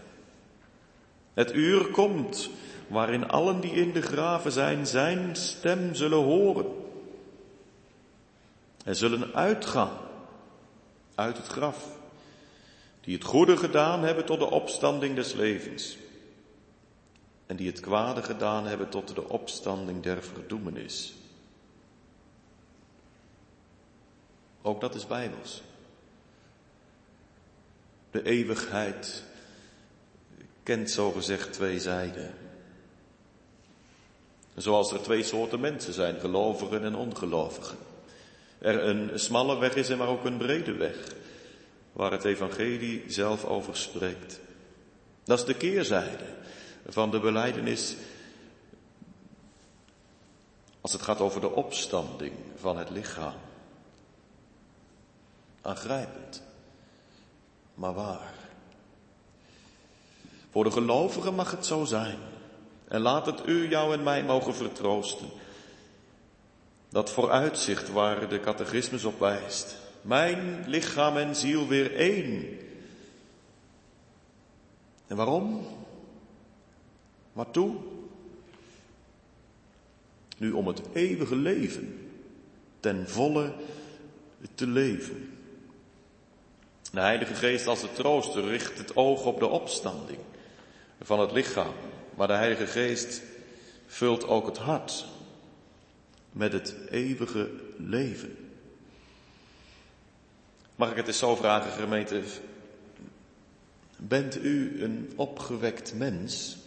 Het 1.34 1.54
uur 1.54 1.86
komt 1.86 2.49
waarin 2.93 3.29
allen 3.29 3.59
die 3.59 3.71
in 3.71 3.91
de 3.91 4.01
graven 4.01 4.51
zijn 4.51 4.87
zijn 4.87 5.35
stem 5.35 5.95
zullen 5.95 6.23
horen. 6.23 6.65
En 8.85 8.95
zullen 8.95 9.33
uitgaan 9.33 9.97
uit 11.15 11.37
het 11.37 11.47
graf 11.47 11.97
die 13.01 13.15
het 13.15 13.23
goede 13.23 13.57
gedaan 13.57 14.03
hebben 14.03 14.25
tot 14.25 14.39
de 14.39 14.49
opstanding 14.49 15.15
des 15.15 15.33
levens. 15.33 15.97
En 17.45 17.55
die 17.55 17.67
het 17.67 17.79
kwade 17.79 18.23
gedaan 18.23 18.65
hebben 18.65 18.89
tot 18.89 19.15
de 19.15 19.29
opstanding 19.29 20.03
der 20.03 20.23
verdoemenis. 20.23 21.13
Ook 24.61 24.81
dat 24.81 24.95
is 24.95 25.07
bijbels. 25.07 25.61
De 28.11 28.23
eeuwigheid 28.23 29.23
kent 30.63 30.91
zogezegd 30.91 31.53
twee 31.53 31.79
zijden. 31.79 32.42
Zoals 34.56 34.91
er 34.91 35.01
twee 35.01 35.24
soorten 35.24 35.60
mensen 35.60 35.93
zijn, 35.93 36.20
gelovigen 36.20 36.84
en 36.84 36.95
ongelovigen. 36.95 37.78
Er 38.60 38.84
een 38.84 39.20
smalle 39.20 39.60
weg 39.60 39.76
is 39.76 39.89
en 39.89 39.97
maar 39.97 40.08
ook 40.08 40.26
een 40.26 40.38
brede 40.38 40.72
weg 40.72 40.95
waar 41.93 42.12
het 42.12 42.24
evangelie 42.24 43.04
zelf 43.08 43.45
over 43.45 43.78
spreekt. 43.78 44.39
Dat 45.24 45.39
is 45.39 45.45
de 45.45 45.56
keerzijde 45.56 46.26
van 46.88 47.12
de 47.12 47.20
beleidenis 47.20 47.95
als 50.82 50.93
het 50.93 51.01
gaat 51.01 51.20
over 51.20 51.41
de 51.41 51.51
opstanding 51.51 52.34
van 52.56 52.78
het 52.78 52.89
lichaam. 52.89 53.36
Aangrijpend, 55.62 56.43
maar 57.74 57.93
waar. 57.93 58.34
Voor 60.51 60.64
de 60.64 60.72
gelovigen 60.72 61.36
mag 61.36 61.51
het 61.51 61.66
zo 61.66 61.86
zijn. 61.86 62.18
En 62.93 63.01
laat 63.01 63.25
het 63.25 63.47
u, 63.47 63.69
jou 63.69 63.93
en 63.93 64.03
mij 64.03 64.23
mogen 64.23 64.55
vertroosten. 64.55 65.27
Dat 66.89 67.09
vooruitzicht 67.09 67.91
waar 67.91 68.29
de 68.29 68.39
catechismus 68.39 69.03
op 69.03 69.19
wijst 69.19 69.75
mijn 70.03 70.63
lichaam 70.67 71.17
en 71.17 71.35
ziel 71.35 71.67
weer 71.67 71.95
één. 71.95 72.59
En 75.07 75.15
waarom? 75.15 75.67
Waartoe? 77.33 77.75
Nu 80.37 80.51
om 80.51 80.67
het 80.67 80.81
eeuwige 80.93 81.35
leven 81.35 82.09
ten 82.79 83.09
volle 83.09 83.53
te 84.55 84.67
leven. 84.67 85.37
De 86.91 86.99
Heilige 86.99 87.35
Geest 87.35 87.67
als 87.67 87.81
de 87.81 87.93
trooster 87.93 88.47
richt 88.47 88.77
het 88.77 88.95
oog 88.95 89.25
op 89.25 89.39
de 89.39 89.47
opstanding 89.47 90.19
van 91.01 91.19
het 91.19 91.31
lichaam. 91.31 91.73
Maar 92.16 92.28
de 92.28 92.34
Heilige 92.34 92.68
Geest 92.68 93.22
vult 93.86 94.28
ook 94.28 94.45
het 94.45 94.57
hart 94.57 95.05
met 96.32 96.53
het 96.53 96.76
eeuwige 96.89 97.49
leven. 97.78 98.38
Mag 100.76 100.89
ik 100.89 100.95
het 100.95 101.07
eens 101.07 101.18
zo 101.18 101.36
vragen, 101.36 101.72
gemeente? 101.72 102.22
Bent 103.97 104.43
u 104.43 104.84
een 104.84 105.14
opgewekt 105.16 105.93
mens? 105.93 106.57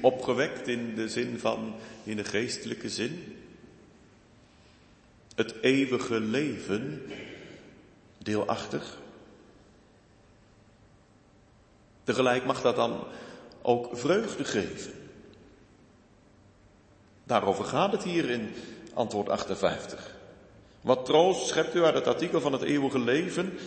Opgewekt 0.00 0.68
in 0.68 0.94
de 0.94 1.08
zin 1.08 1.38
van, 1.38 1.74
in 2.04 2.16
de 2.16 2.24
geestelijke 2.24 2.88
zin? 2.90 3.36
Het 5.34 5.54
eeuwige 5.60 6.20
leven, 6.20 7.02
deelachtig? 8.18 9.02
Tegelijk 12.04 12.44
mag 12.44 12.60
dat 12.60 12.76
dan 12.76 13.04
ook 13.62 13.88
vreugde 13.92 14.44
geven. 14.44 14.92
Daarover 17.24 17.64
gaat 17.64 17.92
het 17.92 18.02
hier 18.02 18.30
in 18.30 18.54
antwoord 18.94 19.28
58. 19.28 20.14
Wat 20.80 21.04
troost 21.04 21.46
schept 21.46 21.74
u 21.74 21.84
uit 21.84 21.94
het 21.94 22.06
artikel 22.06 22.40
van 22.40 22.52
het 22.52 22.62
eeuwige 22.62 22.98
leven? 22.98 23.58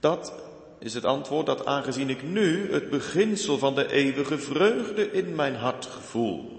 Dat 0.00 0.32
is 0.78 0.94
het 0.94 1.04
antwoord 1.04 1.46
dat 1.46 1.66
aangezien 1.66 2.10
ik 2.10 2.22
nu 2.22 2.72
het 2.72 2.90
beginsel 2.90 3.58
van 3.58 3.74
de 3.74 3.92
eeuwige 3.92 4.38
vreugde 4.38 5.10
in 5.10 5.34
mijn 5.34 5.54
hart 5.54 5.86
gevoel. 5.86 6.58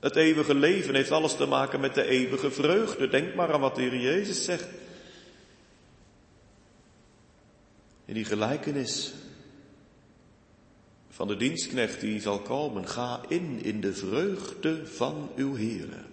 Het 0.00 0.16
eeuwige 0.16 0.54
leven 0.54 0.94
heeft 0.94 1.10
alles 1.10 1.36
te 1.36 1.46
maken 1.46 1.80
met 1.80 1.94
de 1.94 2.04
eeuwige 2.04 2.50
vreugde. 2.50 3.08
Denk 3.08 3.34
maar 3.34 3.52
aan 3.52 3.60
wat 3.60 3.74
de 3.74 3.82
Heer 3.82 3.96
Jezus 3.96 4.44
zegt. 4.44 4.66
In 8.12 8.18
die 8.18 8.26
gelijkenis 8.26 9.12
van 11.08 11.28
de 11.28 11.36
dienstknecht 11.36 12.00
die 12.00 12.20
zal 12.20 12.38
komen. 12.40 12.88
Ga 12.88 13.20
in 13.28 13.62
in 13.62 13.80
de 13.80 13.94
vreugde 13.94 14.86
van 14.86 15.30
uw 15.36 15.56
Heere. 15.56 16.04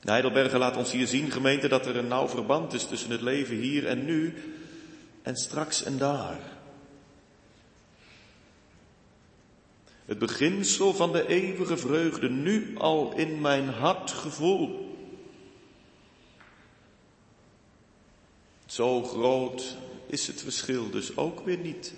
De 0.00 0.58
laat 0.58 0.76
ons 0.76 0.92
hier 0.92 1.06
zien, 1.06 1.30
gemeente, 1.30 1.68
dat 1.68 1.86
er 1.86 1.96
een 1.96 2.08
nauw 2.08 2.28
verband 2.28 2.72
is 2.72 2.86
tussen 2.86 3.10
het 3.10 3.20
leven 3.20 3.56
hier 3.56 3.86
en 3.86 4.04
nu 4.04 4.34
en 5.22 5.36
straks 5.36 5.82
en 5.82 5.98
daar. 5.98 6.40
Het 10.04 10.18
beginsel 10.18 10.94
van 10.94 11.12
de 11.12 11.26
eeuwige 11.26 11.76
vreugde 11.76 12.30
nu 12.30 12.78
al 12.78 13.16
in 13.16 13.40
mijn 13.40 13.68
hart 13.68 14.10
gevoel. 14.10 14.93
Zo 18.74 19.02
groot 19.02 19.76
is 20.06 20.26
het 20.26 20.42
verschil 20.42 20.90
dus 20.90 21.16
ook 21.16 21.40
weer 21.40 21.58
niet 21.58 21.92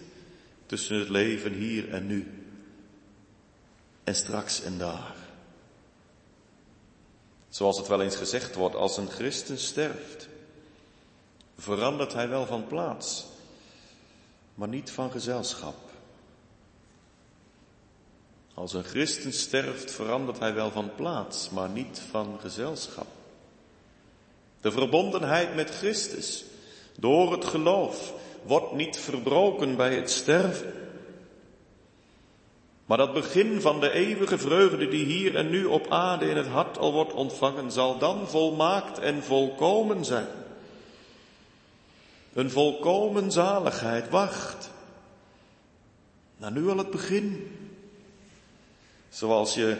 tussen 0.67 0.99
het 0.99 1.09
leven 1.09 1.53
hier 1.53 1.91
en 1.91 2.07
nu 2.07 2.45
en 4.05 4.15
straks 4.15 4.63
en 4.63 4.79
daar. 4.79 5.17
Zoals 7.49 7.79
het 7.79 7.87
wel 7.87 8.03
eens 8.03 8.17
gezegd 8.17 8.55
wordt, 8.55 8.75
als 8.75 8.97
een 8.97 9.09
christen 9.09 9.59
sterft, 9.59 10.29
verandert 11.59 12.13
hij 12.13 12.29
wel 12.29 12.47
van 12.47 12.67
plaats, 12.67 13.27
maar 14.55 14.69
niet 14.69 14.91
van 14.91 15.11
gezelschap. 15.11 15.91
Als 18.55 18.73
een 18.73 18.85
christen 18.85 19.33
sterft, 19.33 19.91
verandert 19.91 20.39
hij 20.39 20.55
wel 20.55 20.71
van 20.71 20.95
plaats, 20.95 21.51
maar 21.51 21.69
niet 21.69 22.03
van 22.11 22.41
gezelschap. 22.41 23.09
De 24.61 24.71
verbondenheid 24.71 25.55
met 25.55 25.71
Christus 25.71 26.45
door 26.99 27.33
het 27.33 27.45
geloof 27.45 28.13
wordt 28.43 28.73
niet 28.73 28.99
verbroken 28.99 29.77
bij 29.77 29.95
het 29.95 30.11
sterven. 30.11 30.73
Maar 32.87 32.99
dat 32.99 33.13
begin 33.13 33.61
van 33.61 33.81
de 33.81 33.91
eeuwige 33.91 34.39
vreugde 34.39 34.89
die 34.89 35.05
hier 35.05 35.37
en 35.37 35.51
nu 35.51 35.65
op 35.65 35.87
aarde 35.91 36.29
in 36.29 36.37
het 36.37 36.47
hart 36.47 36.79
al 36.79 36.93
wordt 36.93 37.13
ontvangen, 37.13 37.73
zal 37.73 37.99
dan 37.99 38.29
volmaakt 38.29 38.99
en 38.99 39.23
volkomen 39.23 40.05
zijn. 40.05 40.27
Een 42.33 42.51
volkomen 42.51 43.33
zaligheid 43.33 44.09
wacht. 44.09 44.71
Nou, 46.37 46.53
nu 46.53 46.69
al 46.69 46.79
het 46.79 46.91
begin. 46.91 47.51
Zoals 49.09 49.55
je 49.55 49.77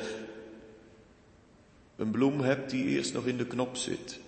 een 1.97 2.11
bloem 2.11 2.41
hebt 2.41 2.71
die 2.71 2.85
eerst 2.85 3.15
nog 3.15 3.27
in 3.27 3.37
de 3.37 3.47
knop 3.47 3.77
zit. 3.77 4.21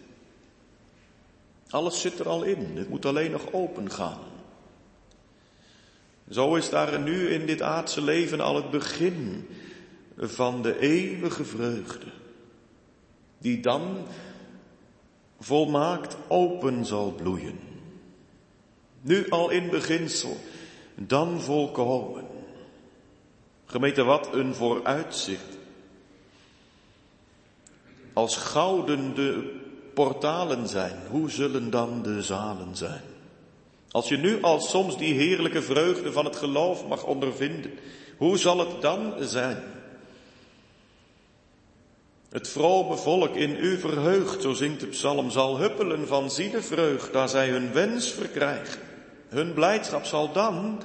Alles 1.71 2.01
zit 2.01 2.19
er 2.19 2.29
al 2.29 2.43
in. 2.43 2.77
Het 2.77 2.89
moet 2.89 3.07
alleen 3.07 3.31
nog 3.31 3.53
open 3.53 3.91
gaan. 3.91 4.19
Zo 6.31 6.55
is 6.55 6.71
daar 6.71 7.01
nu 7.01 7.29
in 7.29 7.47
dit 7.47 7.63
aardse 7.63 8.03
leven 8.03 8.41
al 8.41 8.57
het 8.57 8.71
begin 8.71 9.49
van 10.17 10.63
de 10.63 10.79
eeuwige 10.79 11.45
vreugde. 11.45 12.07
Die 13.39 13.61
dan 13.61 14.07
volmaakt 15.41 16.17
open 16.29 16.85
zal 16.85 17.13
bloeien. 17.13 17.59
Nu 19.01 19.29
al 19.29 19.51
in 19.51 19.71
beginsel, 19.71 20.37
dan 20.95 21.41
volkomen. 21.41 22.27
Gemeente, 23.67 24.03
wat 24.03 24.35
een 24.35 24.55
vooruitzicht. 24.55 25.59
Als 28.13 28.37
gouden 28.37 29.15
de 29.15 29.61
portalen 30.05 30.69
zijn, 30.69 30.97
hoe 31.11 31.31
zullen 31.31 31.71
dan 31.71 32.03
de 32.03 32.23
zalen 32.23 32.77
zijn? 32.77 33.03
Als 33.91 34.09
je 34.09 34.17
nu 34.17 34.43
al 34.43 34.61
soms 34.61 34.99
die 34.99 35.15
heerlijke 35.15 35.63
vreugde 35.63 36.13
van 36.13 36.25
het 36.25 36.37
geloof 36.37 36.87
mag 36.87 37.05
ondervinden, 37.05 37.71
hoe 38.17 38.39
zal 38.39 38.59
het 38.59 38.81
dan 38.81 39.15
zijn? 39.21 39.63
Het 42.29 42.49
vrome 42.49 42.97
volk 42.97 43.35
in 43.35 43.57
u 43.57 43.79
verheugt, 43.79 44.43
zo 44.43 44.53
zingt 44.53 44.81
de 44.81 44.87
psalm, 44.87 45.31
zal 45.31 45.59
huppelen 45.59 46.07
van 46.07 46.31
zielevreugd, 46.31 47.13
daar 47.13 47.29
zij 47.29 47.49
hun 47.49 47.73
wens 47.73 48.11
verkrijgen. 48.11 48.81
Hun 49.29 49.53
blijdschap 49.53 50.05
zal 50.05 50.33
dan 50.33 50.81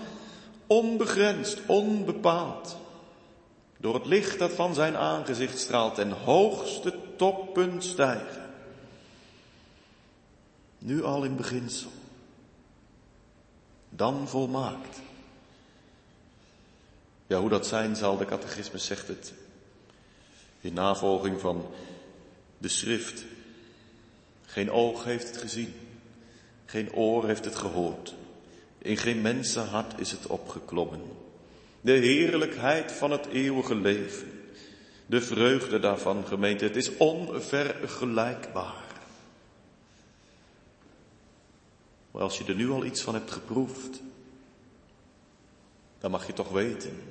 onbegrensd, 0.67 1.61
onbepaald, 1.65 2.77
door 3.77 3.93
het 3.93 4.05
licht 4.05 4.39
dat 4.39 4.51
van 4.51 4.73
zijn 4.73 4.97
aangezicht 4.97 5.59
straalt 5.59 5.95
ten 5.95 6.11
hoogste 6.11 6.93
toppunt 7.17 7.83
stijgen. 7.83 8.42
Nu 10.85 11.03
al 11.03 11.23
in 11.23 11.35
beginsel, 11.35 11.91
dan 13.89 14.27
volmaakt. 14.27 14.99
Ja, 17.27 17.39
hoe 17.39 17.49
dat 17.49 17.67
zijn 17.67 17.95
zal, 17.95 18.17
de 18.17 18.25
catechismus 18.25 18.85
zegt 18.85 19.07
het 19.07 19.33
in 20.61 20.73
navolging 20.73 21.39
van 21.39 21.65
de 22.57 22.67
schrift. 22.67 23.25
Geen 24.45 24.71
oog 24.71 25.03
heeft 25.03 25.27
het 25.27 25.37
gezien, 25.37 25.73
geen 26.65 26.93
oor 26.93 27.27
heeft 27.27 27.45
het 27.45 27.55
gehoord, 27.55 28.13
in 28.77 28.97
geen 28.97 29.21
mensenhart 29.21 29.99
is 29.99 30.11
het 30.11 30.27
opgeklommen. 30.27 31.01
De 31.81 31.91
heerlijkheid 31.91 32.91
van 32.91 33.11
het 33.11 33.25
eeuwige 33.25 33.75
leven, 33.75 34.31
de 35.05 35.21
vreugde 35.21 35.79
daarvan 35.79 36.25
gemeente, 36.25 36.63
het 36.63 36.75
is 36.75 36.97
onvergelijkbaar. 36.97 38.82
Maar 42.13 42.21
als 42.21 42.37
je 42.37 42.43
er 42.45 42.55
nu 42.55 42.69
al 42.69 42.85
iets 42.85 43.01
van 43.01 43.13
hebt 43.13 43.31
geproefd, 43.31 44.01
dan 45.99 46.11
mag 46.11 46.27
je 46.27 46.33
toch 46.33 46.49
weten 46.49 47.01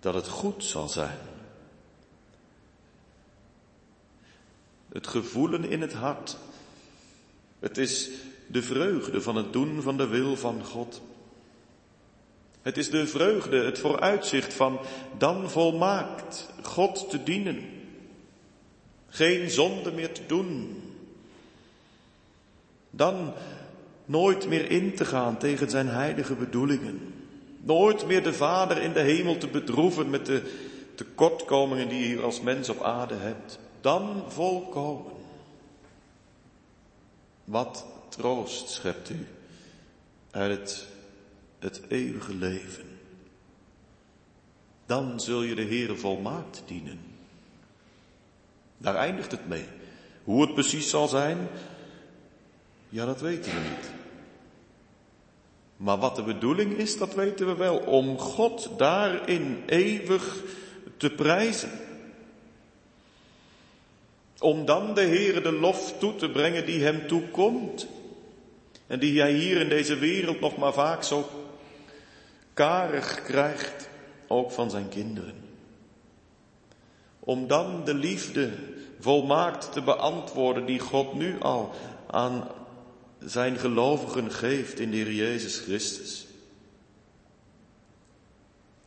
dat 0.00 0.14
het 0.14 0.28
goed 0.28 0.64
zal 0.64 0.88
zijn. 0.88 1.18
Het 4.88 5.06
gevoelen 5.06 5.64
in 5.64 5.80
het 5.80 5.92
hart. 5.92 6.36
Het 7.58 7.78
is 7.78 8.10
de 8.46 8.62
vreugde 8.62 9.20
van 9.20 9.36
het 9.36 9.52
doen 9.52 9.82
van 9.82 9.96
de 9.96 10.06
wil 10.06 10.36
van 10.36 10.64
God. 10.64 11.02
Het 12.62 12.76
is 12.76 12.90
de 12.90 13.06
vreugde, 13.06 13.64
het 13.64 13.78
vooruitzicht 13.78 14.54
van 14.54 14.80
dan 15.16 15.50
volmaakt 15.50 16.48
God 16.62 17.10
te 17.10 17.22
dienen. 17.22 17.64
Geen 19.08 19.50
zonde 19.50 19.92
meer 19.92 20.12
te 20.12 20.26
doen. 20.26 20.82
Dan 22.98 23.32
nooit 24.04 24.48
meer 24.48 24.70
in 24.70 24.94
te 24.94 25.04
gaan 25.04 25.38
tegen 25.38 25.70
zijn 25.70 25.88
heilige 25.88 26.34
bedoelingen. 26.34 27.14
Nooit 27.60 28.06
meer 28.06 28.22
de 28.22 28.32
Vader 28.32 28.82
in 28.82 28.92
de 28.92 29.00
hemel 29.00 29.38
te 29.38 29.48
bedroeven 29.48 30.10
met 30.10 30.26
de 30.26 30.54
tekortkomingen 30.94 31.88
die 31.88 32.08
je 32.08 32.20
als 32.20 32.40
mens 32.40 32.68
op 32.68 32.82
aarde 32.82 33.14
hebt. 33.14 33.58
Dan 33.80 34.24
volkomen. 34.28 35.12
Wat 37.44 37.86
troost 38.08 38.68
schept 38.68 39.10
u 39.10 39.26
uit 40.30 40.58
het, 40.58 40.86
het 41.58 41.82
eeuwige 41.88 42.34
leven. 42.34 42.84
Dan 44.86 45.20
zul 45.20 45.42
je 45.42 45.54
de 45.54 45.64
Heere 45.64 45.96
volmaakt 45.96 46.62
dienen. 46.66 47.00
Daar 48.78 48.94
eindigt 48.94 49.30
het 49.30 49.48
mee. 49.48 49.66
Hoe 50.24 50.42
het 50.42 50.54
precies 50.54 50.90
zal 50.90 51.08
zijn, 51.08 51.48
ja, 52.88 53.04
dat 53.04 53.20
weten 53.20 53.52
we 53.52 53.60
niet. 53.60 53.90
Maar 55.76 55.98
wat 55.98 56.16
de 56.16 56.22
bedoeling 56.22 56.76
is, 56.76 56.98
dat 56.98 57.14
weten 57.14 57.46
we 57.46 57.54
wel. 57.54 57.76
Om 57.76 58.18
God 58.18 58.70
daarin 58.76 59.62
eeuwig 59.66 60.42
te 60.96 61.10
prijzen. 61.10 61.70
Om 64.38 64.64
dan 64.64 64.94
de 64.94 65.00
Heere 65.00 65.40
de 65.40 65.52
lof 65.52 65.98
toe 65.98 66.14
te 66.14 66.30
brengen 66.30 66.66
die 66.66 66.82
hem 66.82 67.06
toekomt. 67.06 67.86
En 68.86 68.98
die 68.98 69.20
hij 69.20 69.32
hier 69.32 69.60
in 69.60 69.68
deze 69.68 69.96
wereld 69.96 70.40
nog 70.40 70.56
maar 70.56 70.72
vaak 70.72 71.02
zo 71.02 71.28
karig 72.52 73.22
krijgt, 73.22 73.88
ook 74.26 74.50
van 74.50 74.70
zijn 74.70 74.88
kinderen. 74.88 75.34
Om 77.20 77.46
dan 77.46 77.84
de 77.84 77.94
liefde 77.94 78.50
volmaakt 79.00 79.72
te 79.72 79.82
beantwoorden 79.82 80.64
die 80.64 80.78
God 80.78 81.14
nu 81.14 81.40
al 81.40 81.70
aan 82.10 82.48
zijn 83.24 83.58
gelovigen 83.58 84.32
geeft 84.32 84.78
in 84.78 84.90
de 84.90 84.96
Heer 84.96 85.12
Jezus 85.12 85.58
Christus. 85.58 86.26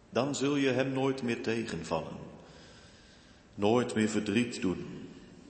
Dan 0.10 0.36
zul 0.36 0.56
je 0.56 0.70
hem 0.70 0.92
nooit 0.92 1.22
meer 1.22 1.42
tegenvallen. 1.42 2.18
Nooit 3.56 3.96
meer 3.96 4.10
verdriet 4.10 4.62
doen. 4.62 5.10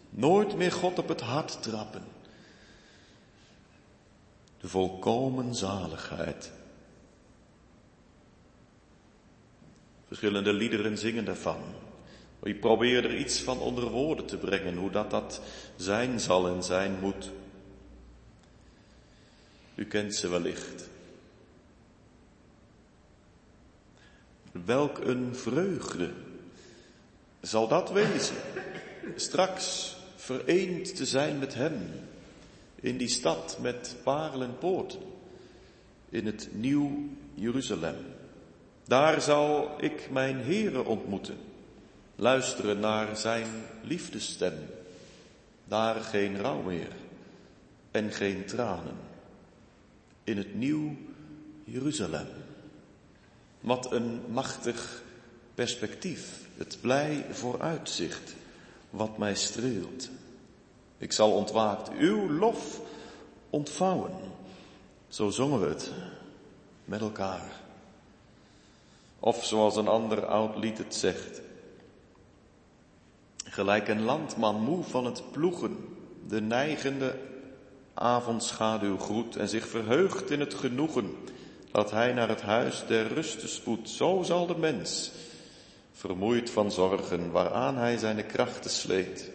Nooit 0.09 0.55
meer 0.55 0.71
God 0.71 0.99
op 0.99 1.07
het 1.07 1.21
hart 1.21 1.63
trappen. 1.63 2.03
De 4.59 4.67
volkomen 4.67 5.55
zaligheid. 5.55 6.51
Verschillende 10.07 10.53
liederen 10.53 10.97
zingen 10.97 11.25
daarvan. 11.25 11.59
Je 12.43 12.55
probeert 12.55 13.05
er 13.05 13.17
iets 13.17 13.41
van 13.41 13.59
onder 13.59 13.89
woorden 13.89 14.25
te 14.25 14.37
brengen, 14.37 14.75
hoe 14.75 14.91
dat 14.91 15.11
dat 15.11 15.41
zijn 15.75 16.19
zal 16.19 16.47
en 16.47 16.63
zijn 16.63 16.99
moet. 16.99 17.31
U 19.81 19.85
kent 19.85 20.15
ze 20.15 20.27
wellicht. 20.27 20.89
Welk 24.51 24.97
een 24.97 25.35
vreugde 25.35 26.09
zal 27.39 27.67
dat 27.67 27.91
wezen, 27.91 28.35
straks 29.15 29.95
vereend 30.15 30.95
te 30.95 31.05
zijn 31.05 31.39
met 31.39 31.53
Hem 31.53 31.89
in 32.75 32.97
die 32.97 33.07
stad 33.07 33.57
met 33.61 33.95
parelen 34.03 34.55
in 36.09 36.25
het 36.25 36.49
nieuw 36.51 37.09
Jeruzalem. 37.33 37.97
Daar 38.83 39.21
zal 39.21 39.75
ik 39.77 40.09
mijn 40.11 40.37
Heere 40.37 40.83
ontmoeten, 40.83 41.37
luisteren 42.15 42.79
naar 42.79 43.17
Zijn 43.17 43.47
liefdestem. 43.83 44.53
Daar 45.65 45.95
geen 45.95 46.37
rouw 46.37 46.61
meer 46.61 46.91
en 47.91 48.11
geen 48.11 48.45
tranen 48.45 49.09
in 50.31 50.37
het 50.37 50.55
nieuw 50.55 50.95
Jeruzalem. 51.63 52.27
Wat 53.59 53.91
een 53.91 54.21
machtig 54.29 55.03
perspectief, 55.55 56.47
het 56.57 56.77
blij 56.81 57.25
vooruitzicht, 57.31 58.35
wat 58.89 59.17
mij 59.17 59.35
streelt. 59.35 60.09
Ik 60.97 61.11
zal 61.11 61.31
ontwaakt 61.31 61.89
uw 61.97 62.31
lof 62.31 62.81
ontvouwen. 63.49 64.11
Zo 65.07 65.29
zongen 65.29 65.61
we 65.61 65.67
het 65.67 65.91
met 66.85 67.01
elkaar. 67.01 67.51
Of 69.19 69.45
zoals 69.45 69.75
een 69.75 69.87
ander 69.87 70.25
oud 70.25 70.57
lied 70.57 70.77
het 70.77 70.95
zegt. 70.95 71.41
Gelijk 73.45 73.87
een 73.87 74.01
landman 74.01 74.61
moe 74.61 74.83
van 74.83 75.05
het 75.05 75.31
ploegen, 75.31 75.77
de 76.27 76.41
neigende 76.41 77.15
avondschaduw 77.93 78.97
groet 78.97 79.35
en 79.35 79.49
zich 79.49 79.67
verheugt 79.67 80.31
in 80.31 80.39
het 80.39 80.53
genoegen 80.53 81.15
dat 81.71 81.91
hij 81.91 82.13
naar 82.13 82.29
het 82.29 82.41
huis 82.41 82.83
der 82.87 83.07
rusten 83.07 83.49
spoedt. 83.49 83.89
Zo 83.89 84.23
zal 84.23 84.45
de 84.45 84.57
mens, 84.57 85.11
vermoeid 85.91 86.49
van 86.49 86.71
zorgen 86.71 87.31
waaraan 87.31 87.77
hij 87.77 87.97
zijn 87.97 88.25
krachten 88.25 88.71
sleet, 88.71 89.31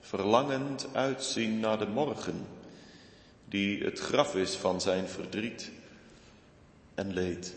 verlangend 0.00 0.86
uitzien 0.92 1.60
naar 1.60 1.78
de 1.78 1.86
morgen, 1.86 2.46
die 3.48 3.84
het 3.84 3.98
graf 3.98 4.34
is 4.34 4.54
van 4.54 4.80
zijn 4.80 5.08
verdriet 5.08 5.70
en 6.94 7.12
leed. 7.12 7.54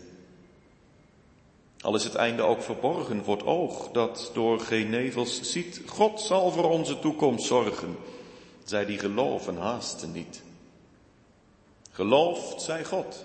Al 1.80 1.94
is 1.94 2.04
het 2.04 2.14
einde 2.14 2.42
ook 2.42 2.62
verborgen 2.62 3.24
voor 3.24 3.36
het 3.36 3.46
oog 3.46 3.90
dat 3.90 4.30
door 4.34 4.60
geen 4.60 4.90
nevels 4.90 5.52
ziet, 5.52 5.82
God 5.86 6.20
zal 6.20 6.50
voor 6.50 6.70
onze 6.70 6.98
toekomst 6.98 7.46
zorgen. 7.46 7.96
Zij 8.66 8.84
die 8.84 8.98
geloven 8.98 9.56
haasten 9.56 10.12
niet. 10.12 10.42
Geloofd 11.90 12.62
zij 12.62 12.84
God. 12.84 13.24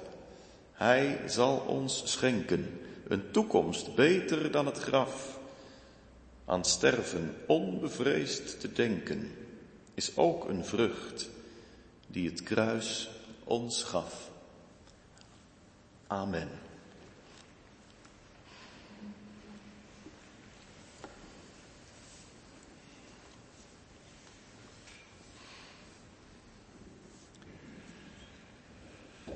Hij 0.72 1.20
zal 1.28 1.58
ons 1.58 2.02
schenken 2.06 2.82
een 3.08 3.32
toekomst 3.32 3.96
beter 3.96 4.52
dan 4.52 4.66
het 4.66 4.78
graf. 4.78 5.40
Aan 6.46 6.66
sterven 6.66 7.36
onbevreesd 7.48 8.60
te 8.60 8.72
denken 8.72 9.36
is 9.94 10.18
ook 10.18 10.50
een 10.50 10.66
vrucht 10.66 11.30
die 12.08 12.30
het 12.30 12.44
kruis 12.44 13.10
ons 13.44 13.84
gaf. 13.84 14.30
Amen. 16.08 16.61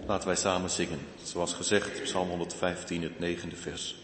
Laten 0.07 0.27
wij 0.27 0.35
samen 0.37 0.69
zingen, 0.69 0.99
zoals 1.23 1.53
gezegd, 1.53 2.03
Psalm 2.03 2.29
115, 2.29 3.03
het 3.03 3.19
negende 3.19 3.55
vers. 3.55 3.95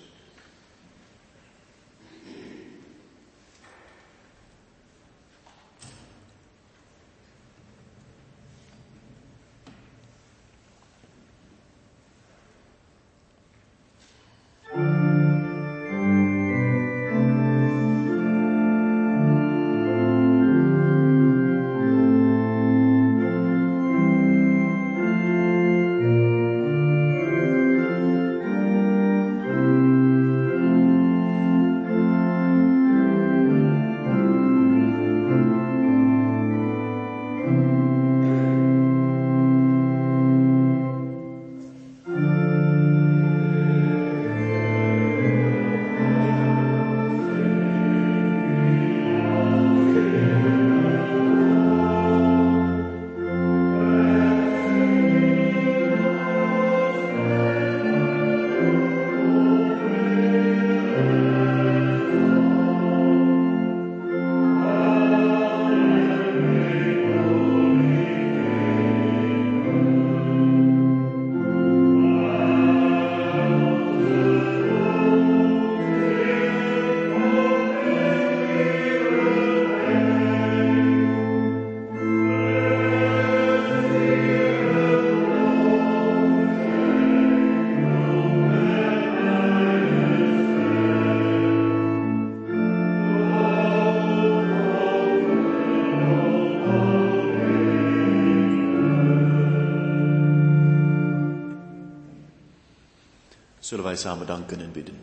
Wij 103.91 103.99
samen 103.99 104.27
danken 104.27 104.59
en 104.59 104.71
bidden. 104.71 104.97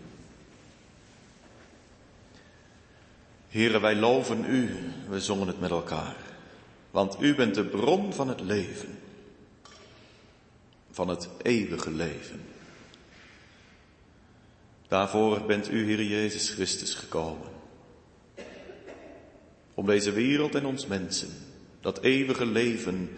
Heren, 3.49 3.81
wij 3.81 3.97
loven 3.97 4.45
u, 4.45 4.93
we 5.09 5.21
zongen 5.21 5.47
het 5.47 5.61
met 5.61 5.71
elkaar, 5.71 6.17
want 6.91 7.17
u 7.21 7.35
bent 7.35 7.55
de 7.55 7.65
bron 7.65 8.13
van 8.13 8.29
het 8.29 8.41
leven, 8.41 8.99
van 10.91 11.09
het 11.09 11.29
eeuwige 11.43 11.91
leven. 11.91 12.41
Daarvoor 14.89 15.43
bent 15.43 15.71
u, 15.71 15.85
Heer 15.85 16.03
Jezus 16.03 16.51
Christus, 16.51 16.95
gekomen. 16.95 17.49
Om 19.75 19.87
deze 19.87 20.13
wereld 20.13 20.55
en 20.55 20.67
ons 20.67 20.87
mensen 20.87 21.31
dat 21.81 22.03
eeuwige 22.03 22.47
leven 22.47 23.11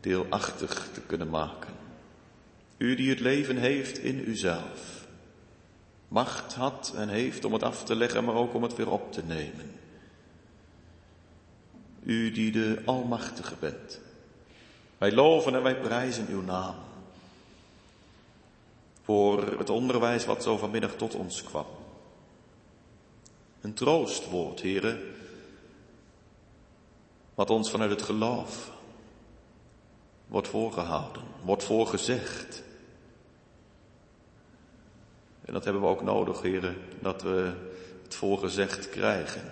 deelachtig 0.00 0.88
te 0.92 1.00
kunnen 1.00 1.30
maken. 1.30 1.74
U 2.80 2.94
die 2.94 3.10
het 3.10 3.20
leven 3.20 3.56
heeft 3.56 3.98
in 3.98 4.28
uzelf. 4.28 4.99
Macht 6.10 6.54
had 6.54 6.92
en 6.96 7.08
heeft 7.08 7.44
om 7.44 7.52
het 7.52 7.62
af 7.62 7.84
te 7.84 7.96
leggen, 7.96 8.24
maar 8.24 8.34
ook 8.34 8.54
om 8.54 8.62
het 8.62 8.76
weer 8.76 8.90
op 8.90 9.12
te 9.12 9.22
nemen. 9.22 9.74
U 12.02 12.30
die 12.30 12.52
de 12.52 12.82
Almachtige 12.84 13.54
bent. 13.58 14.00
Wij 14.98 15.12
loven 15.12 15.54
en 15.54 15.62
wij 15.62 15.76
prijzen 15.76 16.26
uw 16.28 16.42
naam. 16.42 16.74
Voor 19.02 19.58
het 19.58 19.70
onderwijs 19.70 20.24
wat 20.24 20.42
zo 20.42 20.56
vanmiddag 20.56 20.92
tot 20.94 21.14
ons 21.14 21.42
kwam. 21.42 21.66
Een 23.60 23.74
troostwoord, 23.74 24.60
heren, 24.60 25.14
wat 27.34 27.50
ons 27.50 27.70
vanuit 27.70 27.90
het 27.90 28.02
geloof 28.02 28.70
wordt 30.26 30.48
voorgehouden, 30.48 31.22
wordt 31.42 31.64
voorgezegd. 31.64 32.62
En 35.50 35.56
dat 35.56 35.64
hebben 35.64 35.82
we 35.82 35.88
ook 35.88 36.02
nodig, 36.02 36.42
heren, 36.42 36.76
dat 37.00 37.22
we 37.22 37.52
het 38.02 38.14
voorgezegd 38.14 38.88
krijgen. 38.88 39.42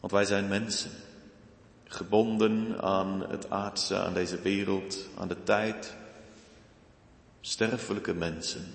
Want 0.00 0.12
wij 0.12 0.24
zijn 0.24 0.48
mensen, 0.48 0.90
gebonden 1.84 2.82
aan 2.82 3.30
het 3.30 3.50
aardse, 3.50 3.98
aan 3.98 4.14
deze 4.14 4.40
wereld, 4.40 5.08
aan 5.18 5.28
de 5.28 5.42
tijd, 5.42 5.94
sterfelijke 7.40 8.14
mensen. 8.14 8.74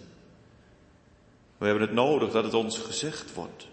We 1.57 1.65
hebben 1.65 1.83
het 1.83 1.93
nodig 1.93 2.31
dat 2.31 2.43
het 2.43 2.53
ons 2.53 2.77
gezegd 2.77 3.33
wordt, 3.33 3.67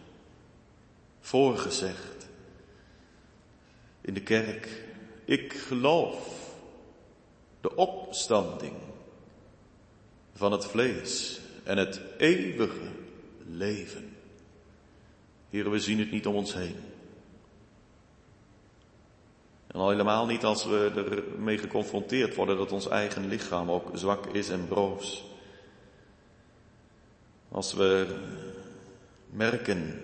voorgezegd. 1.20 2.28
In 4.00 4.14
de 4.14 4.22
kerk, 4.22 4.84
ik 5.24 5.52
geloof 5.52 6.50
de 7.60 7.76
opstanding 7.76 8.76
van 10.34 10.52
het 10.52 10.64
vlees 10.64 11.40
en 11.66 11.76
het 11.76 12.00
eeuwige 12.18 12.88
leven. 13.46 14.16
Heren, 15.50 15.70
we 15.70 15.80
zien 15.80 15.98
het 15.98 16.10
niet 16.10 16.26
om 16.26 16.34
ons 16.34 16.54
heen. 16.54 16.76
En 19.66 19.80
al 19.80 19.90
helemaal 19.90 20.26
niet 20.26 20.44
als 20.44 20.64
we 20.64 20.92
ermee 21.34 21.58
geconfronteerd 21.58 22.34
worden 22.34 22.56
dat 22.56 22.72
ons 22.72 22.88
eigen 22.88 23.28
lichaam 23.28 23.70
ook 23.70 23.90
zwak 23.94 24.26
is 24.26 24.48
en 24.48 24.68
broos. 24.68 25.24
Als 27.48 27.74
we 27.74 28.16
merken 29.30 30.00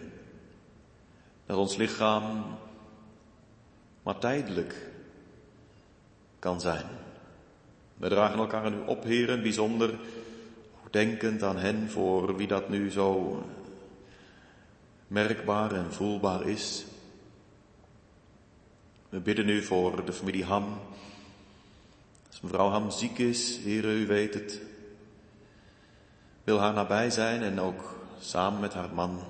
dat 1.47 1.56
ons 1.56 1.76
lichaam 1.76 2.44
maar 4.02 4.18
tijdelijk 4.18 4.90
kan 6.39 6.60
zijn. 6.60 6.86
We 7.97 8.09
dragen 8.09 8.39
elkaar 8.39 8.70
nu 8.70 8.78
op, 8.86 9.05
heren, 9.05 9.43
bijzonder 9.43 9.98
denkend 10.93 11.43
aan 11.43 11.59
hen 11.59 11.90
voor 11.90 12.36
wie 12.36 12.47
dat 12.47 12.69
nu 12.69 12.90
zo 12.90 13.43
merkbaar 15.06 15.73
en 15.73 15.93
voelbaar 15.93 16.48
is. 16.48 16.85
We 19.09 19.20
bidden 19.20 19.47
nu 19.47 19.62
voor 19.62 20.05
de 20.05 20.12
familie 20.12 20.44
Ham. 20.44 20.78
Als 22.28 22.40
mevrouw 22.40 22.69
Ham 22.69 22.90
ziek 22.90 23.19
is, 23.19 23.56
heren, 23.56 23.97
u 23.97 24.06
weet 24.06 24.35
het. 24.35 24.60
Wil 26.44 26.59
haar 26.59 26.73
nabij 26.73 27.10
zijn 27.10 27.43
en 27.43 27.60
ook 27.60 27.94
samen 28.20 28.60
met 28.60 28.74
haar 28.74 28.94
man. 28.94 29.20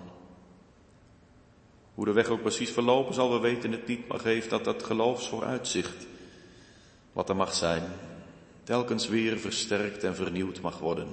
Hoe 1.95 2.05
de 2.05 2.13
weg 2.13 2.29
ook 2.29 2.41
precies 2.41 2.71
verlopen 2.71 3.15
zal, 3.15 3.33
we 3.33 3.39
weten 3.39 3.73
het 3.73 3.87
niet, 3.87 4.09
maar 4.09 4.21
geef 4.21 4.49
dat 4.49 4.65
dat 4.65 4.83
geloofsvooruitzicht, 4.83 6.07
wat 7.13 7.29
er 7.29 7.37
mag 7.37 7.55
zijn, 7.55 7.83
telkens 8.63 9.09
weer 9.09 9.39
versterkt 9.39 10.05
en 10.05 10.15
vernieuwd 10.15 10.61
mag 10.61 10.79
worden. 10.79 11.09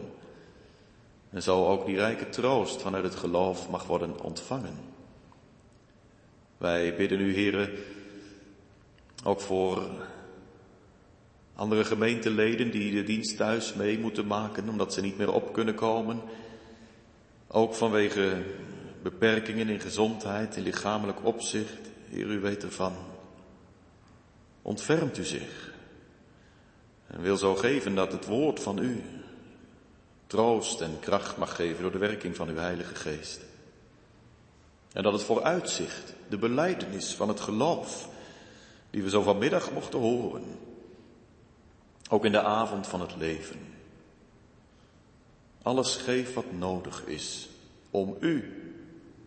En 1.29 1.43
zo 1.43 1.65
ook 1.65 1.85
die 1.85 1.95
rijke 1.95 2.29
troost 2.29 2.81
vanuit 2.81 3.03
het 3.03 3.15
geloof 3.15 3.69
mag 3.69 3.85
worden 3.85 4.23
ontvangen. 4.23 4.77
Wij 6.57 6.95
bidden 6.95 7.19
u, 7.19 7.33
heren, 7.33 7.69
ook 9.23 9.41
voor 9.41 9.89
andere 11.55 11.85
gemeenteleden 11.85 12.71
die 12.71 12.91
de 12.91 13.03
dienst 13.03 13.37
thuis 13.37 13.73
mee 13.73 13.99
moeten 13.99 14.27
maken 14.27 14.69
omdat 14.69 14.93
ze 14.93 15.01
niet 15.01 15.17
meer 15.17 15.33
op 15.33 15.53
kunnen 15.53 15.75
komen. 15.75 16.21
Ook 17.47 17.73
vanwege 17.73 18.43
beperkingen 19.01 19.69
in 19.69 19.79
gezondheid, 19.79 20.55
in 20.55 20.63
lichamelijk 20.63 21.25
opzicht. 21.25 21.89
Heer, 22.09 22.27
u 22.27 22.39
weet 22.39 22.63
ervan. 22.63 22.93
Ontfermt 24.61 25.17
u 25.17 25.23
zich. 25.23 25.73
En 27.07 27.21
wil 27.21 27.37
zo 27.37 27.55
geven 27.55 27.95
dat 27.95 28.11
het 28.11 28.25
woord 28.25 28.59
van 28.59 28.77
u 28.77 29.03
troost 30.29 30.81
en 30.81 30.99
kracht 30.99 31.37
mag 31.37 31.55
geven 31.55 31.81
door 31.81 31.91
de 31.91 31.97
werking 31.97 32.35
van 32.35 32.49
uw 32.49 32.55
Heilige 32.55 32.95
Geest. 32.95 33.39
En 34.93 35.03
dat 35.03 35.13
het 35.13 35.23
vooruitzicht, 35.23 36.13
de 36.29 36.37
beleidenis 36.37 37.13
van 37.15 37.27
het 37.27 37.39
geloof, 37.39 38.09
die 38.89 39.03
we 39.03 39.09
zo 39.09 39.21
vanmiddag 39.21 39.71
mochten 39.71 39.99
horen, 39.99 40.43
ook 42.09 42.25
in 42.25 42.31
de 42.31 42.41
avond 42.41 42.87
van 42.87 43.01
het 43.01 43.15
leven, 43.15 43.59
alles 45.61 45.95
geeft 45.95 46.33
wat 46.33 46.51
nodig 46.51 47.05
is 47.05 47.49
om 47.91 48.17
u 48.19 48.63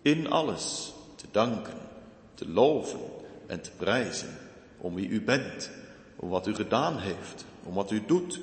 in 0.02 0.30
alles 0.30 0.92
te 1.14 1.26
danken, 1.30 1.78
te 2.34 2.48
loven 2.48 3.00
en 3.46 3.60
te 3.60 3.70
prijzen 3.70 4.38
om 4.78 4.94
wie 4.94 5.08
u 5.08 5.22
bent, 5.22 5.70
om 6.16 6.28
wat 6.28 6.46
u 6.46 6.54
gedaan 6.54 6.98
heeft, 6.98 7.44
om 7.62 7.74
wat 7.74 7.90
u 7.90 8.06
doet, 8.06 8.40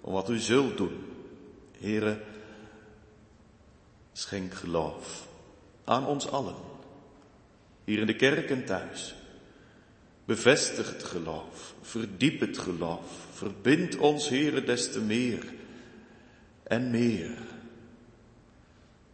om 0.00 0.12
wat 0.12 0.28
u 0.28 0.38
zult 0.38 0.76
doen. 0.76 1.14
Heren, 1.78 2.20
schenk 4.12 4.54
geloof 4.54 5.28
aan 5.84 6.06
ons 6.06 6.28
allen, 6.28 6.54
hier 7.84 7.98
in 7.98 8.06
de 8.06 8.16
kerk 8.16 8.50
en 8.50 8.64
thuis. 8.64 9.14
Bevestig 10.24 10.92
het 10.92 11.02
geloof, 11.04 11.74
verdiep 11.82 12.40
het 12.40 12.58
geloof, 12.58 13.26
verbind 13.32 13.96
ons, 13.96 14.28
Heren, 14.28 14.66
des 14.66 14.92
te 14.92 15.00
meer 15.00 15.44
en 16.62 16.90
meer 16.90 17.38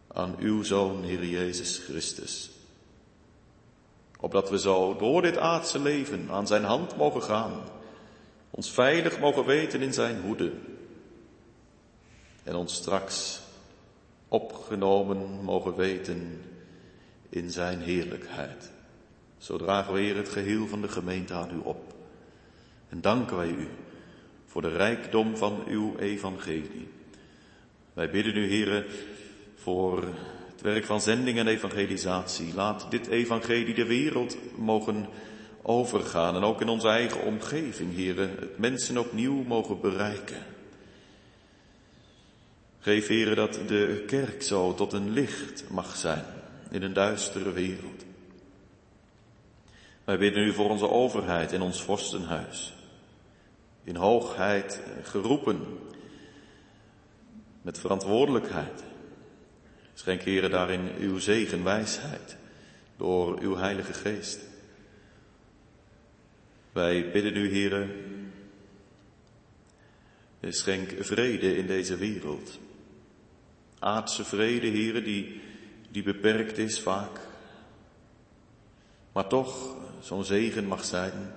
aan 0.07 0.35
uw 0.39 0.63
Zoon, 0.63 1.03
Heer 1.03 1.25
Jezus 1.25 1.77
Christus. 1.77 2.51
Opdat 4.19 4.49
we 4.49 4.59
zo 4.59 4.95
door 4.95 5.21
dit 5.21 5.37
aardse 5.37 5.79
leven 5.79 6.29
aan 6.29 6.47
zijn 6.47 6.63
hand 6.63 6.97
mogen 6.97 7.23
gaan, 7.23 7.63
ons 8.49 8.71
veilig 8.71 9.19
mogen 9.19 9.45
weten 9.45 9.81
in 9.81 9.93
zijn 9.93 10.21
hoede 10.21 10.51
en 12.43 12.55
ons 12.55 12.73
straks 12.73 13.41
opgenomen 14.27 15.43
mogen 15.43 15.75
weten 15.75 16.41
in 17.29 17.51
zijn 17.51 17.79
heerlijkheid. 17.79 18.71
Zo 19.37 19.57
dragen 19.57 19.93
we 19.93 19.99
hier 19.99 20.15
het 20.15 20.29
geheel 20.29 20.67
van 20.67 20.81
de 20.81 20.87
gemeente 20.87 21.33
aan 21.33 21.55
u 21.55 21.59
op. 21.63 21.93
En 22.89 23.01
danken 23.01 23.37
wij 23.37 23.49
u 23.49 23.67
voor 24.45 24.61
de 24.61 24.75
rijkdom 24.75 25.37
van 25.37 25.63
uw 25.67 25.97
evangelie. 25.97 26.87
Wij 27.93 28.09
bidden 28.09 28.35
u, 28.35 28.47
heren, 28.47 28.85
voor 29.55 30.03
het 30.51 30.61
werk 30.61 30.85
van 30.85 31.01
zending 31.01 31.37
en 31.37 31.47
evangelisatie. 31.47 32.53
Laat 32.53 32.91
dit 32.91 33.07
evangelie 33.07 33.73
de 33.73 33.85
wereld 33.85 34.37
mogen 34.55 35.07
overgaan 35.61 36.35
en 36.35 36.43
ook 36.43 36.61
in 36.61 36.69
onze 36.69 36.87
eigen 36.87 37.21
omgeving, 37.21 37.95
heren, 37.95 38.29
het 38.39 38.57
mensen 38.57 38.97
opnieuw 38.97 39.43
mogen 39.43 39.81
bereiken. 39.81 40.52
Geef, 42.83 43.07
heren, 43.07 43.35
dat 43.35 43.59
de 43.67 44.03
kerk 44.07 44.41
zo 44.41 44.73
tot 44.73 44.93
een 44.93 45.09
licht 45.09 45.69
mag 45.69 45.95
zijn 45.95 46.25
in 46.69 46.81
een 46.81 46.93
duistere 46.93 47.51
wereld. 47.51 48.05
Wij 50.03 50.17
bidden 50.17 50.43
u 50.43 50.53
voor 50.53 50.69
onze 50.69 50.89
overheid 50.89 51.51
in 51.51 51.61
ons 51.61 51.83
vorstenhuis. 51.83 52.73
In 53.83 53.95
hoogheid 53.95 54.81
geroepen, 55.03 55.79
met 57.61 57.79
verantwoordelijkheid. 57.79 58.83
Schenk, 59.93 60.21
heren, 60.21 60.51
daarin 60.51 60.91
uw 60.99 61.19
zegen, 61.19 61.63
wijsheid, 61.63 62.37
door 62.97 63.39
uw 63.39 63.55
heilige 63.55 63.93
geest. 63.93 64.39
Wij 66.71 67.11
bidden 67.11 67.35
u, 67.35 67.49
heren, 67.49 67.91
schenk 70.41 70.93
vrede 70.99 71.57
in 71.57 71.67
deze 71.67 71.97
wereld. 71.97 72.59
Aardse 73.83 74.25
vrede, 74.25 74.67
heren, 74.67 75.03
die, 75.03 75.41
die 75.89 76.03
beperkt 76.03 76.57
is 76.57 76.79
vaak. 76.79 77.19
Maar 79.11 79.27
toch 79.27 79.75
zo'n 79.99 80.25
zegen 80.25 80.65
mag 80.65 80.85
zijn. 80.85 81.33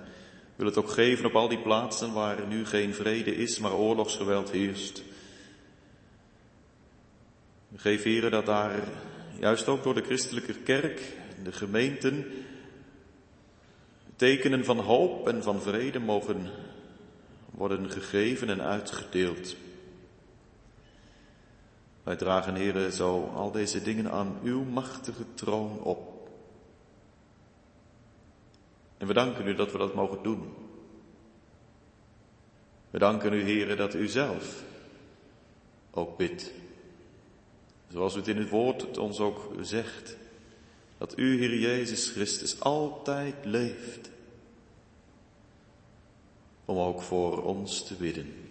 Wil 0.55 0.65
het 0.65 0.77
ook 0.77 0.89
geven 0.89 1.25
op 1.25 1.35
al 1.35 1.47
die 1.47 1.61
plaatsen 1.61 2.13
waar 2.13 2.47
nu 2.47 2.65
geen 2.65 2.93
vrede 2.93 3.35
is, 3.35 3.59
maar 3.59 3.73
oorlogsgeweld 3.73 4.51
heerst. 4.51 5.03
Geef 7.75 8.03
heren 8.03 8.31
dat 8.31 8.45
daar, 8.45 8.83
juist 9.39 9.67
ook 9.67 9.83
door 9.83 9.93
de 9.93 10.03
christelijke 10.03 10.53
kerk, 10.53 11.01
de 11.43 11.51
gemeenten, 11.51 12.25
tekenen 14.15 14.65
van 14.65 14.79
hoop 14.79 15.27
en 15.27 15.43
van 15.43 15.61
vrede 15.61 15.99
mogen 15.99 16.49
worden 17.51 17.89
gegeven 17.89 18.49
en 18.49 18.61
uitgedeeld. 18.61 19.55
Wij 22.07 22.15
dragen, 22.15 22.55
heren, 22.55 22.93
zo 22.93 23.31
al 23.35 23.51
deze 23.51 23.81
dingen 23.81 24.11
aan 24.11 24.39
uw 24.43 24.63
machtige 24.63 25.23
troon 25.33 25.81
op. 25.81 26.29
En 28.97 29.07
we 29.07 29.13
danken 29.13 29.47
u 29.47 29.55
dat 29.55 29.71
we 29.71 29.77
dat 29.77 29.93
mogen 29.93 30.23
doen. 30.23 30.53
We 32.89 32.99
danken 32.99 33.33
u, 33.33 33.43
heren, 33.43 33.77
dat 33.77 33.93
u 33.93 34.07
zelf 34.07 34.63
ook 35.91 36.17
bidt. 36.17 36.51
Zoals 37.87 38.15
u 38.15 38.17
het 38.17 38.27
in 38.27 38.37
het 38.37 38.49
woord 38.49 38.81
het 38.81 38.97
ons 38.97 39.19
ook 39.19 39.53
zegt. 39.61 40.17
Dat 40.97 41.17
u, 41.17 41.37
Heer 41.39 41.59
Jezus 41.59 42.09
Christus, 42.09 42.59
altijd 42.59 43.35
leeft. 43.43 44.09
Om 46.65 46.77
ook 46.77 47.01
voor 47.01 47.43
ons 47.43 47.83
te 47.83 47.93
bidden. 47.93 48.46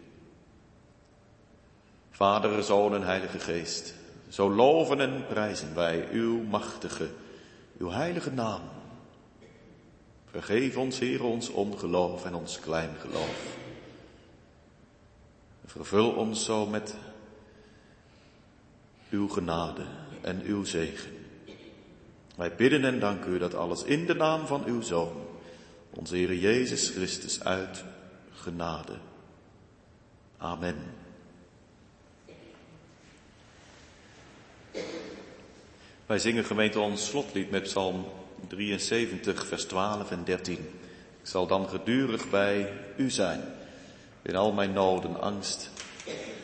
Vader, 2.16 2.62
Zoon 2.62 2.94
en 2.94 3.02
Heilige 3.02 3.38
Geest, 3.38 3.94
zo 4.28 4.50
loven 4.50 5.00
en 5.00 5.26
prijzen 5.26 5.74
wij 5.74 6.08
uw 6.12 6.42
machtige, 6.42 7.08
uw 7.78 7.90
heilige 7.90 8.30
naam. 8.30 8.60
Vergeef 10.30 10.76
ons, 10.76 10.98
Heer, 10.98 11.24
ons 11.24 11.48
ongeloof 11.48 12.24
en 12.24 12.34
ons 12.34 12.60
klein 12.60 12.90
geloof. 13.00 13.56
Vervul 15.64 16.10
ons 16.10 16.44
zo 16.44 16.66
met 16.66 16.94
uw 19.10 19.28
genade 19.28 19.84
en 20.20 20.42
uw 20.42 20.64
zegen. 20.64 21.12
Wij 22.36 22.54
bidden 22.54 22.84
en 22.84 23.00
danken 23.00 23.32
u 23.32 23.38
dat 23.38 23.54
alles 23.54 23.82
in 23.82 24.06
de 24.06 24.14
naam 24.14 24.46
van 24.46 24.64
uw 24.64 24.80
Zoon, 24.80 25.26
onze 25.90 26.16
Heer 26.16 26.34
Jezus 26.34 26.90
Christus, 26.90 27.44
uit 27.44 27.84
genade. 28.32 28.96
Amen. 30.36 30.95
Wij 36.06 36.18
zingen 36.18 36.44
gemeente 36.44 36.80
ons 36.80 37.06
slotlied 37.06 37.50
met 37.50 37.62
Psalm 37.62 38.04
73, 38.48 39.46
vers 39.46 39.64
12 39.64 40.10
en 40.10 40.24
13. 40.24 40.54
Ik 41.20 41.26
zal 41.26 41.46
dan 41.46 41.68
gedurig 41.68 42.30
bij 42.30 42.72
u 42.96 43.10
zijn, 43.10 43.40
in 44.22 44.36
al 44.36 44.52
mijn 44.52 44.72
noden, 44.72 45.20
angst 45.20 45.70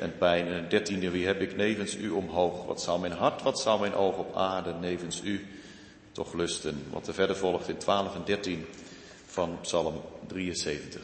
en 0.01 0.19
pijn. 0.19 0.47
En 0.47 0.69
dertiende, 0.69 1.11
wie 1.11 1.27
heb 1.27 1.41
ik 1.41 1.57
nevens 1.57 1.97
u 1.97 2.11
omhoog? 2.11 2.67
Wat 2.67 2.83
zou 2.83 3.01
mijn 3.01 3.13
hart, 3.13 3.43
wat 3.43 3.61
zou 3.61 3.81
mijn 3.81 3.95
oog 3.95 4.17
op 4.17 4.37
aarde 4.37 4.75
nevens 4.81 5.23
u 5.25 5.47
toch 6.13 6.33
lusten? 6.33 6.83
Wat 6.91 7.09
er 7.09 7.15
verder 7.15 7.37
volgt 7.37 7.69
in 7.69 7.77
12 7.77 8.15
en 8.15 8.23
13 8.25 8.67
van 9.27 9.59
Psalm 9.61 10.01
73. 10.27 11.03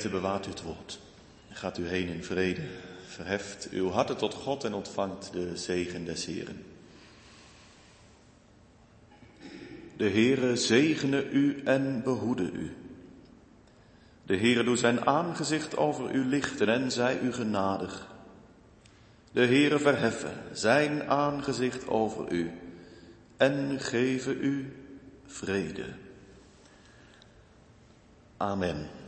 Gemeente, 0.00 0.20
bewaart 0.20 0.46
u 0.46 0.50
het 0.50 0.62
woord. 0.62 0.98
Gaat 1.50 1.78
u 1.78 1.88
heen 1.88 2.08
in 2.08 2.24
vrede. 2.24 2.62
Verheft 3.06 3.68
uw 3.70 3.90
harten 3.90 4.16
tot 4.16 4.34
God 4.34 4.64
en 4.64 4.74
ontvangt 4.74 5.32
de 5.32 5.56
zegen 5.56 6.04
des 6.04 6.26
Heren. 6.26 6.64
De 9.96 10.10
Heere 10.10 10.56
zegene 10.56 11.30
u 11.30 11.62
en 11.64 12.02
behoede 12.02 12.50
u. 12.50 12.76
De 14.22 14.36
Heere 14.36 14.64
doet 14.64 14.78
zijn 14.78 15.06
aangezicht 15.06 15.76
over 15.76 16.14
u 16.14 16.24
lichten 16.24 16.68
en 16.68 16.90
zij 16.90 17.20
u 17.20 17.32
genadig. 17.32 18.06
De 19.32 19.46
Heere 19.46 19.78
verheffen 19.78 20.34
zijn 20.52 21.02
aangezicht 21.02 21.88
over 21.88 22.32
u 22.32 22.50
en 23.36 23.80
geven 23.80 24.44
u 24.44 24.76
vrede. 25.26 25.86
Amen. 28.36 28.99